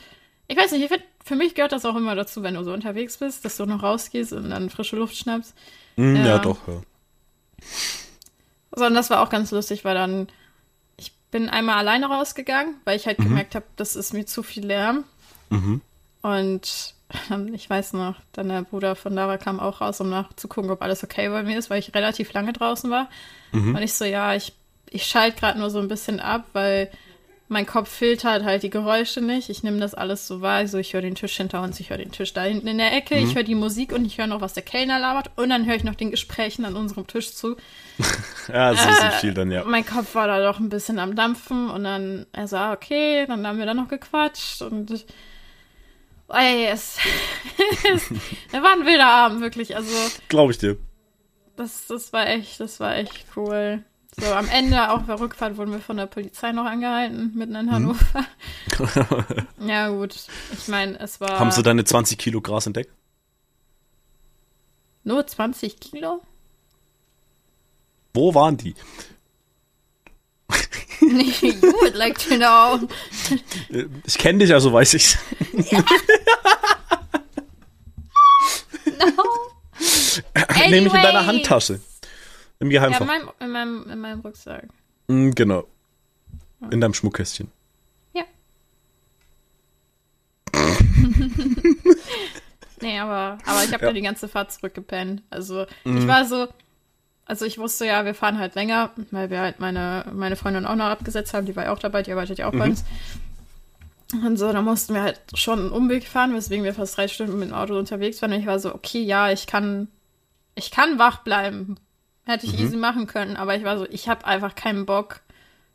ich 0.49 0.57
weiß 0.57 0.73
nicht, 0.73 0.83
ich 0.83 0.89
find, 0.89 1.03
für 1.23 1.37
mich 1.37 1.55
gehört 1.55 1.73
das 1.73 1.85
auch 1.85 1.95
immer 1.95 2.15
dazu, 2.15 2.43
wenn 2.43 2.55
du 2.55 2.65
so 2.65 2.73
unterwegs 2.73 3.19
bist, 3.19 3.45
dass 3.45 3.59
du 3.59 3.67
noch 3.67 3.83
rausgehst 3.83 4.33
und 4.33 4.51
dann 4.51 4.71
frische 4.71 4.97
Luft 4.97 5.17
schnappst. 5.17 5.55
Mm, 5.97 6.17
ja. 6.17 6.27
ja, 6.27 6.39
doch, 6.39 6.57
ja. 6.67 6.81
Sondern 8.73 8.95
das 8.95 9.11
war 9.11 9.21
auch 9.21 9.31
ganz 9.31 9.51
lustig, 9.51 9.85
weil 9.85 9.95
dann, 9.95 10.29
ich 10.97 11.13
bin 11.31 11.49
einmal 11.49 11.79
alleine 11.79 12.07
rausgegangen, 12.07 12.77
weil 12.85 12.97
ich 12.97 13.07
halt 13.07 13.19
mhm. 13.19 13.25
gemerkt 13.25 13.55
habe, 13.55 13.67
das 13.77 13.97
ist 13.97 14.13
mir 14.13 14.27
zu 14.27 14.43
viel 14.43 14.67
Lärm. 14.67 15.05
Mhm. 15.51 15.81
Und 16.23 16.95
ich 17.55 17.69
weiß 17.69 17.95
noch, 17.95 18.17
dann 18.33 18.49
der 18.49 18.63
Bruder 18.63 18.95
von 18.95 19.15
Lara 19.15 19.39
kam 19.39 19.59
auch 19.59 19.81
raus, 19.81 20.01
um 20.01 20.11
nachzugucken, 20.11 20.71
ob 20.71 20.83
alles 20.83 21.03
okay 21.03 21.29
bei 21.29 21.43
mir 21.43 21.59
ist, 21.59 21.71
weil 21.71 21.81
ich 21.81 21.95
relativ 21.95 22.33
lange 22.33 22.53
draußen 22.53 22.91
war. 22.91 23.09
Mhm. 23.53 23.75
Und 23.75 23.83
ich 23.83 23.95
so, 23.95 24.05
ja, 24.05 24.35
ich, 24.35 24.53
ich 24.89 25.05
schalte 25.07 25.41
gerade 25.41 25.59
nur 25.59 25.71
so 25.71 25.79
ein 25.81 25.89
bisschen 25.89 26.21
ab, 26.21 26.45
weil 26.53 26.91
mein 27.51 27.67
Kopf 27.67 27.91
filtert 27.91 28.45
halt 28.45 28.63
die 28.63 28.71
Geräusche 28.71 29.21
nicht. 29.21 29.49
Ich 29.51 29.65
nehme 29.65 29.81
das 29.81 29.93
alles 29.93 30.29
so 30.29 30.41
wahr. 30.41 30.59
Also 30.59 30.79
ich 30.79 30.95
höre 30.95 31.03
den 31.03 31.17
Tisch 31.17 31.37
hinter 31.37 31.63
uns, 31.63 31.81
ich 31.81 31.91
höre 31.91 31.99
den 31.99 32.13
Tisch 32.13 32.33
da 32.33 32.45
hinten 32.45 32.69
in 32.69 32.79
der 32.79 32.97
Ecke, 32.97 33.17
mhm. 33.17 33.27
ich 33.27 33.35
höre 33.35 33.43
die 33.43 33.57
Musik 33.57 33.93
und 33.93 34.05
ich 34.05 34.19
höre 34.19 34.29
noch, 34.29 34.41
was 34.41 34.55
der 34.55 34.63
Kellner 34.63 35.01
labert 35.01 35.33
und 35.35 35.51
dann 35.51 35.67
höre 35.67 35.75
ich 35.75 35.83
noch 35.83 35.97
den 35.97 36.13
Gesprächen 36.13 36.65
an 36.65 36.77
unserem 36.77 37.09
Tisch 37.09 37.33
zu. 37.33 37.57
ja, 38.49 38.73
so 38.73 38.89
äh, 38.89 39.11
viel 39.19 39.35
dann, 39.35 39.51
ja. 39.51 39.65
Mein 39.65 39.85
Kopf 39.85 40.15
war 40.15 40.29
da 40.29 40.41
doch 40.41 40.61
ein 40.61 40.69
bisschen 40.69 41.01
am 41.01 41.17
Dampfen 41.17 41.69
und 41.71 41.83
dann, 41.83 42.27
er 42.31 42.47
so, 42.47 42.57
ah, 42.57 42.73
okay, 42.73 43.27
dann 43.27 43.45
haben 43.45 43.59
wir 43.59 43.67
da 43.67 43.75
noch 43.75 43.89
gequatscht 43.89 44.63
und 44.63 45.05
ey, 46.29 46.67
es, 46.67 46.99
es 47.93 48.63
war 48.63 48.75
ein 48.75 48.87
wilder 48.87 49.09
Abend, 49.09 49.41
wirklich, 49.41 49.75
also. 49.75 49.93
Glaube 50.29 50.53
ich 50.53 50.59
dir. 50.59 50.77
Das, 51.57 51.89
das 51.89 52.13
war 52.13 52.29
echt, 52.29 52.61
das 52.61 52.79
war 52.79 52.95
echt 52.95 53.25
cool. 53.35 53.83
So, 54.19 54.33
am 54.33 54.49
Ende, 54.49 54.91
auf 54.91 55.07
der 55.07 55.21
Rückfahrt, 55.21 55.57
wurden 55.57 55.73
wir 55.73 55.81
von 55.81 55.97
der 55.97 56.07
Polizei 56.07 56.53
noch 56.53 56.65
angehalten, 56.65 57.33
mitten 57.35 57.55
in 57.55 57.67
hm. 57.67 57.73
Hannover. 57.73 58.27
Hm. 58.77 59.47
ja, 59.69 59.89
gut. 59.89 60.17
Ich 60.53 60.69
meine, 60.69 60.99
es 60.99 61.21
war. 61.21 61.39
Haben 61.39 61.53
sie 61.53 61.63
deine 61.63 61.85
20 61.85 62.19
Kilo 62.19 62.41
Gras 62.41 62.67
entdeckt? 62.67 62.91
Nur 65.05 65.27
20 65.27 65.79
Kilo? 65.81 66.21
Wo 68.13 68.35
waren 68.35 68.57
die? 68.57 68.75
you 71.01 71.73
would 71.81 71.95
like 71.95 72.19
to 72.19 72.37
know. 72.37 72.81
Ich 74.05 74.19
kenne 74.19 74.41
dich, 74.41 74.53
also 74.53 74.73
weiß 74.73 74.95
ich's. 74.95 75.19
Ja. 75.71 75.85
no. 78.99 79.25
Nehme 80.69 80.89
ich 80.89 80.95
in 80.95 81.03
deiner 81.03 81.27
Handtasche. 81.27 81.81
Im 82.61 82.71
Geheimfach. 82.71 83.01
Ja, 83.01 83.15
in 83.15 83.25
meinem, 83.25 83.31
in 83.41 83.51
meinem, 83.51 83.91
in 83.91 83.99
meinem 84.01 84.21
Rucksack. 84.21 84.69
Mm, 85.09 85.31
genau. 85.31 85.67
In 86.71 86.81
deinem 86.81 86.95
Schmuckkästchen. 86.95 87.51
Ja. 88.13 88.25
nee, 92.83 92.99
aber, 92.99 93.39
aber 93.47 93.65
ich 93.65 93.73
habe 93.73 93.87
ja. 93.87 93.93
die 93.93 94.03
ganze 94.03 94.29
Fahrt 94.29 94.53
zurückgepennt. 94.53 95.23
Also 95.31 95.65
mhm. 95.85 95.99
ich 95.99 96.07
war 96.07 96.27
so, 96.27 96.49
also 97.25 97.47
ich 97.47 97.57
wusste 97.57 97.87
ja, 97.87 98.05
wir 98.05 98.15
fahren 98.15 98.39
halt 98.39 98.55
länger, 98.55 98.91
weil 99.11 99.31
wir 99.31 99.41
halt 99.41 99.59
meine, 99.59 100.05
meine 100.13 100.37
Freundin 100.37 100.67
auch 100.67 100.77
noch 100.77 100.85
abgesetzt 100.85 101.33
haben, 101.33 101.47
die 101.47 101.57
war 101.57 101.65
ja 101.65 101.73
auch 101.73 101.79
dabei, 101.79 102.03
die 102.03 102.13
arbeitet 102.13 102.39
ja 102.39 102.49
auch 102.49 102.53
mhm. 102.53 102.59
bei 102.59 102.65
uns. 102.67 102.85
Und 104.13 104.37
so, 104.37 104.53
da 104.53 104.61
mussten 104.61 104.93
wir 104.93 105.03
halt 105.03 105.21
schon 105.35 105.61
einen 105.61 105.71
Umweg 105.71 106.07
fahren, 106.07 106.35
weswegen 106.35 106.65
wir 106.65 106.75
fast 106.75 106.97
drei 106.97 107.09
Stunden 107.09 107.39
mit 107.39 107.49
dem 107.49 107.55
Auto 107.55 107.79
unterwegs 107.79 108.21
waren. 108.21 108.33
Und 108.33 108.41
ich 108.41 108.47
war 108.47 108.59
so, 108.59 108.75
okay, 108.75 109.01
ja, 109.01 109.31
ich 109.31 109.47
kann, 109.47 109.89
ich 110.57 110.71
kann 110.71 110.99
wach 110.99 111.23
bleiben. 111.23 111.77
Hätte 112.31 112.47
ich 112.47 112.59
mhm. 112.59 112.65
easy 112.65 112.77
machen 112.77 113.07
können, 113.07 113.37
aber 113.37 113.57
ich 113.57 113.65
war 113.65 113.79
so, 113.79 113.87
ich 113.91 114.09
habe 114.09 114.27
einfach 114.27 114.55
keinen 114.55 114.87
Bock, 114.87 115.21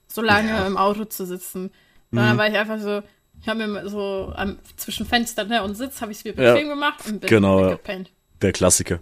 so 0.07 0.21
lange 0.21 0.49
ja. 0.49 0.67
im 0.67 0.77
Auto 0.77 1.05
zu 1.05 1.25
sitzen. 1.25 1.71
Sondern 2.11 2.35
mhm. 2.35 2.39
war 2.39 2.47
ich 2.47 2.57
einfach 2.57 2.79
so, 2.79 3.01
ich 3.41 3.47
habe 3.47 3.67
mir 3.67 3.89
so 3.89 4.31
am, 4.35 4.57
zwischen 4.77 5.05
Fenster 5.05 5.43
ne, 5.43 5.63
und 5.63 5.75
Sitz 5.75 6.01
habe 6.01 6.11
ich 6.11 6.19
es 6.19 6.23
mir 6.23 6.33
bequem 6.33 6.67
ja. 6.67 6.73
gemacht 6.73 7.05
und 7.05 7.21
bin 7.21 7.29
genau, 7.29 7.69
gepennt. 7.69 8.11
Der 8.41 8.51
Klassiker. 8.51 8.99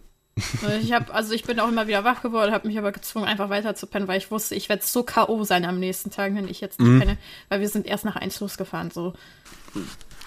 Ich 0.82 0.92
habe, 0.92 1.14
also 1.14 1.34
ich 1.34 1.44
bin 1.44 1.60
auch 1.60 1.68
immer 1.68 1.88
wieder 1.88 2.04
wach 2.04 2.24
geworden, 2.24 2.52
habe 2.52 2.68
mich 2.68 2.78
aber 2.78 2.92
gezwungen, 2.92 3.26
einfach 3.26 3.50
weiter 3.50 3.76
zu 3.76 3.86
pennen, 3.86 4.08
weil 4.08 4.18
ich 4.18 4.32
wusste, 4.32 4.56
ich 4.56 4.68
werde 4.68 4.84
so 4.84 5.04
K.O. 5.04 5.44
sein 5.44 5.64
am 5.64 5.80
nächsten 5.80 6.10
Tag, 6.10 6.34
wenn 6.34 6.48
ich 6.48 6.60
jetzt 6.60 6.80
nicht 6.80 6.90
mhm. 6.90 7.00
penne, 7.00 7.18
weil 7.50 7.60
wir 7.60 7.70
sind 7.70 7.86
erst 7.86 8.04
nach 8.04 8.16
eins 8.16 8.40
losgefahren, 8.40 8.90
so. 8.90 9.14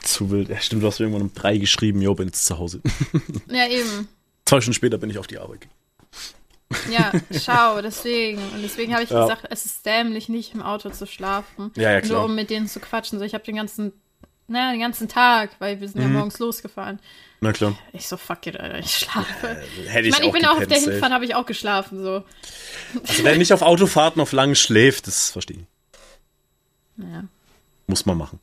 Zu 0.02 0.30
wild. 0.30 0.48
Ja, 0.48 0.60
stimmt, 0.60 0.84
du 0.84 0.86
hast 0.86 1.00
mir 1.00 1.06
irgendwann 1.06 1.28
um 1.28 1.34
drei 1.34 1.58
geschrieben, 1.58 2.00
jo, 2.02 2.14
bin 2.14 2.28
jetzt 2.28 2.46
zu 2.46 2.56
Hause. 2.58 2.80
Ja, 3.48 3.66
eben. 3.66 4.06
Zwei 4.44 4.60
Stunden 4.60 4.74
später 4.74 4.98
bin 4.98 5.10
ich 5.10 5.18
auf 5.18 5.26
die 5.26 5.38
Arbeit 5.38 5.62
gegangen. 5.62 5.85
Ja, 6.90 7.12
schau, 7.30 7.80
deswegen. 7.80 8.42
Und 8.54 8.62
deswegen 8.62 8.92
habe 8.92 9.04
ich 9.04 9.10
ja. 9.10 9.22
gesagt, 9.22 9.46
es 9.50 9.66
ist 9.66 9.86
dämlich, 9.86 10.28
nicht 10.28 10.54
im 10.54 10.62
Auto 10.62 10.90
zu 10.90 11.06
schlafen. 11.06 11.70
Ja, 11.76 11.92
ja, 11.92 12.00
klar. 12.00 12.18
Nur 12.18 12.24
um 12.26 12.34
mit 12.34 12.50
denen 12.50 12.66
zu 12.66 12.80
quatschen. 12.80 13.18
So, 13.18 13.24
ich 13.24 13.34
habe 13.34 13.44
den 13.44 13.56
ganzen, 13.56 13.92
naja, 14.48 14.72
den 14.72 14.80
ganzen 14.80 15.08
Tag, 15.08 15.50
weil 15.58 15.80
wir 15.80 15.88
sind 15.88 16.02
mhm. 16.02 16.12
ja 16.12 16.18
morgens 16.18 16.38
losgefahren. 16.38 17.00
Na 17.40 17.52
klar. 17.52 17.78
Ich 17.92 18.08
so, 18.08 18.16
fuck 18.16 18.46
it, 18.46 18.58
Alter, 18.58 18.78
ich 18.78 18.96
schlafe. 18.96 19.48
Äh, 19.48 19.88
hätte 19.88 20.00
ich, 20.00 20.06
ich 20.08 20.12
meine, 20.12 20.26
ich 20.26 20.32
bin 20.32 20.46
auch 20.46 20.56
auf 20.56 20.66
der 20.66 20.80
Hinfahrt, 20.80 21.12
habe 21.12 21.24
ich 21.24 21.34
auch 21.34 21.46
geschlafen, 21.46 22.02
so. 22.02 22.24
Also, 23.06 23.24
wer 23.24 23.36
nicht 23.36 23.52
auf 23.52 23.62
Autofahrten 23.62 24.20
auf 24.20 24.32
lang 24.32 24.54
schläft, 24.54 25.06
das 25.06 25.30
verstehe 25.30 25.58
ich. 25.58 27.04
Ja. 27.04 27.24
Muss 27.86 28.06
man 28.06 28.16
machen. 28.16 28.40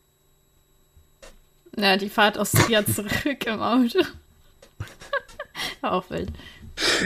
Ja, 1.75 1.97
die 1.97 2.09
Fahrt 2.09 2.37
aus 2.37 2.51
Trier 2.51 2.85
zurück 2.85 3.45
im 3.45 3.61
Auto. 3.61 3.99
War 5.81 5.93
auch 5.93 6.09
wild. 6.09 6.31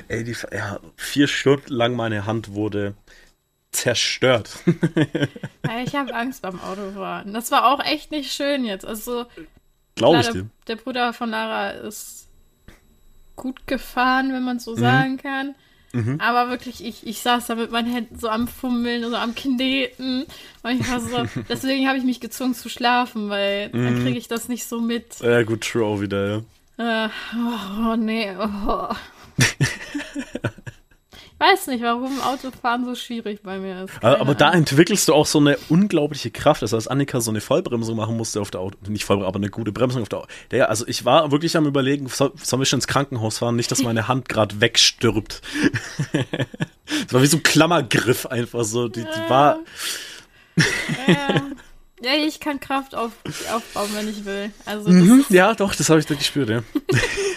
Ey, 0.07 0.23
die, 0.23 0.35
ja, 0.53 0.79
vier 0.95 1.27
Stunden 1.27 1.73
lang 1.73 1.95
meine 1.95 2.25
Hand 2.25 2.53
wurde 2.53 2.95
zerstört. 3.71 4.49
ja, 5.65 5.79
ich 5.83 5.95
habe 5.95 6.13
Angst 6.13 6.41
beim 6.41 6.59
Autofahren. 6.59 7.33
Das 7.33 7.51
war 7.51 7.67
auch 7.67 7.83
echt 7.83 8.11
nicht 8.11 8.31
schön 8.31 8.65
jetzt. 8.65 8.85
Also, 8.85 9.25
Glaube 9.95 10.19
ich 10.19 10.27
dir. 10.27 10.33
Der, 10.67 10.75
der, 10.75 10.75
Bruder 10.77 11.13
von 11.13 11.29
Lara 11.29 11.71
ist 11.71 12.27
gut 13.35 13.67
gefahren, 13.67 14.33
wenn 14.33 14.43
man 14.43 14.59
so 14.59 14.71
mhm. 14.71 14.79
sagen 14.79 15.17
kann. 15.17 15.55
Mhm. 15.93 16.19
Aber 16.19 16.49
wirklich, 16.49 16.83
ich, 16.83 17.07
ich 17.07 17.19
saß 17.21 17.47
da 17.47 17.55
mit 17.55 17.71
meinen 17.71 17.91
Händen 17.91 18.19
so 18.19 18.29
am 18.29 18.47
Fummeln, 18.47 19.03
so 19.09 19.15
am 19.15 19.35
Kneten. 19.35 20.25
Und 20.63 20.81
ich 20.81 20.89
war 20.89 20.99
so, 20.99 21.25
deswegen 21.49 21.87
habe 21.87 21.97
ich 21.97 22.03
mich 22.03 22.19
gezwungen 22.19 22.55
zu 22.55 22.69
schlafen, 22.69 23.29
weil 23.29 23.69
mhm. 23.69 23.83
dann 23.83 24.03
kriege 24.03 24.17
ich 24.17 24.27
das 24.27 24.49
nicht 24.49 24.65
so 24.65 24.81
mit. 24.81 25.19
Ja, 25.21 25.43
gut, 25.43 25.61
true 25.61 25.85
auch 25.85 26.01
wieder, 26.01 26.43
ja. 26.77 27.05
Äh, 27.05 27.09
oh, 27.35 27.91
oh, 27.91 27.95
nee. 27.95 28.35
Oh. 28.37 28.89
Weiß 31.39 31.67
nicht, 31.67 31.83
warum 31.83 32.19
Autofahren 32.21 32.85
so 32.85 32.95
schwierig 32.95 33.41
bei 33.43 33.59
mir 33.59 33.83
ist. 33.83 34.01
Keine 34.01 34.19
aber 34.19 34.35
da 34.35 34.51
entwickelst 34.51 35.07
du 35.07 35.13
auch 35.13 35.25
so 35.25 35.39
eine 35.39 35.57
unglaubliche 35.69 36.31
Kraft. 36.31 36.61
Das 36.61 36.73
heißt, 36.73 36.89
Annika 36.89 37.21
so 37.21 37.31
eine 37.31 37.41
Vollbremsung 37.41 37.95
machen 37.95 38.17
musste 38.17 38.41
auf 38.41 38.51
der 38.51 38.61
Auto. 38.61 38.77
Nicht 38.87 39.05
Vollbremsung, 39.05 39.27
aber 39.27 39.37
eine 39.37 39.49
gute 39.49 39.71
Bremsung 39.71 40.01
auf 40.01 40.09
der 40.09 40.19
Auto. 40.19 40.27
Der, 40.51 40.69
also 40.69 40.87
ich 40.87 41.05
war 41.05 41.31
wirklich 41.31 41.55
am 41.55 41.65
überlegen, 41.67 42.07
soll, 42.07 42.31
sollen 42.41 42.61
wir 42.61 42.65
schon 42.65 42.77
ins 42.77 42.87
Krankenhaus 42.87 43.37
fahren? 43.37 43.55
Nicht, 43.55 43.71
dass 43.71 43.83
meine 43.83 44.07
Hand 44.07 44.29
gerade 44.29 44.59
wegstirbt. 44.61 45.41
das 46.11 47.13
war 47.13 47.21
wie 47.21 47.27
so 47.27 47.37
ein 47.37 47.43
Klammergriff 47.43 48.25
einfach 48.25 48.63
so. 48.63 48.87
Die, 48.87 49.03
die 49.03 49.29
war. 49.29 49.59
ja. 51.07 51.41
Ja, 51.99 52.11
ich 52.13 52.39
kann 52.39 52.59
Kraft 52.59 52.93
auf, 52.93 53.11
aufbauen, 53.51 53.89
wenn 53.95 54.07
ich 54.07 54.23
will. 54.23 54.51
Also 54.65 54.89
mhm, 54.91 55.25
ja, 55.29 55.55
doch, 55.55 55.73
das 55.73 55.89
habe 55.89 55.99
ich 55.99 56.05
da 56.05 56.13
gespürt, 56.13 56.49
ja. 56.49 56.61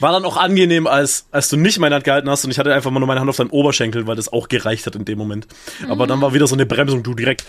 War 0.00 0.12
dann 0.12 0.24
auch 0.24 0.36
angenehm, 0.36 0.86
als, 0.86 1.26
als 1.30 1.48
du 1.48 1.56
nicht 1.56 1.78
meine 1.78 1.94
Hand 1.94 2.04
gehalten 2.04 2.28
hast 2.28 2.44
und 2.44 2.50
ich 2.50 2.58
hatte 2.58 2.72
einfach 2.74 2.90
mal 2.90 3.00
nur 3.00 3.06
meine 3.06 3.20
Hand 3.20 3.30
auf 3.30 3.36
deinem 3.36 3.50
Oberschenkel, 3.50 4.06
weil 4.06 4.16
das 4.16 4.32
auch 4.32 4.48
gereicht 4.48 4.86
hat 4.86 4.96
in 4.96 5.04
dem 5.04 5.18
Moment. 5.18 5.46
Mhm. 5.80 5.90
Aber 5.90 6.06
dann 6.06 6.20
war 6.20 6.34
wieder 6.34 6.46
so 6.46 6.54
eine 6.54 6.66
Bremsung, 6.66 7.02
du 7.02 7.14
direkt 7.14 7.44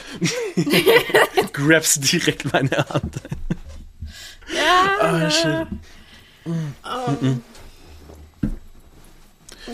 grabst 1.54 2.12
direkt 2.12 2.52
meine 2.52 2.72
Hand. 2.90 3.16
Ja. 4.54 4.90
Ah, 5.02 5.30
schön. 5.30 5.68
Um, 6.46 7.44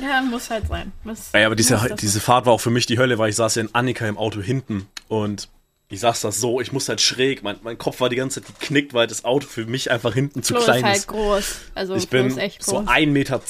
ja, 0.01 0.21
muss 0.21 0.49
halt 0.49 0.67
sein. 0.67 0.91
Muss, 1.03 1.29
ja, 1.33 1.45
aber 1.45 1.55
diese, 1.55 1.95
diese 1.99 2.19
Fahrt 2.19 2.45
war 2.45 2.53
auch 2.53 2.61
für 2.61 2.69
mich 2.69 2.85
die 2.85 2.97
Hölle, 2.97 3.17
weil 3.17 3.29
ich 3.29 3.35
saß 3.35 3.55
ja 3.55 3.61
in 3.61 3.69
Annika 3.73 4.07
im 4.07 4.17
Auto 4.17 4.41
hinten 4.41 4.87
und 5.07 5.47
ich 5.87 5.99
sag's 5.99 6.21
das 6.21 6.39
so, 6.39 6.59
ich 6.61 6.71
muss 6.71 6.89
halt 6.89 6.99
schräg, 6.99 7.43
mein, 7.43 7.57
mein 7.61 7.77
Kopf 7.77 7.99
war 8.01 8.09
die 8.09 8.15
ganze 8.15 8.41
Zeit 8.41 8.59
geknickt, 8.59 8.93
weil 8.93 9.07
das 9.07 9.23
Auto 9.23 9.47
für 9.47 9.65
mich 9.65 9.91
einfach 9.91 10.13
hinten 10.13 10.41
zu 10.41 10.55
Flo 10.55 10.63
klein 10.63 10.77
ist. 10.79 10.83
Halt 10.83 10.97
ist. 10.97 11.07
groß. 11.07 11.55
Also 11.75 11.95
ich 11.95 12.09
bin 12.09 12.31
so 12.59 12.79
1,20 12.79 13.05
Meter 13.07 13.41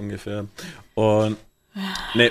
ungefähr. 0.00 0.46
Und 0.94 1.36
nee. 2.14 2.30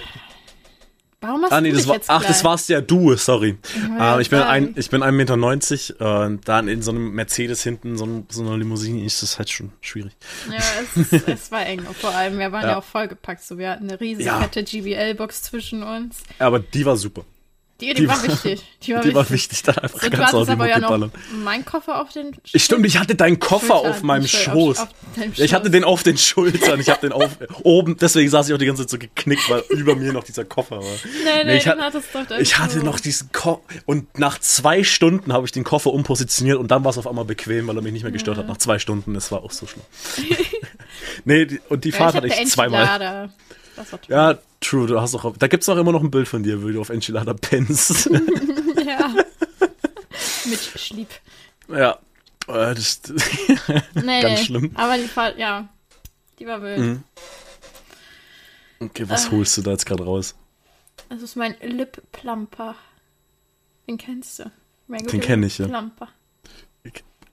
Warum 1.20 1.44
hast 1.44 1.52
ah, 1.52 1.62
nee, 1.62 1.72
du 1.72 1.78
das 1.78 1.88
war, 1.88 1.96
jetzt 1.96 2.10
Ach, 2.10 2.24
das 2.24 2.44
warst 2.44 2.70
ja 2.70 2.80
du, 2.80 3.16
sorry. 3.16 3.58
Ja, 3.98 4.18
äh, 4.18 4.22
ich, 4.22 4.30
bin 4.30 4.40
ein, 4.40 4.76
ich 4.78 4.92
bin 4.92 5.02
1,90 5.02 5.12
Meter 5.12 6.26
und 6.26 6.48
dann 6.48 6.68
in 6.68 6.84
so 6.84 6.92
einem 6.92 7.12
Mercedes 7.12 7.64
hinten, 7.64 7.98
so, 7.98 8.24
so 8.30 8.44
einer 8.44 8.56
Limousine, 8.56 9.04
ist 9.04 9.24
das 9.24 9.40
halt 9.40 9.50
schon 9.50 9.72
schwierig. 9.82 10.12
Ja, 10.52 10.58
es, 11.12 11.24
es 11.28 11.52
war 11.52 11.66
eng. 11.66 11.82
Vor 12.00 12.14
allem, 12.14 12.38
wir 12.38 12.52
waren 12.52 12.64
ja, 12.64 12.72
ja 12.72 12.78
auch 12.78 12.84
vollgepackt. 12.84 13.44
So, 13.44 13.58
wir 13.58 13.72
hatten 13.72 13.90
eine 13.90 14.00
riesige 14.00 14.28
ja. 14.28 14.42
fette 14.42 14.64
GBL-Box 14.64 15.42
zwischen 15.42 15.82
uns. 15.82 16.22
Aber 16.38 16.60
die 16.60 16.86
war 16.86 16.98
super. 16.98 17.26
Die, 17.80 17.90
die, 17.90 17.94
die 17.94 18.08
war, 18.08 18.24
wichtig. 18.24 18.64
Die 18.82 18.94
war, 18.94 19.02
die 19.02 19.10
wichtig. 19.10 19.16
war 19.16 19.30
wichtig, 19.30 19.64
dann 19.64 19.78
einfach 19.78 20.02
so, 20.02 20.10
ganz 20.10 20.32
du 20.32 20.38
hattest 20.38 20.50
aber 20.50 20.68
ja 20.68 20.80
noch 20.80 21.10
mein 21.44 21.64
Koffer 21.64 22.02
auf 22.02 22.12
den 22.12 22.34
Schultern. 22.34 22.60
Stimmt, 22.60 22.86
ich 22.88 22.98
hatte 22.98 23.14
deinen 23.14 23.40
Koffer 23.40 23.76
Schultern, 23.76 23.92
auf 23.92 24.04
meinem 24.04 24.28
Schoß. 24.28 24.80
Auf, 24.80 24.88
auf 24.90 25.38
ja, 25.38 25.46
ich 25.46 25.54
hatte 25.54 25.70
den 25.70 25.84
auf 25.84 26.02
den 26.02 26.18
Schultern, 26.18 26.80
ich 26.80 26.90
hatte 26.90 27.08
den 27.08 27.12
auf 27.12 27.38
oben, 27.64 27.96
deswegen 27.98 28.32
saß 28.32 28.48
ich 28.48 28.56
auch 28.56 28.58
die 28.58 28.66
ganze 28.66 28.84
Zeit 28.84 28.90
so 28.90 28.98
geknickt, 28.98 29.48
weil 29.50 29.64
über 29.70 29.96
mir 29.96 30.12
noch 30.12 30.24
dieser 30.24 30.46
Koffer 30.46 30.78
war. 30.78 30.84
Nee, 31.24 31.44
nee, 31.44 31.44
nee 31.46 31.58
ich, 31.58 31.68
hat, 31.68 31.80
hattest 31.80 32.08
doch 32.14 32.40
ich 32.40 32.58
hatte 32.58 32.80
noch 32.80 33.00
diesen 33.00 33.32
Koffer 33.32 33.62
und 33.86 34.18
nach 34.18 34.40
zwei 34.40 34.84
Stunden 34.84 35.34
habe 35.34 35.46
ich 35.46 35.52
den 35.52 35.64
Koffer 35.64 35.92
umpositioniert 35.92 36.58
und 36.58 36.72
dann 36.72 36.84
war 36.84 36.92
es 36.92 36.98
auf 36.98 37.08
einmal 37.08 37.26
bequem, 37.26 37.68
weil 37.68 37.76
er 37.76 37.82
mich 37.82 37.94
nicht 37.94 38.04
mehr 38.04 38.12
gestört 38.12 38.38
ja. 38.38 38.44
hat. 38.44 38.50
Nach 38.50 38.58
zwei 38.58 38.80
Stunden, 38.80 39.14
das 39.14 39.32
war 39.32 39.44
auch 39.44 39.52
so 39.52 39.68
schlimm. 39.68 39.84
nee, 41.26 41.60
und 41.70 41.84
die 41.84 41.92
Fahrt 41.92 42.16
ja, 42.16 42.22
hatte 42.22 42.28
ich 42.28 42.48
zweimal. 42.48 43.30
Das 43.76 43.92
war 43.92 44.02
toll. 44.02 44.16
Ja, 44.16 44.38
true. 44.60 44.88
Du 44.88 45.00
hast 45.00 45.16
auch, 45.16 45.36
da 45.38 45.48
gibt 45.48 45.64
es 45.64 45.70
auch 45.70 45.78
immer 45.78 45.92
noch 45.92 46.04
ein 46.04 46.12
Bild 46.12 46.28
von 46.28 46.44
dir, 46.44 46.64
wo 46.64 46.68
du 46.70 46.82
auf 46.82 46.90
Enchilada 46.90 47.34
pennst. 47.34 48.06
ja. 48.86 49.14
Mit 50.46 50.60
Schlieb. 50.60 51.10
Ja. 51.70 52.00
Äh, 52.48 52.76
das, 52.76 53.02
nee, 53.94 54.22
ganz 54.22 54.46
schlimm. 54.46 54.72
Aber 54.76 54.98
die 54.98 55.08
Fall, 55.08 55.38
ja. 55.38 55.68
Die 56.40 56.48
war 56.48 56.62
wild. 56.62 56.80
Mhm. 56.80 57.04
Okay, 58.80 59.10
was 59.10 59.28
äh, 59.28 59.32
holst 59.32 59.58
du 59.58 59.62
da 59.64 59.72
jetzt 59.72 59.86
gerade 59.86 60.04
raus? 60.04 60.36
Das 61.10 61.22
ist 61.22 61.36
mein 61.36 61.56
Lip 61.62 62.02
Plumper. 62.12 62.76
Den 63.88 63.98
kennst 63.98 64.40
du. 64.40 64.52
Mein 64.88 65.06
Den 65.06 65.22
kenne 65.22 65.48
ich, 65.48 65.58
ja. 65.58 65.68
Plumper. 65.68 66.10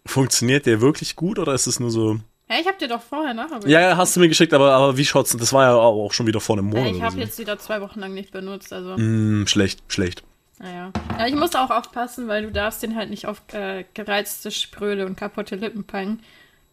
Funktioniert 0.06 0.66
der 0.66 0.80
wirklich 0.80 1.16
gut 1.16 1.38
oder 1.38 1.54
ist 1.54 1.66
es 1.66 1.80
nur 1.80 1.90
so. 1.90 2.20
Ja, 2.54 2.60
ich 2.60 2.68
hab 2.68 2.78
dir 2.78 2.86
doch 2.86 3.02
vorher 3.02 3.34
nachher 3.34 3.58
Ja, 3.66 3.80
ja, 3.80 3.96
hast 3.96 4.14
du 4.14 4.20
mir 4.20 4.28
geschickt, 4.28 4.54
aber, 4.54 4.72
aber 4.72 4.96
wie 4.96 5.04
schaut's? 5.04 5.36
Das 5.36 5.52
war 5.52 5.64
ja 5.64 5.74
auch 5.74 6.12
schon 6.12 6.28
wieder 6.28 6.38
vor 6.40 6.56
einem 6.56 6.66
Monat. 6.66 6.86
Ja, 6.86 6.92
ich 6.94 7.02
habe 7.02 7.14
so. 7.14 7.18
jetzt 7.18 7.38
wieder 7.40 7.58
zwei 7.58 7.80
Wochen 7.80 7.98
lang 7.98 8.14
nicht 8.14 8.30
benutzt, 8.30 8.72
also. 8.72 8.96
Mm, 8.96 9.48
schlecht, 9.48 9.82
schlecht. 9.88 10.22
Naja. 10.60 10.92
Ja, 11.18 11.26
ich 11.26 11.34
muss 11.34 11.56
auch 11.56 11.70
aufpassen, 11.70 12.28
weil 12.28 12.44
du 12.44 12.52
darfst 12.52 12.80
den 12.84 12.94
halt 12.94 13.10
nicht 13.10 13.26
auf 13.26 13.42
äh, 13.52 13.84
gereizte 13.94 14.52
Spröde 14.52 15.04
und 15.04 15.16
kaputte 15.16 15.56
Lippen 15.56 15.82
packen. 15.82 16.20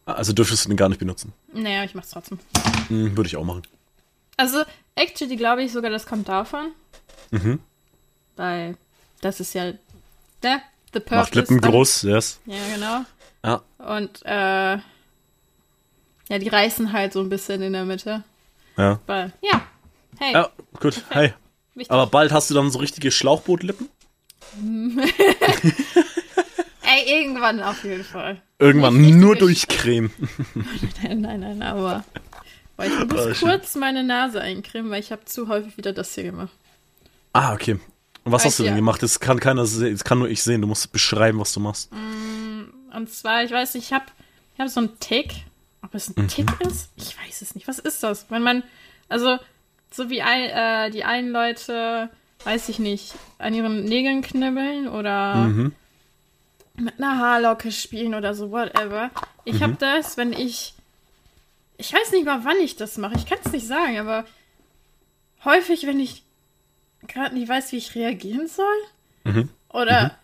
Also 0.05 0.33
dürftest 0.33 0.65
du 0.65 0.69
den 0.69 0.77
gar 0.77 0.87
nicht 0.87 0.99
benutzen? 0.99 1.33
Naja, 1.51 1.83
ich 1.83 1.95
mach's 1.95 2.11
trotzdem. 2.11 2.37
Mm, 2.89 3.17
Würde 3.17 3.27
ich 3.27 3.37
auch 3.37 3.43
machen. 3.43 3.63
Also, 4.37 4.61
actually 4.93 5.35
glaube 5.35 5.63
ich 5.63 5.71
sogar, 5.71 5.89
das 5.89 6.05
kommt 6.05 6.29
davon. 6.29 6.73
Mhm. 7.31 7.59
Weil 8.35 8.77
das 9.21 9.39
ist 9.39 9.55
ja 9.55 9.73
der 10.43 10.61
The 10.93 10.99
Purpose. 10.99 11.15
Macht 11.15 11.35
Lippen 11.35 11.59
groß, 11.59 12.03
yes. 12.03 12.39
Ja, 12.45 12.57
genau. 12.71 13.01
Ja. 13.43 13.61
Und 13.79 14.21
äh, 14.25 14.77
ja, 16.31 16.39
die 16.39 16.47
reißen 16.47 16.93
halt 16.93 17.11
so 17.11 17.19
ein 17.19 17.27
bisschen 17.27 17.61
in 17.61 17.73
der 17.73 17.83
Mitte. 17.83 18.23
Ja. 18.77 19.01
Weil, 19.05 19.33
ja. 19.41 19.63
Hey. 20.17 20.31
Ja, 20.31 20.49
gut. 20.79 21.03
Hey. 21.09 21.33
Wichtig. 21.75 21.91
Aber 21.91 22.07
bald 22.07 22.31
hast 22.31 22.49
du 22.49 22.53
dann 22.53 22.71
so 22.71 22.79
richtige 22.79 23.11
Schlauchbootlippen? 23.11 23.89
Ey, 26.83 27.19
irgendwann 27.19 27.61
auf 27.61 27.83
jeden 27.83 28.05
Fall. 28.05 28.41
Irgendwann 28.59 29.01
nicht 29.01 29.15
nur 29.15 29.35
durch 29.35 29.67
Creme. 29.67 30.09
nein, 31.03 31.19
nein, 31.19 31.41
nein, 31.41 31.61
aber. 31.61 32.05
Weil 32.77 32.91
ich 32.91 32.99
muss 33.09 33.43
oh, 33.43 33.45
kurz 33.45 33.75
meine 33.75 34.05
Nase 34.05 34.39
eincremen, 34.39 34.89
weil 34.89 35.01
ich 35.01 35.11
habe 35.11 35.25
zu 35.25 35.49
häufig 35.49 35.75
wieder 35.75 35.91
das 35.91 36.15
hier 36.15 36.23
gemacht. 36.23 36.53
Ah, 37.33 37.53
okay. 37.53 37.73
Und 38.23 38.31
was 38.31 38.43
weil 38.43 38.47
hast 38.47 38.59
du 38.59 38.63
denn 38.63 38.71
ja. 38.71 38.77
gemacht? 38.77 39.03
Das 39.03 39.19
kann 39.19 39.41
keiner 39.41 39.65
sehen, 39.65 39.91
das 39.91 40.05
kann 40.05 40.19
nur 40.19 40.29
ich 40.29 40.43
sehen. 40.43 40.61
Du 40.61 40.67
musst 40.67 40.93
beschreiben, 40.93 41.39
was 41.39 41.51
du 41.51 41.59
machst. 41.59 41.91
Mm, 41.91 42.95
und 42.95 43.09
zwar, 43.09 43.43
ich 43.43 43.51
weiß, 43.51 43.75
ich 43.75 43.91
habe 43.91 44.05
ich 44.53 44.61
hab 44.61 44.69
so 44.69 44.79
einen 44.79 44.97
Tick 44.99 45.43
ob 45.81 45.95
es 45.95 46.09
ein 46.09 46.23
mhm. 46.23 46.27
Tick 46.27 46.49
ist? 46.61 46.91
Ich 46.95 47.17
weiß 47.17 47.41
es 47.41 47.55
nicht. 47.55 47.67
Was 47.67 47.79
ist 47.79 48.03
das? 48.03 48.29
Wenn 48.29 48.43
man, 48.43 48.63
also, 49.09 49.37
so 49.91 50.09
wie 50.09 50.21
ein, 50.21 50.43
äh, 50.43 50.91
die 50.91 51.03
einen 51.03 51.29
Leute, 51.29 52.09
weiß 52.43 52.69
ich 52.69 52.79
nicht, 52.79 53.13
an 53.37 53.53
ihren 53.53 53.83
Nägeln 53.85 54.21
knibbeln 54.21 54.87
oder 54.87 55.35
mhm. 55.35 55.73
mit 56.75 56.99
einer 56.99 57.17
Haarlocke 57.17 57.71
spielen 57.71 58.15
oder 58.15 58.33
so, 58.33 58.51
whatever. 58.51 59.11
Ich 59.43 59.55
mhm. 59.55 59.63
habe 59.63 59.75
das, 59.79 60.17
wenn 60.17 60.33
ich, 60.33 60.73
ich 61.77 61.93
weiß 61.93 62.11
nicht 62.11 62.25
mal, 62.25 62.43
wann 62.45 62.57
ich 62.57 62.75
das 62.75 62.97
mache. 62.97 63.15
Ich 63.15 63.25
kann 63.25 63.39
es 63.43 63.51
nicht 63.51 63.67
sagen, 63.67 63.97
aber 63.99 64.25
häufig, 65.43 65.85
wenn 65.87 65.99
ich 65.99 66.23
gerade 67.07 67.35
nicht 67.35 67.49
weiß, 67.49 67.71
wie 67.71 67.77
ich 67.77 67.95
reagieren 67.95 68.47
soll. 68.47 68.65
Mhm. 69.23 69.49
Oder, 69.69 70.17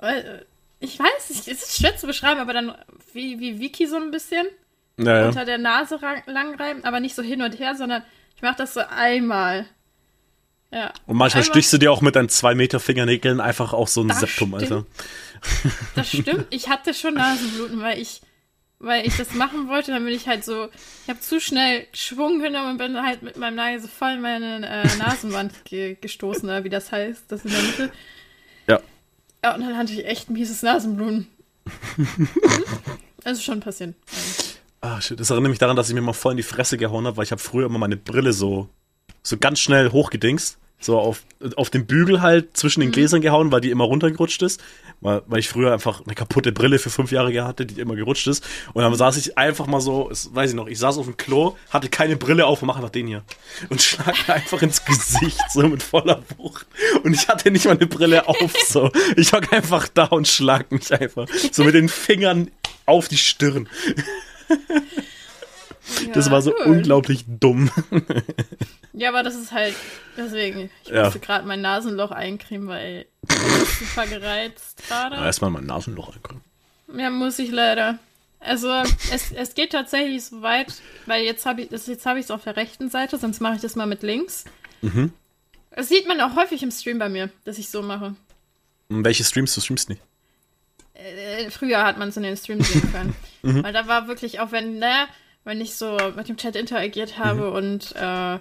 mhm. 0.00 0.06
äh, 0.06 0.44
ich 0.78 0.98
weiß 0.98 1.30
nicht, 1.30 1.48
es 1.48 1.62
ist 1.62 1.78
schwer 1.78 1.96
zu 1.96 2.06
beschreiben, 2.06 2.40
aber 2.40 2.52
dann 2.52 2.74
wie, 3.12 3.40
wie 3.40 3.58
Vicky 3.58 3.86
so 3.86 3.96
ein 3.96 4.10
bisschen 4.10 4.46
naja. 4.96 5.28
unter 5.28 5.44
der 5.44 5.58
Nase 5.58 5.98
langreiben, 6.26 6.84
aber 6.84 7.00
nicht 7.00 7.14
so 7.14 7.22
hin 7.22 7.42
und 7.42 7.58
her, 7.58 7.74
sondern 7.74 8.02
ich 8.34 8.42
mache 8.42 8.56
das 8.58 8.74
so 8.74 8.80
einmal. 8.80 9.66
Ja. 10.72 10.92
Und 11.06 11.16
manchmal 11.16 11.42
einmal. 11.42 11.54
stichst 11.54 11.72
du 11.72 11.78
dir 11.78 11.92
auch 11.92 12.00
mit 12.00 12.16
deinen 12.16 12.28
zwei 12.28 12.54
Meter 12.54 12.80
Fingernägeln 12.80 13.40
einfach 13.40 13.72
auch 13.72 13.88
so 13.88 14.02
ein 14.02 14.08
das 14.08 14.20
Septum, 14.20 14.54
stimmt. 14.56 14.62
Alter. 14.62 14.86
Das 15.94 16.08
stimmt. 16.08 16.46
Ich 16.50 16.68
hatte 16.68 16.92
schon 16.92 17.14
Nasenbluten, 17.14 17.80
weil 17.80 18.00
ich, 18.00 18.20
weil 18.78 19.06
ich 19.06 19.16
das 19.16 19.32
machen 19.34 19.68
wollte, 19.68 19.92
dann 19.92 20.04
bin 20.04 20.14
ich 20.14 20.26
halt 20.26 20.44
so, 20.44 20.68
ich 21.04 21.08
habe 21.08 21.20
zu 21.20 21.40
schnell 21.40 21.86
Schwung 21.92 22.40
genommen 22.40 22.72
und 22.72 22.78
bin 22.78 23.00
halt 23.00 23.22
mit 23.22 23.36
meinem 23.36 23.54
Nagel 23.54 23.80
so 23.80 23.88
voll 23.88 24.12
in 24.12 24.20
meine 24.20 24.66
äh, 24.66 24.96
Nasenwand 24.98 25.52
ge 25.64 25.96
gestoßen, 26.00 26.44
oder 26.44 26.64
wie 26.64 26.70
das 26.70 26.90
heißt, 26.90 27.24
das 27.28 27.44
in 27.44 27.52
der 27.52 27.62
Mitte. 27.62 27.92
Ja. 28.66 28.80
Ja, 29.44 29.54
und 29.54 29.60
dann 29.60 29.76
hatte 29.76 29.92
ich 29.92 30.04
echt 30.04 30.28
mieses 30.30 30.62
Nasenbluten. 30.62 31.28
das 33.22 33.32
ist 33.38 33.44
schon 33.44 33.60
passiert. 33.60 33.94
Ah, 34.86 35.00
shit. 35.00 35.18
Das 35.18 35.30
erinnert 35.30 35.50
mich 35.50 35.58
daran, 35.58 35.74
dass 35.74 35.88
ich 35.88 35.94
mir 35.96 36.00
mal 36.00 36.12
voll 36.12 36.32
in 36.32 36.36
die 36.36 36.44
Fresse 36.44 36.78
gehauen 36.78 37.06
habe, 37.06 37.16
weil 37.16 37.24
ich 37.24 37.32
habe 37.32 37.42
früher 37.42 37.66
immer 37.66 37.78
meine 37.78 37.96
Brille 37.96 38.32
so, 38.32 38.68
so 39.22 39.36
ganz 39.36 39.58
schnell 39.58 39.90
hochgedingst. 39.90 40.58
So 40.78 40.98
auf, 40.98 41.22
auf 41.56 41.70
den 41.70 41.86
Bügel 41.86 42.20
halt 42.20 42.56
zwischen 42.56 42.80
den 42.80 42.90
mhm. 42.90 42.92
Gläsern 42.92 43.20
gehauen, 43.22 43.50
weil 43.50 43.62
die 43.62 43.70
immer 43.70 43.84
runtergerutscht 43.84 44.42
ist. 44.42 44.62
weil, 45.00 45.22
weil 45.26 45.40
ich 45.40 45.48
früher 45.48 45.72
einfach 45.72 46.04
eine 46.04 46.14
kaputte 46.14 46.52
Brille 46.52 46.78
für 46.78 46.90
fünf 46.90 47.10
Jahre 47.10 47.32
hatte, 47.42 47.66
die 47.66 47.80
immer 47.80 47.96
gerutscht 47.96 48.26
ist. 48.28 48.46
Und 48.74 48.82
dann 48.82 48.94
saß 48.94 49.16
ich 49.16 49.36
einfach 49.38 49.66
mal 49.66 49.80
so, 49.80 50.08
das 50.08 50.32
weiß 50.34 50.50
ich 50.50 50.56
noch, 50.56 50.68
ich 50.68 50.78
saß 50.78 50.98
auf 50.98 51.06
dem 51.06 51.16
Klo, 51.16 51.56
hatte 51.70 51.88
keine 51.88 52.16
Brille 52.16 52.46
auf 52.46 52.62
und 52.62 52.68
mach 52.68 52.76
einfach 52.76 52.90
den 52.90 53.08
hier. 53.08 53.24
Und 53.70 53.82
schlag 53.82 54.14
mir 54.28 54.34
einfach 54.34 54.62
ins 54.62 54.84
Gesicht, 54.84 55.40
so 55.50 55.66
mit 55.66 55.82
voller 55.82 56.22
Wucht. 56.36 56.66
Und 57.02 57.14
ich 57.14 57.26
hatte 57.26 57.50
nicht 57.50 57.64
mal 57.64 57.72
eine 57.76 57.86
Brille 57.86 58.28
auf, 58.28 58.54
so. 58.68 58.92
Ich 59.16 59.32
hock 59.32 59.52
einfach 59.52 59.88
da 59.88 60.04
und 60.04 60.28
schlag 60.28 60.70
mich 60.70 60.92
einfach 60.92 61.26
so 61.50 61.64
mit 61.64 61.74
den 61.74 61.88
Fingern 61.88 62.50
auf 62.84 63.08
die 63.08 63.16
Stirn. 63.16 63.68
Ja, 66.04 66.12
das 66.12 66.30
war 66.30 66.42
so 66.42 66.52
cool. 66.52 66.78
unglaublich 66.78 67.24
dumm. 67.28 67.70
Ja, 68.98 69.10
aber 69.10 69.22
das 69.22 69.34
ist 69.34 69.52
halt, 69.52 69.74
deswegen, 70.16 70.70
ich 70.82 70.88
ja. 70.88 71.04
musste 71.04 71.18
gerade 71.20 71.46
mein 71.46 71.60
Nasenloch 71.60 72.12
eincremen, 72.12 72.66
weil 72.66 73.04
ich 73.28 73.36
super 73.90 74.06
gereizt 74.06 74.82
gerade. 74.88 75.16
Erstmal 75.16 75.50
mein 75.50 75.66
Nasenloch 75.66 76.14
eincremen. 76.14 76.42
Ja, 76.96 77.10
muss 77.10 77.38
ich 77.38 77.50
leider. 77.50 77.98
Also, 78.40 78.70
es, 79.12 79.32
es 79.32 79.54
geht 79.54 79.72
tatsächlich 79.72 80.24
so 80.24 80.40
weit, 80.40 80.72
weil 81.04 81.24
jetzt 81.24 81.44
habe 81.44 81.60
ich 81.60 81.72
es 81.72 81.86
jetzt 81.86 82.06
hab 82.06 82.16
auf 82.30 82.44
der 82.44 82.56
rechten 82.56 82.88
Seite, 82.88 83.18
sonst 83.18 83.40
mache 83.40 83.56
ich 83.56 83.60
das 83.60 83.76
mal 83.76 83.86
mit 83.86 84.02
links. 84.02 84.46
Mhm. 84.80 85.12
Das 85.72 85.90
sieht 85.90 86.08
man 86.08 86.18
auch 86.22 86.34
häufig 86.34 86.62
im 86.62 86.70
Stream 86.70 86.98
bei 86.98 87.10
mir, 87.10 87.28
dass 87.44 87.58
ich 87.58 87.68
so 87.68 87.82
mache. 87.82 88.16
Welche 88.88 89.24
Streams? 89.24 89.54
Du 89.54 89.60
streamst 89.60 89.90
nicht? 89.90 90.00
Äh, 90.96 91.50
früher 91.50 91.84
hat 91.84 91.98
man 91.98 92.08
es 92.08 92.16
in 92.16 92.22
den 92.22 92.36
Streams 92.36 92.68
sehen 92.68 92.90
können. 92.92 93.16
mhm. 93.42 93.62
Weil 93.62 93.72
da 93.72 93.86
war 93.86 94.08
wirklich, 94.08 94.40
auch 94.40 94.52
wenn, 94.52 94.78
ne, 94.78 95.06
wenn 95.44 95.60
ich 95.60 95.74
so 95.74 95.96
mit 96.16 96.28
dem 96.28 96.36
Chat 96.36 96.56
interagiert 96.56 97.18
habe 97.18 97.50
mhm. 97.50 97.56
und 97.56 97.96
äh, 97.96 98.38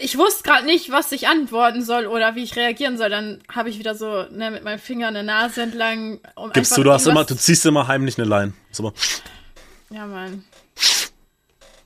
ich 0.00 0.16
wusste 0.16 0.44
gerade 0.44 0.64
nicht, 0.64 0.90
was 0.90 1.10
ich 1.10 1.26
antworten 1.26 1.82
soll 1.82 2.06
oder 2.06 2.36
wie 2.36 2.44
ich 2.44 2.54
reagieren 2.54 2.96
soll. 2.96 3.10
Dann 3.10 3.42
habe 3.52 3.68
ich 3.68 3.80
wieder 3.80 3.96
so 3.96 4.24
ne, 4.30 4.52
mit 4.52 4.62
meinem 4.62 4.78
Finger 4.78 5.08
eine 5.08 5.24
Nase 5.24 5.62
entlang. 5.62 6.20
Um 6.36 6.52
Gibst 6.52 6.76
du, 6.76 6.84
du 6.84 6.92
hast 6.92 7.06
immer, 7.06 7.24
du 7.24 7.36
ziehst 7.36 7.66
immer 7.66 7.88
heimlich 7.88 8.16
eine 8.16 8.28
Line. 8.28 8.52
So. 8.70 8.92
Ja, 9.90 10.06
Mann. 10.06 10.44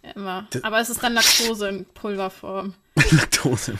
Ja, 0.03 0.11
immer. 0.11 0.49
Aber 0.63 0.81
es 0.81 0.91
ist 0.91 1.03
dann 1.03 1.15
Laktose 1.15 1.69
in 1.69 1.85
Pulverform. 1.87 2.75
Laktose. 3.11 3.79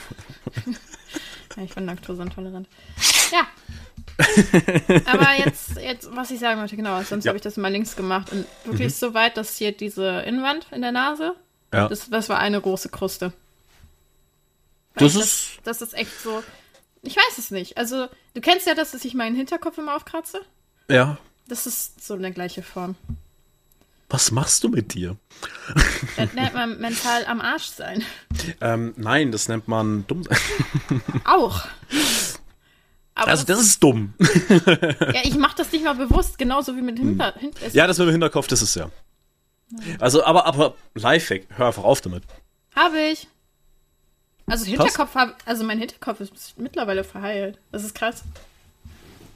ja, 1.55 1.63
ich 1.63 1.75
bin 1.75 1.85
laktoseintolerant. 1.85 2.67
Ja. 3.31 3.45
Aber 5.05 5.33
jetzt, 5.37 5.77
jetzt, 5.77 6.15
was 6.15 6.31
ich 6.31 6.39
sagen 6.39 6.59
wollte, 6.59 6.75
genau, 6.75 7.01
sonst 7.03 7.25
ja. 7.25 7.29
habe 7.29 7.37
ich 7.37 7.43
das 7.43 7.57
mal 7.57 7.71
links 7.71 7.95
gemacht. 7.95 8.31
Und 8.31 8.45
wirklich 8.65 8.89
mhm. 8.89 8.97
so 8.97 9.13
weit, 9.13 9.37
dass 9.37 9.57
hier 9.57 9.71
diese 9.71 10.21
Innenwand 10.21 10.67
in 10.71 10.81
der 10.81 10.91
Nase, 10.91 11.35
ja. 11.73 11.87
das, 11.87 12.09
das 12.09 12.29
war 12.29 12.39
eine 12.39 12.61
große 12.61 12.89
Kruste. 12.89 13.33
Das 14.95 15.15
ist. 15.15 15.59
Das, 15.63 15.79
das 15.79 15.89
ist 15.89 15.93
echt 15.95 16.21
so. 16.21 16.43
Ich 17.01 17.17
weiß 17.17 17.37
es 17.37 17.51
nicht. 17.51 17.77
Also, 17.77 18.07
du 18.33 18.41
kennst 18.41 18.67
ja 18.67 18.75
das, 18.75 18.91
dass 18.91 19.03
ich 19.03 19.13
meinen 19.13 19.35
Hinterkopf 19.35 19.77
immer 19.77 19.95
aufkratze. 19.95 20.41
Ja. 20.89 21.17
Das 21.47 21.67
ist 21.67 22.05
so 22.05 22.13
eine 22.13 22.31
gleiche 22.31 22.63
Form. 22.63 22.95
Was 24.09 24.31
machst 24.31 24.63
du 24.63 24.69
mit 24.69 24.93
dir? 24.93 25.17
Das 26.17 26.33
nennt 26.33 26.53
man 26.53 26.79
mental 26.79 27.25
am 27.25 27.41
Arsch 27.41 27.65
sein. 27.65 28.03
Ähm, 28.61 28.93
nein, 28.95 29.31
das 29.31 29.47
nennt 29.47 29.67
man 29.67 30.05
dumm 30.05 30.23
sein. 30.23 30.37
Auch. 31.25 31.65
Aber 33.15 33.29
also 33.29 33.45
das, 33.45 33.57
das 33.57 33.65
ist 33.67 33.83
dumm. 33.83 34.13
Ja, 34.19 35.21
ich 35.23 35.35
mach 35.35 35.53
das 35.53 35.71
nicht 35.71 35.83
mal 35.83 35.93
bewusst, 35.93 36.37
genauso 36.37 36.75
wie 36.75 36.81
mit 36.81 36.97
hm. 36.97 37.09
Hinter. 37.09 37.35
Hm. 37.39 37.51
Ja, 37.73 37.85
das 37.85 37.97
mit 37.99 38.07
dem 38.07 38.11
Hinterkopf, 38.11 38.47
das 38.47 38.61
ist 38.61 38.75
ja. 38.75 38.89
Also, 39.99 40.23
aber, 40.23 40.45
aber 40.45 40.75
Lifehack, 40.95 41.43
hör 41.55 41.67
einfach 41.67 41.83
auf 41.83 42.01
damit. 42.01 42.23
Habe 42.75 42.99
ich. 42.99 43.27
Also 44.47 44.65
Hinterkopf 44.65 45.15
hab, 45.15 45.37
also 45.45 45.63
mein 45.63 45.79
Hinterkopf 45.79 46.19
ist 46.19 46.57
mittlerweile 46.57 47.03
verheilt. 47.03 47.59
Das 47.71 47.83
ist 47.83 47.95
krass. 47.95 48.23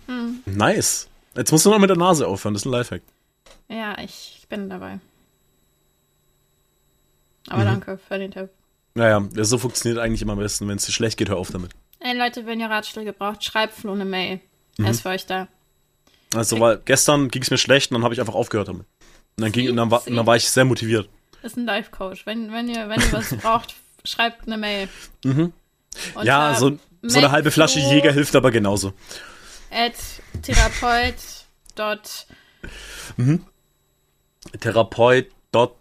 Hm. 0.08 0.42
Nice. 0.46 1.08
Jetzt 1.36 1.52
musst 1.52 1.66
du 1.66 1.70
noch 1.70 1.80
mit 1.80 1.90
der 1.90 1.98
Nase 1.98 2.28
aufhören, 2.28 2.54
das 2.54 2.64
ist 2.64 2.66
ein 2.66 2.72
Lifehack. 2.72 3.02
Ja, 3.70 3.98
ich, 4.00 4.38
ich 4.40 4.48
bin 4.48 4.70
dabei. 4.70 5.00
Aber 7.48 7.62
mhm. 7.62 7.68
danke 7.68 7.98
für 7.98 8.18
den 8.18 8.32
Tipp. 8.32 8.50
Naja, 8.96 9.24
so 9.44 9.58
funktioniert 9.58 10.02
eigentlich 10.02 10.22
immer 10.22 10.34
am 10.34 10.40
besten. 10.40 10.68
Wenn 10.68 10.78
es 10.78 10.86
dir 10.86 10.92
schlecht 10.92 11.18
geht, 11.18 11.30
hör 11.30 11.38
auf 11.38 11.52
damit. 11.52 11.72
Ey 12.00 12.18
Leute, 12.18 12.45
wenn 12.45 12.60
ihr 12.60 12.70
Ratschläge 12.70 13.14
braucht, 13.14 13.43
schreibt 13.43 13.74
Flo 13.74 13.93
eine 13.93 14.06
Mail. 14.06 14.39
Mhm. 14.78 14.86
Er 14.86 14.91
ist 14.91 15.02
für 15.02 15.10
euch 15.10 15.26
da. 15.26 15.48
Also, 16.36 16.60
weil 16.60 16.82
gestern 16.84 17.30
ging 17.30 17.41
es 17.41 17.52
mir 17.52 17.58
schlecht 17.58 17.91
und 17.91 17.95
dann 17.95 18.04
habe 18.04 18.14
ich 18.14 18.20
einfach 18.20 18.36
aufgehört 18.36 18.68
damit. 18.68 18.86
Und 19.38 19.43
dann, 19.43 19.52
ging, 19.52 19.70
und 19.70 19.78
dann, 19.78 19.89
war, 19.91 20.06
und 20.06 20.16
dann 20.16 20.26
war 20.26 20.36
ich 20.36 20.50
sehr 20.50 20.66
motiviert. 20.66 21.10
Das 21.41 21.54
ist 21.54 21.58
ein 21.58 21.66
Life-Coach. 21.66 22.26
Wenn, 22.26 22.52
wenn, 22.52 22.68
ihr, 22.68 22.89
wenn 22.89 23.00
ihr 23.00 23.12
was 23.14 23.36
braucht, 23.41 23.76
schreibt 24.04 24.48
eine 24.48 24.58
Mail. 24.58 24.89
Mhm. 25.24 25.54
Ja, 26.24 26.56
so, 26.56 26.78
so 27.02 27.18
eine 27.18 27.32
halbe 27.32 27.52
Flasche 27.52 27.80
Jäger 27.80 28.12
hilft 28.12 28.36
aber 28.36 28.52
genauso. 28.52 28.93
At 29.72 29.93
Therapeut. 30.41 31.16
Dot. 31.76 32.28
Mhm. 33.18 33.45
Therapeut. 34.60 35.28
Dot. 35.52 35.78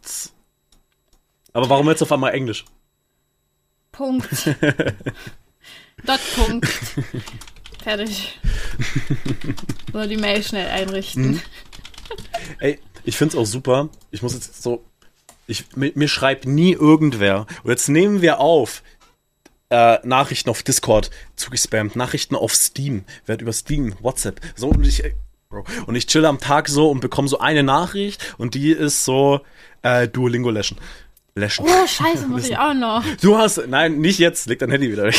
Aber 1.53 1.69
warum 1.69 1.89
jetzt 1.89 2.03
auf 2.03 2.13
einmal 2.13 2.35
Englisch? 2.35 2.65
Punkt. 3.93 4.29
Dot. 6.05 6.21
Punkt. 6.35 6.67
Fertig. 7.83 8.39
Nur 9.93 10.07
die 10.07 10.17
Mail 10.17 10.43
schnell 10.43 10.69
einrichten. 10.69 11.33
Mhm. 11.33 11.41
Ey, 12.59 12.79
ich 13.05 13.17
find's 13.17 13.35
auch 13.35 13.47
super. 13.47 13.89
Ich 14.11 14.23
muss 14.23 14.35
jetzt 14.35 14.63
so 14.63 14.85
ich, 15.47 15.65
mir, 15.77 15.93
mir 15.95 16.09
schreibt 16.09 16.47
nie 16.47 16.73
irgendwer. 16.73 17.47
Und 17.63 17.71
jetzt 17.71 17.89
nehmen 17.89 18.23
wir 18.23 18.41
auf. 18.41 18.83
Äh, 19.69 19.99
Nachrichten 20.07 20.49
auf 20.49 20.63
Discord 20.63 21.11
zugespammt, 21.35 21.97
Nachrichten 21.97 22.37
auf 22.37 22.55
Steam, 22.55 23.05
wird 23.25 23.43
über 23.43 23.53
Steam, 23.53 23.97
WhatsApp, 24.01 24.41
so 24.55 24.69
und 24.69 24.87
ich, 24.87 25.03
Bro, 25.49 25.65
und 25.89 25.97
ich 25.97 26.07
chill 26.07 26.25
am 26.25 26.39
Tag 26.39 26.69
so 26.69 26.89
und 26.89 27.01
bekomme 27.01 27.27
so 27.27 27.41
eine 27.41 27.65
Nachricht 27.65 28.37
und 28.39 28.55
die 28.55 28.71
ist 28.71 29.05
so 29.05 29.41
äh, 29.83 30.07
Duolingo 30.07 30.51
löschen. 30.51 30.77
Löschen. 31.37 31.67
Oh, 31.69 31.87
scheiße, 31.87 32.27
muss 32.29 32.49
ich 32.49 32.57
auch 32.57 32.73
noch. 32.73 33.05
Du 33.21 33.37
hast, 33.37 33.67
nein, 33.69 33.99
nicht 33.99 34.19
jetzt, 34.19 34.49
leg 34.49 34.59
dein 34.59 34.71
Handy 34.71 34.91
wieder 34.91 35.05
weg. 35.05 35.15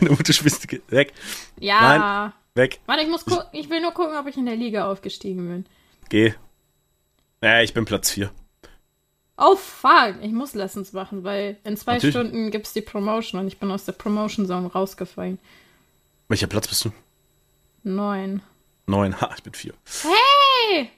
du 0.26 0.32
spielst 0.32 0.70
weg. 0.90 1.14
Ja. 1.58 1.80
Nein, 1.80 2.32
weg. 2.54 2.78
Warte, 2.84 3.02
ich 3.02 3.08
muss 3.08 3.24
gucken, 3.24 3.46
ich 3.52 3.70
will 3.70 3.80
nur 3.80 3.92
gucken, 3.92 4.16
ob 4.16 4.26
ich 4.26 4.36
in 4.36 4.44
der 4.44 4.56
Liga 4.56 4.90
aufgestiegen 4.90 5.48
bin. 5.48 5.66
Geh. 6.10 6.34
Ja, 7.42 7.62
ich 7.62 7.72
bin 7.72 7.86
Platz 7.86 8.10
4. 8.10 8.30
Oh 9.38 9.56
fuck, 9.56 10.16
ich 10.20 10.32
muss 10.32 10.54
Lessons 10.54 10.92
machen, 10.92 11.24
weil 11.24 11.58
in 11.64 11.76
zwei 11.76 11.94
Natürlich. 11.94 12.14
Stunden 12.14 12.50
gibt's 12.50 12.74
die 12.74 12.82
Promotion 12.82 13.40
und 13.40 13.48
ich 13.48 13.58
bin 13.58 13.70
aus 13.70 13.86
der 13.86 13.92
Promotion 13.92 14.46
Zone 14.46 14.68
rausgefallen. 14.70 15.38
Welcher 16.28 16.48
Platz 16.48 16.68
bist 16.68 16.84
du? 16.84 16.92
Neun. 17.82 18.42
Neun, 18.86 19.18
ha, 19.20 19.30
ich 19.34 19.42
bin 19.42 19.54
vier. 19.54 19.72
Hey! 20.02 20.90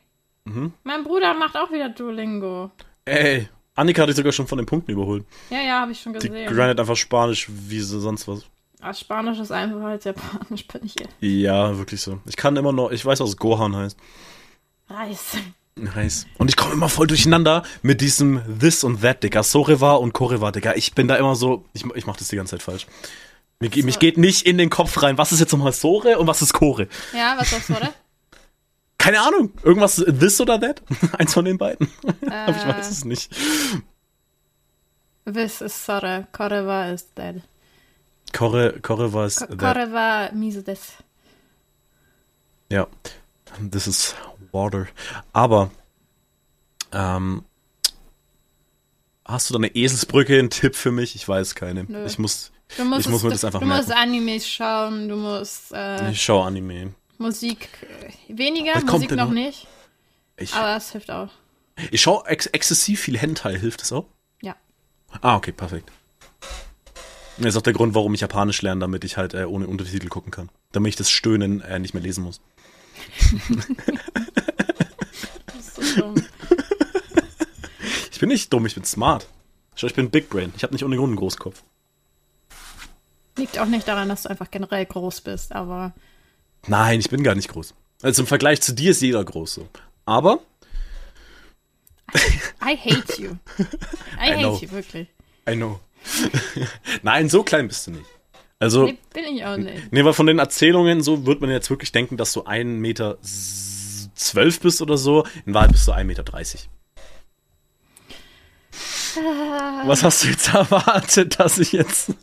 Mhm. 0.45 0.73
Mein 0.83 1.05
Bruder 1.05 1.35
macht 1.35 1.57
auch 1.57 1.71
wieder 1.71 1.89
Duolingo. 1.91 2.71
Ey, 3.05 3.49
Annika 3.79 4.03
hat 4.03 4.09
dich 4.09 4.17
sogar 4.17 4.33
schon 4.33 4.49
von 4.49 4.59
den 4.59 4.67
Punkten 4.67 4.91
überholt. 4.91 5.25
Ja, 5.51 5.61
ja, 5.61 5.81
habe 5.81 5.93
ich 5.93 6.01
schon 6.01 6.13
gesehen. 6.13 6.35
Die 6.35 6.45
grindet 6.47 6.81
einfach 6.81 6.97
Spanisch 6.97 7.49
wie 7.49 7.81
so 7.81 8.01
sonst 8.01 8.27
was. 8.27 8.45
Ach, 8.81 8.95
Spanisch 8.95 9.39
ist 9.39 9.53
einfacher 9.53 9.87
als 9.87 10.05
Japanisch, 10.05 10.67
bin 10.73 10.83
ich 10.85 10.95
hier. 10.99 11.31
Ja, 11.31 11.79
wirklich 11.79 12.01
so. 12.01 12.21
Ich 12.27 12.37
kann 12.37 12.57
immer 12.57 12.73
noch, 12.73 12.91
ich 12.91 13.05
weiß, 13.05 13.21
was 13.21 13.37
Gohan 13.37 13.77
heißt. 13.77 13.97
Reis. 14.91 15.37
Nice. 15.77 16.27
Und 16.39 16.49
ich 16.51 16.57
komme 16.57 16.73
immer 16.73 16.89
voll 16.89 17.07
durcheinander 17.07 17.63
mit 17.83 18.01
diesem 18.01 18.43
This 18.59 18.83
und 18.83 19.03
That, 19.03 19.23
Digga. 19.23 19.45
Soreva 19.45 19.95
und 19.95 20.13
Koreva, 20.13 20.51
Digga. 20.51 20.75
Ich 20.75 20.95
bin 20.95 21.07
da 21.07 21.15
immer 21.15 21.37
so, 21.37 21.65
ich, 21.73 21.85
ich 21.95 22.05
mach 22.05 22.17
das 22.17 22.29
die 22.29 22.37
ganze 22.37 22.57
Zeit 22.57 22.63
falsch. 22.63 22.87
Mir, 23.61 23.71
so. 23.73 23.85
mich 23.85 24.01
geht 24.01 24.19
nicht 24.19 24.45
in 24.45 24.59
den 24.59 24.71
Kopf 24.71 25.01
rein, 25.03 25.19
was 25.19 25.31
ist 25.31 25.39
jetzt 25.39 25.53
nochmal 25.53 25.73
Sore 25.73 26.19
und 26.19 26.27
was 26.27 26.43
ist 26.43 26.53
Kore? 26.53 26.89
Ja, 27.13 27.37
was 27.39 27.53
ist 27.53 27.69
Sore? 27.69 27.95
Keine 28.99 29.21
Ahnung. 29.21 29.53
Irgendwas 29.63 29.97
This 29.97 30.41
oder 30.41 30.61
That? 30.61 30.83
Eins 31.19 31.33
von 31.33 31.45
den 31.45 31.57
beiden. 31.57 31.89
Äh, 32.23 32.31
Aber 32.31 32.57
ich 32.57 32.67
weiß 32.67 32.91
es 32.91 33.05
nicht. 33.05 33.35
This 35.25 35.61
ist 35.61 35.85
Sore, 35.85 36.27
Koreva 36.33 36.91
ist 36.91 37.15
That. 37.17 37.37
Kore, 38.33 38.81
Koreva 38.81 39.27
ist 39.27 39.39
That. 39.39 39.59
Koreva 39.59 40.29
this. 40.65 40.95
Ja. 42.71 42.87
This 43.71 43.87
is 43.87 44.15
Water. 44.53 44.89
Aber 45.33 45.71
ähm, 46.93 47.45
hast 49.25 49.49
du 49.49 49.55
da 49.55 49.59
eine 49.59 49.75
Eselsbrücke, 49.75 50.39
einen 50.39 50.51
Tipp 50.51 50.75
für 50.75 50.91
mich? 50.91 51.15
Ich 51.15 51.27
weiß 51.29 51.55
keine. 51.55 51.85
Nö. 51.85 52.05
Ich 52.07 52.19
muss, 52.19 52.51
musst, 52.79 53.01
ich 53.01 53.09
muss 53.09 53.23
mir 53.23 53.31
das 53.31 53.45
einfach 53.45 53.61
Du 53.61 53.67
merken. 53.67 53.85
musst 53.87 53.97
Animes 53.97 54.49
schauen, 54.49 55.09
du 55.09 55.17
musst. 55.17 55.73
Äh, 55.73 56.11
ich 56.11 56.23
schaue 56.23 56.45
Anime. 56.47 56.95
Musik 57.19 57.69
äh, 57.83 58.37
weniger, 58.37 58.75
Was 58.77 58.85
Musik 58.85 59.11
noch, 59.11 59.27
noch 59.27 59.33
nicht. 59.33 59.67
Ich, 60.37 60.55
aber 60.55 60.77
es 60.77 60.93
hilft 60.93 61.11
auch. 61.11 61.31
Ich 61.91 62.01
schaue 62.01 62.27
ex 62.27 62.47
exzessiv 62.47 63.01
viel 63.01 63.19
Hentai, 63.19 63.59
hilft 63.59 63.83
das 63.83 63.93
auch? 63.93 64.07
Ja. 64.41 64.57
Ah, 65.21 65.37
okay, 65.37 65.53
perfekt. 65.53 65.91
Das 67.37 67.47
ist 67.47 67.57
auch 67.57 67.63
der 67.63 67.73
Grund, 67.73 67.95
warum 67.95 68.15
ich 68.15 68.21
Japanisch 68.21 68.63
lerne, 68.63 68.81
damit 68.81 69.05
ich 69.05 69.17
halt 69.17 69.35
äh, 69.35 69.45
ohne 69.45 69.69
Untertitel 69.69 70.09
gucken 70.09 70.33
kann. 70.33 70.49
Damit 70.73 70.91
ich 70.91 70.97
das 70.97 71.11
Stöhnen 71.11 71.61
äh, 71.61 71.79
nicht 71.79 71.95
mehr 71.95 72.03
lesen 72.03 72.25
muss. 72.25 72.41
so 75.75 76.01
dumm. 76.01 76.15
Ich 78.11 78.21
bin 78.21 78.31
nicht 78.31 78.53
dumm, 78.53 78.67
ich 78.67 78.75
bin 78.75 78.83
smart. 78.83 79.29
Ich 79.77 79.95
bin 79.95 80.11
Big 80.11 80.29
Brain. 80.29 80.53
Ich 80.57 80.65
habe 80.65 80.73
nicht 80.73 80.83
ohne 80.85 80.97
Grund 80.97 81.11
einen 81.11 81.19
Großkopf. 81.19 81.63
Liegt 83.37 83.61
auch 83.61 83.67
nicht 83.67 83.87
daran, 83.87 84.09
dass 84.09 84.25
du 84.25 84.31
einfach 84.31 84.51
generell 84.51 84.85
groß 84.87 85.21
bist, 85.21 85.53
aber 85.53 85.93
Nein, 86.67 87.01
ich 87.01 87.11
bin 87.11 87.23
gar 87.23 87.35
nicht 87.35 87.49
groß. 87.49 87.75
Also 88.03 88.23
im 88.23 88.27
Vergleich 88.27 88.61
zu 88.61 88.75
dir 88.75 88.91
ist 88.93 89.03
jeder 89.03 89.25
groß 89.25 89.55
so. 89.55 89.69
Aber. 90.05 90.41
I 92.63 92.77
hate 92.77 93.21
you. 93.21 93.31
I, 94.19 94.31
I 94.31 94.31
hate 94.31 94.39
know. 94.39 94.59
you, 94.61 94.71
wirklich. 94.71 95.09
I 95.49 95.55
know. 95.55 95.81
Nein, 97.03 97.29
so 97.29 97.43
klein 97.43 97.69
bist 97.69 97.87
du 97.87 97.93
nicht. 97.93 98.07
Also. 98.59 98.87
Nee, 98.87 98.99
bin 99.13 99.25
ich 99.25 99.45
auch 99.45 99.57
nicht. 99.57 99.93
Nee, 99.93 100.05
weil 100.05 100.13
von 100.13 100.27
den 100.27 100.39
Erzählungen 100.39 101.03
so 101.03 101.27
wird 101.27 101.41
man 101.41 101.51
jetzt 101.51 101.71
wirklich 101.71 101.93
denken, 101.93 102.17
dass 102.17 102.33
du 102.33 102.43
1,12 102.43 102.65
Meter 102.65 103.19
zwölf 103.23 104.61
bist 104.61 104.83
oder 104.83 104.97
so. 104.97 105.25
In 105.47 105.55
Wahrheit 105.55 105.73
bist 105.73 105.87
du 105.87 105.93
1,30 105.93 106.05
Meter. 106.05 106.25
Was 109.87 110.03
hast 110.03 110.25
du 110.25 110.29
jetzt 110.29 110.53
erwartet, 110.55 111.39
dass 111.39 111.59
ich 111.59 111.73
jetzt. 111.73 112.15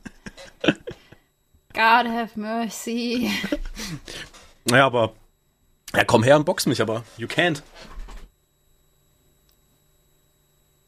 God 1.76 2.08
have 2.08 2.32
mercy. 2.40 3.30
Naja, 4.68 4.88
aber. 4.88 5.14
Ja, 5.96 6.04
komm 6.06 6.24
her 6.24 6.36
und 6.38 6.46
box 6.46 6.66
mich, 6.66 6.82
aber 6.82 7.04
you 7.18 7.28
can't. 7.28 7.62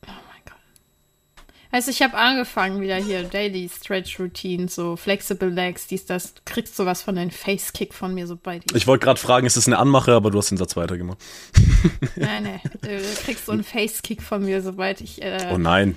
Oh 0.08 0.10
mein 0.10 0.42
Gott. 0.46 0.56
Also 1.72 1.92
ich 1.92 2.02
habe 2.02 2.18
angefangen 2.18 2.82
wieder 2.82 2.96
hier 2.96 3.24
Daily 3.24 3.70
Stretch 3.70 4.20
Routine, 4.20 4.68
so 4.68 4.96
Flexible 4.96 5.50
Legs, 5.50 5.86
dies, 5.86 6.08
das. 6.08 6.34
Du 6.34 6.42
kriegst 6.46 6.76
sowas 6.76 7.04
von 7.04 7.16
deinem 7.16 7.30
Face 7.30 7.72
Kick 7.72 7.94
von 7.94 8.16
mir, 8.16 8.26
so 8.26 8.36
bei 8.36 8.58
dir. 8.58 8.76
Ich 8.76 8.88
wollte 8.88 9.06
gerade 9.06 9.20
fragen, 9.20 9.46
ist 9.46 9.58
das 9.58 9.68
eine 9.68 9.78
Anmache, 9.78 10.14
aber 10.14 10.32
du 10.32 10.40
hast 10.40 10.50
den 10.50 10.58
Satz 10.58 10.76
weitergemacht. 10.76 11.20
Nein, 12.16 12.44
nein. 12.44 12.62
Du 12.82 13.00
kriegst 13.24 13.46
so 13.46 13.52
einen 13.52 13.64
Face 13.64 14.02
Kick 14.02 14.24
von 14.24 14.44
mir, 14.44 14.64
sobald 14.64 15.02
ich. 15.02 15.22
Äh, 15.22 15.52
Oh 15.54 15.60
nein. 15.60 15.96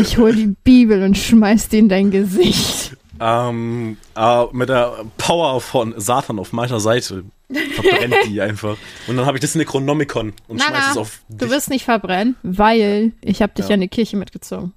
Ich 0.00 0.18
hol 0.18 0.34
die 0.34 0.54
Bibel 0.64 1.02
und 1.02 1.16
schmeiß 1.16 1.68
die 1.68 1.78
in 1.78 1.88
dein 1.88 2.10
Gesicht. 2.10 2.96
Ähm, 3.20 3.96
äh, 4.16 4.44
mit 4.52 4.68
der 4.68 5.04
Power 5.18 5.60
von 5.60 5.94
Satan 5.96 6.38
auf 6.38 6.52
meiner 6.52 6.80
Seite 6.80 7.24
verbrennt 7.48 8.14
die 8.26 8.40
einfach. 8.40 8.76
Und 9.06 9.16
dann 9.16 9.26
habe 9.26 9.36
ich 9.36 9.40
das 9.42 9.54
Necronomicon 9.54 10.32
und 10.48 10.56
Na, 10.58 10.64
schmeiß 10.66 10.90
es 10.92 10.96
auf 10.96 11.20
du 11.28 11.36
dich. 11.46 11.50
wirst 11.50 11.70
nicht 11.70 11.84
verbrennen, 11.84 12.36
weil 12.42 13.12
ich 13.20 13.40
habe 13.42 13.52
dich 13.54 13.66
Ja. 13.66 13.70
ja 13.70 13.74
in 13.76 13.80
die 13.82 13.88
Kirche 13.88 14.16
mitgezogen. 14.16 14.72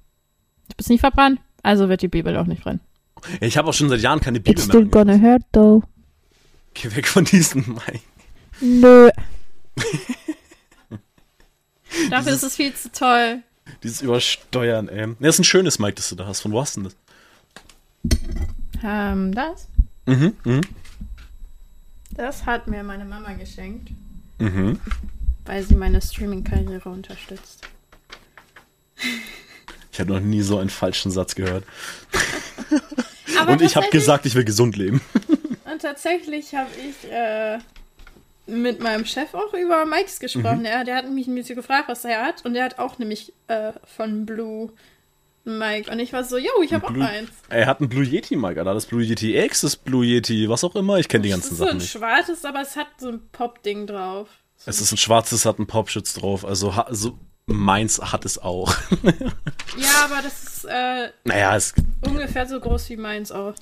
Du 0.69 0.75
bist 0.77 0.89
nicht 0.89 0.99
verbrannt, 0.99 1.39
also 1.63 1.89
wird 1.89 2.01
die 2.01 2.07
Bibel 2.09 2.35
auch 2.37 2.45
nicht 2.45 2.61
brennen. 2.63 2.81
Ich 3.41 3.57
habe 3.57 3.69
auch 3.69 3.73
schon 3.73 3.89
seit 3.89 4.01
Jahren 4.01 4.19
keine 4.19 4.39
Bibel 4.39 4.53
It's 4.53 4.67
mehr. 4.67 4.75
still 4.75 4.85
gonna 4.89 5.13
angefasst. 5.13 5.33
hurt 5.33 5.43
though. 5.53 5.83
Geh 6.75 6.95
weg 6.95 7.07
von 7.07 7.25
diesem 7.25 7.65
Mike. 7.87 8.01
Nö. 8.61 9.09
Dafür 12.11 12.33
ist 12.33 12.43
es 12.43 12.55
viel 12.55 12.73
zu 12.73 12.91
toll. 12.91 13.41
Dieses 13.83 14.01
Übersteuern, 14.01 14.87
ey. 14.89 15.15
Das 15.19 15.35
ist 15.35 15.39
ein 15.39 15.43
schönes 15.43 15.79
Mic, 15.79 15.95
das 15.95 16.09
du 16.09 16.15
da 16.15 16.25
hast. 16.25 16.41
Von 16.41 16.51
wo 16.51 16.61
hast 16.61 16.77
du 16.77 16.81
denn 16.81 16.91
das? 18.03 18.19
Ähm, 18.83 19.33
das? 19.33 19.67
Mhm, 20.05 20.33
mhm. 20.43 20.61
Das 22.11 22.45
hat 22.45 22.67
mir 22.67 22.83
meine 22.83 23.05
Mama 23.05 23.33
geschenkt, 23.33 23.91
Mhm. 24.39 24.79
weil 25.45 25.63
sie 25.63 25.75
meine 25.75 26.01
Streaming-Karriere 26.01 26.89
unterstützt. 26.89 27.67
Ich 29.91 29.99
habe 29.99 30.13
noch 30.13 30.19
nie 30.19 30.43
so 30.43 30.59
einen 30.59 30.69
falschen 30.69 31.09
Satz 31.09 31.33
gehört. 31.33 31.63
Und 33.47 33.63
ich 33.63 33.75
habe 33.75 33.89
gesagt, 33.89 34.27
ich 34.27 34.35
will 34.35 34.43
gesund 34.43 34.77
leben. 34.77 35.01
Und 35.65 35.81
tatsächlich 35.81 36.53
habe 36.53 36.69
ich 36.87 37.11
äh, 37.11 37.57
mit 38.47 38.79
meinem 38.81 39.05
Chef 39.05 39.33
auch 39.33 39.53
über 39.53 39.85
Mikes 39.85 40.19
gesprochen. 40.19 40.63
Der, 40.63 40.83
der 40.83 40.95
hat 40.95 41.09
mich, 41.09 41.27
mich 41.27 41.47
so 41.47 41.55
gefragt, 41.55 41.87
was 41.89 42.05
er 42.05 42.25
hat. 42.25 42.45
Und 42.45 42.53
der 42.53 42.63
hat 42.63 42.79
auch 42.79 42.97
nämlich 42.99 43.33
äh, 43.47 43.73
von 43.83 44.25
Blue 44.25 44.71
ein 45.45 45.57
Mic. 45.59 45.89
Und 45.91 45.99
ich 45.99 46.13
war 46.13 46.23
so, 46.23 46.37
yo, 46.37 46.49
ich 46.63 46.73
habe 46.73 46.87
auch 46.87 46.91
eins. 46.93 47.29
Er 47.49 47.65
hat 47.67 47.79
einen 47.79 47.89
Blue 47.89 48.03
Yeti 48.03 48.35
Mic, 48.35 48.57
Alter. 48.57 48.73
Das 48.73 48.85
Blue 48.85 49.01
Yeti 49.03 49.37
X, 49.37 49.61
das 49.61 49.75
Blue 49.75 50.05
Yeti, 50.05 50.47
was 50.49 50.63
auch 50.63 50.75
immer. 50.75 50.97
Ich 50.97 51.07
kenne 51.07 51.23
die 51.23 51.29
Es 51.29 51.35
ganzen 51.35 51.51
ist 51.53 51.57
so 51.57 51.63
Sachen 51.65 51.77
ein 51.77 51.77
nicht. 51.77 51.91
schwarzes, 51.91 52.45
aber 52.45 52.61
es 52.61 52.75
hat 52.75 52.87
so 52.97 53.09
ein 53.09 53.21
Pop-Ding 53.31 53.87
drauf. 53.87 54.27
So 54.57 54.69
Es 54.69 54.81
ist 54.81 54.91
ein 54.91 54.97
schwarzes, 54.97 55.45
hat 55.45 55.57
einen 55.57 55.67
Popschutz 55.67 56.13
drauf. 56.13 56.43
Also, 56.45 56.75
ha- 56.75 56.87
so 56.91 57.17
meins 57.45 57.99
hat 58.01 58.25
es 58.25 58.37
auch. 58.37 58.73
Ja, 59.77 60.05
aber 60.05 60.21
das 60.23 60.43
ist 60.43 60.65
äh, 60.65 61.09
naja, 61.23 61.55
es, 61.55 61.75
ungefähr 62.03 62.47
so 62.47 62.59
groß 62.59 62.89
wie 62.89 62.97
meins 62.97 63.31
auch. 63.31 63.53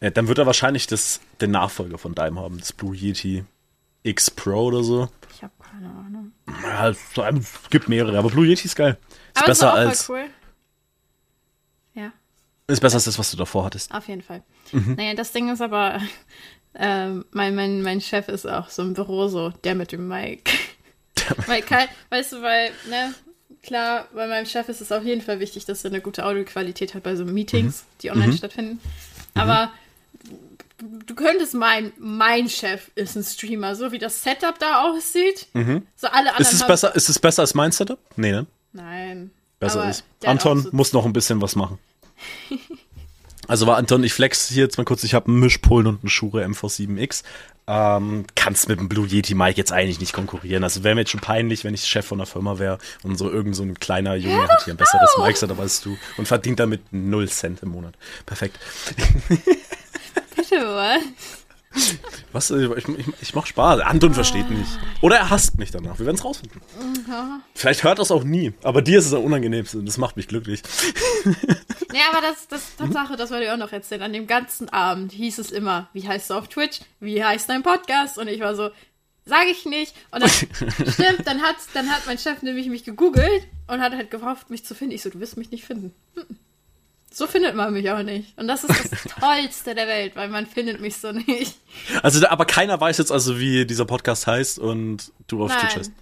ja, 0.00 0.10
dann 0.10 0.26
wird 0.26 0.38
er 0.38 0.46
wahrscheinlich 0.46 0.88
das, 0.88 1.20
den 1.40 1.52
Nachfolger 1.52 1.96
von 1.96 2.12
deinem 2.16 2.40
haben. 2.40 2.58
Das 2.58 2.72
Blue 2.72 2.92
Yeti 2.96 3.44
X 4.02 4.30
Pro 4.30 4.64
oder 4.66 4.82
so. 4.82 5.08
Ich 5.34 5.42
habe 5.42 5.52
keine 5.62 5.88
Ahnung. 5.88 6.32
Ja, 6.62 6.88
es 6.90 6.98
gibt 7.70 7.88
mehrere, 7.88 8.18
aber 8.18 8.30
Blue 8.30 8.46
Yeti 8.46 8.66
ist 8.66 8.76
geil. 8.76 8.96
Ist 9.34 9.42
Aber 9.42 9.52
es 9.52 9.58
besser 9.58 9.74
als, 9.74 10.08
cool. 10.08 10.24
Ja. 11.94 12.12
ist 12.66 12.80
besser 12.80 12.96
als 12.96 13.04
das, 13.04 13.18
was 13.18 13.30
du 13.30 13.36
davor 13.36 13.64
hattest. 13.64 13.92
Auf 13.94 14.08
jeden 14.08 14.22
Fall. 14.22 14.42
Mhm. 14.72 14.94
Naja, 14.96 15.14
das 15.14 15.32
Ding 15.32 15.50
ist 15.52 15.60
aber, 15.60 16.00
ähm, 16.74 17.24
mein, 17.32 17.54
mein, 17.54 17.82
mein 17.82 18.00
Chef 18.00 18.28
ist 18.28 18.46
auch 18.46 18.68
so 18.70 18.82
im 18.82 18.94
Büro 18.94 19.28
so, 19.28 19.50
der 19.50 19.74
mit 19.74 19.92
dem 19.92 20.08
Mic. 20.08 20.50
weil, 21.46 21.62
kein, 21.62 21.88
weißt 22.10 22.32
du, 22.32 22.42
weil, 22.42 22.70
ne, 22.88 23.14
klar, 23.62 24.08
bei 24.14 24.26
meinem 24.26 24.46
Chef 24.46 24.68
ist 24.68 24.80
es 24.80 24.90
auf 24.92 25.04
jeden 25.04 25.20
Fall 25.22 25.38
wichtig, 25.40 25.64
dass 25.66 25.84
er 25.84 25.90
eine 25.90 26.00
gute 26.00 26.24
Audioqualität 26.24 26.94
hat 26.94 27.02
bei 27.02 27.14
so 27.16 27.24
Meetings, 27.24 27.84
die 28.02 28.10
online 28.10 28.32
Mhm. 28.32 28.36
stattfinden. 28.36 28.80
Aber 29.34 29.72
du, 31.06 31.14
könntest 31.14 31.54
meinen, 31.54 31.92
mein 31.98 32.48
Chef 32.48 32.90
ist 32.94 33.16
ein 33.16 33.24
Streamer, 33.24 33.74
so 33.76 33.92
wie 33.92 33.98
das 33.98 34.22
Setup 34.22 34.58
da 34.58 34.82
aussieht. 34.82 35.46
So 35.54 35.60
alle 35.60 36.30
anderen 36.30 36.34
Mhm. 36.36 36.40
Ist 36.40 36.52
es 36.52 36.66
besser, 36.66 36.94
ist 36.96 37.08
es 37.08 37.18
besser 37.18 37.42
als 37.42 37.54
mein 37.54 37.72
Setup? 37.72 37.98
Nee, 38.16 38.32
ne? 38.32 38.46
Nein. 38.72 39.30
Besser 39.60 39.88
ist. 39.88 40.04
Anton 40.24 40.62
so- 40.62 40.68
muss 40.72 40.92
noch 40.92 41.04
ein 41.04 41.12
bisschen 41.12 41.40
was 41.40 41.56
machen. 41.56 41.78
Also 43.48 43.66
war 43.66 43.76
Anton, 43.76 44.04
ich 44.04 44.12
flex 44.14 44.48
hier 44.48 44.62
jetzt 44.62 44.78
mal 44.78 44.84
kurz, 44.84 45.02
ich 45.02 45.14
habe 45.14 45.26
einen 45.26 45.40
Mischpolen 45.40 45.88
und 45.88 46.02
einen 46.02 46.08
Shure 46.10 46.44
MV7X. 46.44 47.24
Ähm, 47.66 48.24
kannst 48.36 48.68
mit 48.68 48.78
dem 48.78 48.88
Blue 48.88 49.06
Yeti 49.06 49.34
Mic 49.34 49.56
jetzt 49.56 49.72
eigentlich 49.72 49.98
nicht 49.98 50.12
konkurrieren. 50.12 50.62
Also 50.62 50.84
wäre 50.84 50.94
mir 50.94 51.00
jetzt 51.02 51.10
schon 51.10 51.20
peinlich, 51.20 51.64
wenn 51.64 51.74
ich 51.74 51.84
Chef 51.84 52.06
von 52.06 52.18
einer 52.20 52.26
Firma 52.26 52.60
wäre 52.60 52.78
und 53.02 53.16
so 53.18 53.30
irgend 53.30 53.56
so 53.56 53.64
ein 53.64 53.78
kleiner 53.78 54.14
Junge 54.14 54.46
hat 54.48 54.64
hier 54.64 54.74
ein 54.74 54.76
besseres 54.76 55.10
Mic 55.18 55.36
Setup 55.36 55.58
als 55.58 55.80
du 55.80 55.98
und 56.16 56.28
verdient 56.28 56.60
damit 56.60 56.82
0 56.92 57.28
Cent 57.28 57.62
im 57.62 57.70
Monat. 57.70 57.94
Perfekt. 58.26 58.58
Was? 60.52 61.02
Was? 62.32 62.50
äh, 62.50 62.66
Ich, 62.78 62.88
ich, 62.88 63.06
ich 63.22 63.34
mach 63.34 63.46
Spaß. 63.46 63.80
Anton 63.80 64.12
versteht 64.14 64.50
nicht. 64.50 64.68
Oder 65.00 65.16
er 65.16 65.30
hasst 65.30 65.58
mich 65.58 65.70
danach. 65.70 65.98
Wir 65.98 66.06
werden 66.06 66.16
es 66.16 66.24
rausfinden. 66.24 66.60
Vielleicht 67.54 67.82
hört 67.84 67.98
das 67.98 68.10
auch 68.10 68.24
nie. 68.24 68.52
Aber 68.62 68.82
dir 68.82 68.98
ist 68.98 69.06
es 69.06 69.14
am 69.14 69.24
unangenehmsten. 69.24 69.80
und 69.80 69.86
Das 69.86 69.96
macht 69.98 70.16
mich 70.16 70.28
glücklich. 70.28 70.62
Ja, 71.94 72.00
aber 72.12 72.20
das, 72.20 72.48
das 72.48 72.76
Tatsache, 72.76 73.16
das 73.16 73.30
wollte 73.30 73.44
ich 73.44 73.50
auch 73.50 73.56
noch 73.56 73.72
erzählen. 73.72 74.02
An 74.02 74.12
dem 74.12 74.26
ganzen 74.26 74.68
Abend 74.70 75.12
hieß 75.12 75.38
es 75.38 75.50
immer, 75.50 75.88
wie 75.92 76.06
heißt 76.06 76.30
du 76.30 76.34
auf 76.34 76.48
Twitch? 76.48 76.80
Wie 77.00 77.22
heißt 77.24 77.48
dein 77.48 77.62
Podcast? 77.62 78.18
Und 78.18 78.28
ich 78.28 78.40
war 78.40 78.54
so, 78.54 78.70
sage 79.24 79.48
ich 79.50 79.64
nicht. 79.66 79.94
Und 80.10 80.22
dann, 80.22 80.30
stimmt, 80.92 81.26
dann 81.26 81.42
hat, 81.42 81.56
dann 81.74 81.90
hat 81.90 82.02
mein 82.06 82.18
Chef 82.18 82.42
nämlich 82.42 82.68
mich 82.68 82.84
gegoogelt 82.84 83.46
und 83.66 83.80
hat 83.80 83.92
halt 83.92 84.10
gehofft, 84.10 84.50
mich 84.50 84.64
zu 84.64 84.74
finden. 84.74 84.94
Ich 84.94 85.02
so, 85.02 85.10
du 85.10 85.20
wirst 85.20 85.36
mich 85.36 85.50
nicht 85.50 85.64
finden. 85.64 85.94
Mhm. 86.16 86.38
So 87.12 87.26
findet 87.26 87.54
man 87.54 87.72
mich 87.72 87.90
auch 87.90 88.02
nicht. 88.02 88.36
Und 88.38 88.48
das 88.48 88.64
ist 88.64 88.90
das 88.90 89.02
Tollste 89.20 89.74
der 89.74 89.86
Welt, 89.86 90.16
weil 90.16 90.28
man 90.28 90.46
findet 90.46 90.80
mich 90.80 90.96
so 90.96 91.12
nicht. 91.12 91.56
Also, 92.02 92.26
aber 92.26 92.44
keiner 92.46 92.80
weiß 92.80 92.98
jetzt 92.98 93.12
also, 93.12 93.38
wie 93.38 93.66
dieser 93.66 93.84
Podcast 93.84 94.26
heißt 94.26 94.58
und 94.58 95.12
du 95.26 95.44
auf 95.44 95.50
Nein. 95.50 95.60
Twitch 95.60 95.76
heißt. 95.76 95.92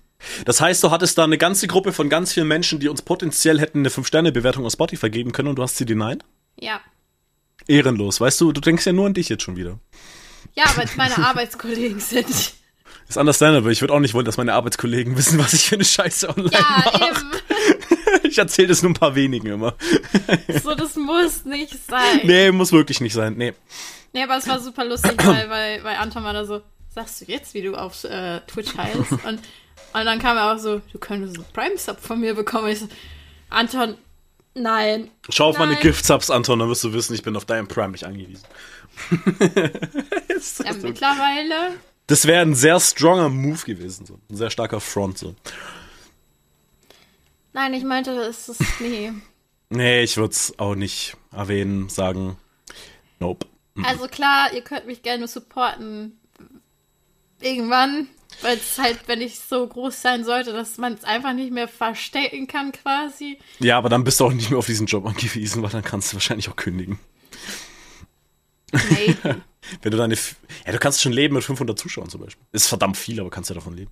Das 0.45 0.61
heißt, 0.61 0.85
du 0.85 0.91
hattest 0.91 1.17
da 1.19 1.25
eine 1.25 1.39
ganze 1.39 1.67
Gruppe 1.67 1.93
von 1.93 2.09
ganz 2.09 2.33
vielen 2.35 2.47
Menschen, 2.49 2.79
die 2.79 2.89
uns 2.89 3.03
potenziell 3.03 3.59
hätten 3.59 3.79
eine 3.81 3.89
5-Sterne-Bewertung 3.89 4.67
auf 4.67 4.73
Spotify 4.73 5.09
geben 5.11 5.33
können 5.33 5.49
und 5.49 5.57
du 5.57 5.63
hast 5.63 5.79
sie 5.79 5.87
denied? 5.87 6.23
Ja. 6.59 6.81
Ehrenlos, 7.67 8.21
weißt 8.21 8.41
du, 8.41 8.53
du 8.53 8.61
denkst 8.61 8.87
ja 8.87 8.93
nur 8.93 9.07
an 9.07 9.15
dich 9.15 9.29
jetzt 9.29 9.43
schon 9.43 9.57
wieder. 9.57 9.79
Ja, 10.55 10.65
weil 10.77 10.85
es 10.85 10.97
meine 10.97 11.17
Arbeitskollegen 11.27 12.01
sind. 12.01 12.29
Ist 13.09 13.17
understandable. 13.17 13.73
Ich 13.73 13.81
würde 13.81 13.95
auch 13.95 13.99
nicht 14.01 14.15
wollen, 14.15 14.27
dass 14.27 14.37
meine 14.37 14.53
Arbeitskollegen 14.53 15.17
wissen, 15.17 15.39
was 15.39 15.53
ich 15.55 15.63
für 15.69 15.75
eine 15.77 15.85
Scheiße 15.85 16.29
online 16.29 16.51
Ja, 16.53 16.83
mache. 16.85 17.05
eben. 17.05 17.97
Ich 18.31 18.39
erzähle 18.39 18.69
das 18.69 18.83
nur 18.83 18.91
ein 18.93 18.95
paar 18.95 19.15
wenigen 19.15 19.49
immer. 19.49 19.75
So, 20.63 20.75
das 20.75 20.97
muss 20.97 21.45
nicht 21.45 21.75
sein. 21.87 22.21
Nee, 22.25 22.51
muss 22.53 22.73
wirklich 22.73 23.01
nicht 23.01 23.13
sein. 23.15 23.35
Nee. 23.37 23.55
Nee, 24.13 24.23
aber 24.23 24.37
es 24.37 24.49
war 24.49 24.59
super 24.61 24.85
lustig, 24.85 25.15
weil, 25.25 25.49
weil, 25.51 25.85
weil 25.85 25.97
Anton 25.97 26.25
war 26.25 26.33
da 26.33 26.45
so, 26.45 26.63
sagst 26.95 27.21
du 27.21 27.25
jetzt, 27.27 27.55
wie 27.55 27.63
du 27.63 27.75
auf 27.75 28.05
äh, 28.05 28.41
Twitch 28.47 28.77
heißt? 28.77 29.13
Und, 29.13 29.23
und 29.93 30.05
dann 30.05 30.19
kam 30.19 30.37
er 30.37 30.53
auch 30.53 30.59
so, 30.59 30.81
du 30.93 30.99
könntest 30.99 31.37
einen 31.37 31.47
Prime-Sub 31.53 32.01
von 32.01 32.21
mir 32.21 32.35
bekommen. 32.35 32.69
Ich 32.69 32.81
so, 32.81 32.89
Anton, 33.51 33.97
nein. 34.55 35.11
Schau 35.29 35.49
auf 35.51 35.59
meine 35.59 35.73
Nein. 35.73 35.83
Gift-Subs, 35.83 36.31
Anton, 36.31 36.59
dann 36.61 36.69
wirst 36.69 36.85
du 36.85 36.93
wissen, 36.93 37.15
ich 37.15 37.23
bin 37.23 37.37
auf 37.37 37.45
deinen 37.45 37.67
Prime 37.69 37.91
nicht 37.91 38.05
angewiesen. 38.05 38.45
Ist 40.29 40.59
Ja, 40.61 40.67
das 40.73 40.81
so? 40.83 40.87
mittlerweile, 40.89 41.75
Das 42.07 42.27
wäre 42.27 42.43
ein 42.43 42.55
sehr 42.55 42.79
stronger 42.81 43.29
Move 43.29 43.65
gewesen, 43.65 44.07
so. 44.07 44.19
Ein 44.31 44.37
sehr 44.37 44.51
starker 44.51 44.81
Front, 44.81 45.19
so. 45.19 45.35
Nein, 47.53 47.75
ich 47.75 47.85
meinte, 47.85 48.13
es 48.13 48.49
ist, 48.49 48.63
nee. 48.81 49.13
Nee, 49.73 50.03
ich 50.03 50.17
würde 50.17 50.33
es 50.33 50.59
auch 50.59 50.75
nicht 50.75 51.17
erwähnen, 51.31 51.89
sagen. 51.89 52.37
Nope. 53.21 53.47
Also 53.85 54.09
klar, 54.09 54.53
ihr 54.53 54.63
könnt 54.63 54.87
mich 54.87 55.03
gerne 55.03 55.29
supporten. 55.29 56.19
Irgendwann. 57.41 58.09
Weil 58.43 58.57
es 58.57 58.79
halt, 58.79 59.07
wenn 59.07 59.21
ich 59.21 59.39
so 59.39 59.67
groß 59.67 60.01
sein 60.03 60.25
sollte, 60.25 60.53
dass 60.53 60.79
man 60.79 60.95
es 60.95 61.05
einfach 61.05 61.35
nicht 61.35 61.53
mehr 61.53 61.69
verstecken 61.69 62.47
kann, 62.47 62.73
quasi. 62.73 63.39
Ja, 63.59 63.77
aber 63.79 63.89
dann 63.89 64.03
bist 64.03 64.19
du 64.19 64.27
auch 64.27 64.33
nicht 64.33 64.51
mehr 64.51 64.59
auf 64.59 64.67
diesen 64.67 64.87
Job 64.87 65.07
angewiesen, 65.07 65.63
weil 65.63 65.71
dann 65.71 65.85
kannst 65.85 66.13
du 66.13 66.17
wahrscheinlich 66.17 66.49
auch 66.49 66.57
kündigen. 66.57 66.99
Nee. 68.73 69.17
Wenn 69.83 69.91
du 69.91 69.99
deine. 69.99 70.15
Ja, 70.67 70.73
du 70.73 70.79
kannst 70.79 71.03
schon 71.03 71.13
leben 71.13 71.35
mit 71.35 71.45
500 71.45 71.79
Zuschauern 71.79 72.09
zum 72.09 72.23
Beispiel. 72.23 72.45
Ist 72.53 72.67
verdammt 72.67 72.97
viel, 72.97 73.21
aber 73.21 73.31
kannst 73.31 73.51
ja 73.51 73.55
davon 73.55 73.77
leben. 73.77 73.91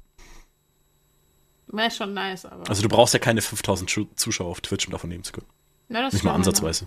Wäre 1.71 1.91
schon 1.91 2.14
nice, 2.14 2.45
aber. 2.47 2.69
Also 2.69 2.83
du 2.83 2.89
brauchst 2.89 3.14
ja 3.14 3.21
keine 3.21 3.43
5000 3.43 3.91
Schu- 3.91 4.07
Zuschauer 4.16 4.49
auf 4.49 4.61
Twitch, 4.61 4.87
um 4.87 4.93
davon 4.93 5.11
leben 5.11 5.25
zu 5.25 5.33
können. 5.33 5.47
Na, 5.89 6.03
das 6.03 6.12
Nicht 6.14 6.25
mal 6.25 6.35
ansatzweise. 6.35 6.87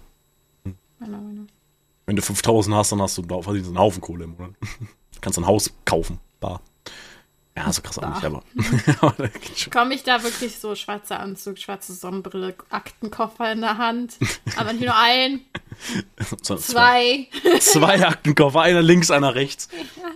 Genau, 0.64 1.18
genau. 1.18 1.44
Wenn 2.06 2.16
du 2.16 2.22
5000 2.22 2.76
hast, 2.76 2.92
dann 2.92 3.02
hast 3.02 3.18
du 3.18 3.42
verdienst 3.42 3.70
einen 3.70 3.80
Haufen 3.80 4.02
Kohle 4.02 4.26
im 4.26 4.32
Monat. 4.32 4.54
Du 4.62 4.68
kannst 5.22 5.38
ein 5.40 5.48
Haus 5.48 5.72
kaufen. 5.86 6.20
Bar. 6.40 6.62
Ja, 7.56 7.72
so 7.74 7.82
krass 7.82 8.00
auch 8.00 8.08
nicht, 8.08 8.24
aber. 8.24 8.44
aber 9.02 9.28
geht 9.28 9.60
schon. 9.60 9.74
Komme 9.74 9.94
ich 9.94 10.04
da 10.04 10.24
wirklich 10.24 10.58
so 10.58 10.74
schwarzer 10.74 11.20
Anzug, 11.20 11.58
schwarze 11.60 11.94
Sonnenbrille, 11.94 12.56
Aktenkoffer 12.70 13.52
in 13.52 13.62
der 13.62 13.78
Hand? 13.78 14.18
Aber 14.56 14.72
nicht 14.72 14.86
nur 14.86 14.96
ein, 14.96 15.42
So, 16.42 16.56
zwei. 16.56 17.28
Zwei 17.60 18.08
Aktenkoffer, 18.08 18.62
einer 18.62 18.82
links, 18.82 19.12
einer 19.12 19.36
rechts. 19.36 19.68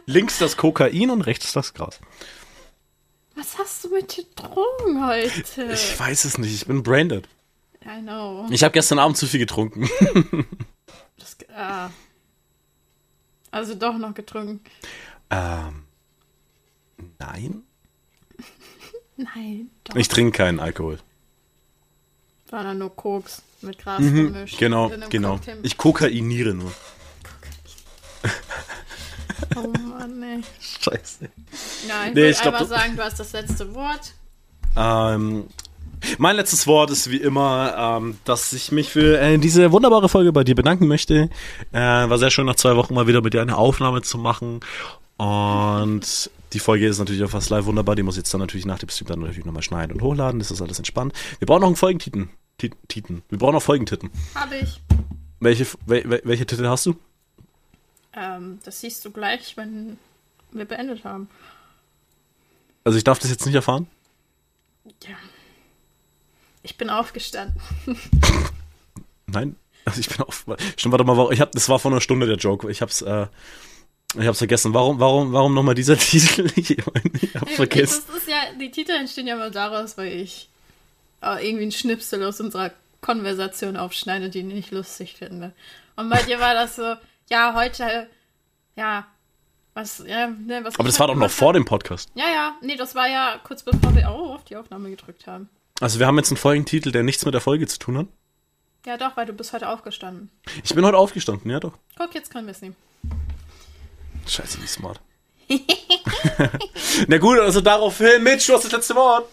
Links 0.05 0.37
das 0.37 0.55
Kokain 0.57 1.09
und 1.09 1.21
rechts 1.21 1.51
das 1.53 1.73
Gras. 1.73 1.99
Was 3.45 3.59
hast 3.59 3.83
du 3.83 3.89
mit 3.89 4.15
getrunken 4.15 5.05
heute? 5.05 5.71
Ich 5.71 5.99
weiß 5.99 6.25
es 6.25 6.39
nicht, 6.39 6.51
ich 6.51 6.65
bin 6.65 6.81
branded. 6.81 7.27
I 7.85 8.01
know. 8.01 8.47
Ich 8.49 8.63
habe 8.63 8.71
gestern 8.71 8.97
Abend 8.97 9.17
zu 9.17 9.27
viel 9.27 9.39
getrunken. 9.39 9.87
Das, 11.17 11.37
ah. 11.55 11.89
Also 13.51 13.75
doch 13.75 13.97
noch 13.97 14.13
getrunken. 14.13 14.59
ähm, 15.29 15.83
nein. 17.19 17.63
Nein, 19.17 19.69
doch. 19.85 19.95
Ich 19.95 20.07
trinke 20.09 20.31
keinen 20.37 20.59
Alkohol. 20.59 20.99
War 22.49 22.63
dann 22.63 22.79
nur 22.79 22.93
Koks 22.95 23.41
mit 23.61 23.77
Gras 23.79 23.99
gemischt. 23.99 24.57
Genau, 24.57 24.91
genau. 25.09 25.35
Cocktail. 25.35 25.59
Ich 25.63 25.77
kokainiere 25.77 26.53
nur. 26.53 26.73
Oh 29.55 29.67
Mann, 29.67 30.21
ey. 30.21 30.41
Scheiße. 30.59 31.29
Ich 31.83 32.13
Nee, 32.13 32.29
ich 32.29 32.41
glaub, 32.41 32.53
einfach 32.55 32.67
sagen, 32.67 32.95
du 32.95 33.03
hast 33.03 33.19
das 33.19 33.31
letzte 33.33 33.73
Wort. 33.75 34.13
Ähm, 34.75 35.45
mein 36.17 36.35
letztes 36.35 36.67
Wort 36.67 36.91
ist 36.91 37.09
wie 37.09 37.17
immer, 37.17 37.97
ähm, 37.99 38.17
dass 38.25 38.53
ich 38.53 38.71
mich 38.71 38.89
für 38.91 39.19
äh, 39.19 39.37
diese 39.37 39.71
wunderbare 39.71 40.09
Folge 40.09 40.31
bei 40.31 40.43
dir 40.43 40.55
bedanken 40.55 40.87
möchte. 40.87 41.29
Äh, 41.71 41.79
war 41.79 42.17
sehr 42.17 42.29
schön, 42.31 42.45
nach 42.45 42.55
zwei 42.55 42.75
Wochen 42.75 42.93
mal 42.93 43.07
wieder 43.07 43.21
mit 43.21 43.33
dir 43.33 43.41
eine 43.41 43.57
Aufnahme 43.57 44.01
zu 44.01 44.17
machen. 44.17 44.59
Und 45.17 46.29
die 46.53 46.59
Folge 46.59 46.87
ist 46.87 46.99
natürlich 46.99 47.23
auch 47.23 47.29
fast 47.29 47.49
live 47.49 47.65
wunderbar. 47.65 47.95
Die 47.95 48.03
muss 48.03 48.15
ich 48.15 48.19
jetzt 48.19 48.33
dann 48.33 48.41
natürlich 48.41 48.65
nach 48.65 48.79
dem 48.79 48.89
Stream 48.89 49.07
dann 49.07 49.19
natürlich 49.21 49.45
nochmal 49.45 49.63
schneiden 49.63 49.93
und 49.93 50.01
hochladen. 50.01 50.39
Das 50.39 50.51
ist 50.51 50.61
alles 50.61 50.77
entspannt. 50.77 51.13
Wir 51.39 51.45
brauchen 51.45 51.61
noch 51.61 51.67
einen 51.67 51.75
Folgentiten. 51.75 52.29
Tit- 52.59 52.75
Titen. 52.87 53.23
Wir 53.29 53.37
brauchen 53.37 53.53
noch 53.53 53.63
Folgentiten. 53.63 54.09
Habe 54.35 54.55
ich. 54.57 54.81
Welche, 55.39 55.65
wel, 55.85 56.03
wel- 56.09 56.21
welche 56.23 56.45
Titel 56.45 56.65
hast 56.67 56.85
du? 56.85 56.95
Ähm, 58.13 58.59
das 58.63 58.79
siehst 58.81 59.03
du 59.03 59.11
gleich, 59.11 59.57
wenn 59.57 59.97
wir 60.51 60.65
beendet 60.65 61.03
haben. 61.03 61.27
Also 62.85 62.97
ich 62.97 63.03
darf 63.03 63.19
das 63.19 63.31
jetzt 63.31 63.45
nicht 63.45 63.55
erfahren. 63.55 63.87
Ja. 65.03 65.15
Ich 66.63 66.77
bin 66.77 66.89
aufgestanden. 66.89 67.59
Nein. 69.25 69.55
Also 69.85 69.99
ich 69.99 70.07
bin 70.07 70.21
auf. 70.21 70.45
Stimmt, 70.77 70.93
warte 70.93 71.03
mal, 71.03 71.33
ich 71.33 71.41
hab, 71.41 71.51
das 71.51 71.67
war 71.67 71.79
vor 71.79 71.91
einer 71.91 72.01
Stunde 72.01 72.27
der 72.27 72.37
Joke. 72.37 72.69
Ich 72.71 72.81
hab's, 72.81 73.01
äh, 73.01 73.27
ich 74.17 74.27
hab's 74.27 74.37
vergessen. 74.37 74.73
Warum, 74.73 74.99
warum, 74.99 75.33
warum 75.33 75.53
nochmal 75.53 75.75
dieser 75.75 75.97
Titel? 75.97 76.47
Ich, 76.55 76.77
hab 77.35 77.49
vergessen. 77.49 78.03
Das 78.07 78.17
ist 78.17 78.27
ja, 78.27 78.37
die 78.59 78.71
Titel 78.71 78.91
entstehen 78.91 79.27
ja 79.27 79.35
immer 79.35 79.49
daraus, 79.49 79.97
weil 79.97 80.13
ich 80.13 80.49
äh, 81.21 81.47
irgendwie 81.47 81.63
einen 81.63 81.71
Schnipsel 81.71 82.23
aus 82.23 82.39
unserer 82.39 82.71
Konversation 83.01 83.77
aufschneide, 83.77 84.29
die 84.29 84.39
ich 84.39 84.45
nicht 84.45 84.71
lustig 84.71 85.15
finde. 85.17 85.53
Und 85.95 86.09
bei 86.09 86.21
dir 86.21 86.39
war 86.39 86.53
das 86.53 86.75
so, 86.75 86.95
ja, 87.29 87.55
heute, 87.55 88.09
ja, 88.75 89.07
was, 89.75 90.03
ja, 90.07 90.27
ne, 90.27 90.63
was. 90.63 90.79
Aber 90.79 90.87
das 90.87 90.99
war 90.99 91.07
halt 91.07 91.15
doch 91.15 91.19
noch 91.19 91.29
vor 91.29 91.51
dem 91.53 91.65
Podcast. 91.65 92.09
Ja, 92.15 92.29
ja, 92.29 92.55
nee, 92.61 92.77
das 92.77 92.95
war 92.95 93.07
ja 93.07 93.39
kurz 93.43 93.61
bevor 93.61 93.93
wir 93.93 94.09
oh, 94.09 94.33
auf 94.33 94.45
die 94.45 94.55
Aufnahme 94.55 94.89
gedrückt 94.89 95.27
haben. 95.27 95.49
Also 95.81 95.99
wir 95.99 96.07
haben 96.07 96.17
jetzt 96.17 96.31
einen 96.31 96.37
Folgentitel, 96.37 96.91
der 96.93 97.03
nichts 97.03 97.25
mit 97.25 97.33
der 97.33 97.41
Folge 97.41 97.67
zu 97.67 97.77
tun 97.77 97.97
hat. 97.97 98.07
Ja, 98.85 98.95
doch, 98.97 99.17
weil 99.17 99.25
du 99.25 99.33
bist 99.33 99.51
heute 99.51 99.67
aufgestanden. 99.67 100.31
Ich 100.63 100.73
bin 100.73 100.85
heute 100.85 100.97
aufgestanden, 100.97 101.51
ja 101.51 101.59
doch. 101.59 101.73
Guck, 101.97 102.15
jetzt 102.15 102.31
können 102.31 102.47
wir 102.47 102.51
es 102.51 102.61
nehmen. 102.61 102.77
Scheiße, 104.25 104.61
wie 104.61 104.67
smart. 104.67 105.01
Na 107.07 107.17
gut, 107.17 107.39
also 107.39 107.59
daraufhin, 107.59 108.23
Mitch, 108.23 108.47
du 108.47 108.53
hast 108.53 108.63
das 108.63 108.71
letzte 108.71 108.95
Wort. 108.95 109.27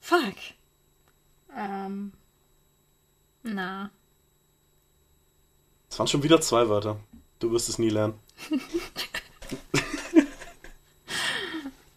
Fuck. 0.00 0.36
Ähm. 1.58 2.12
Na. 3.42 3.90
Es 5.90 5.98
waren 5.98 6.06
schon 6.06 6.22
wieder 6.22 6.40
zwei 6.40 6.68
Wörter. 6.68 7.00
Du 7.38 7.50
wirst 7.52 7.68
es 7.68 7.78
nie 7.78 7.90
lernen. 7.90 8.14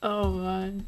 Oh 0.02 0.30
Mann. 0.30 0.86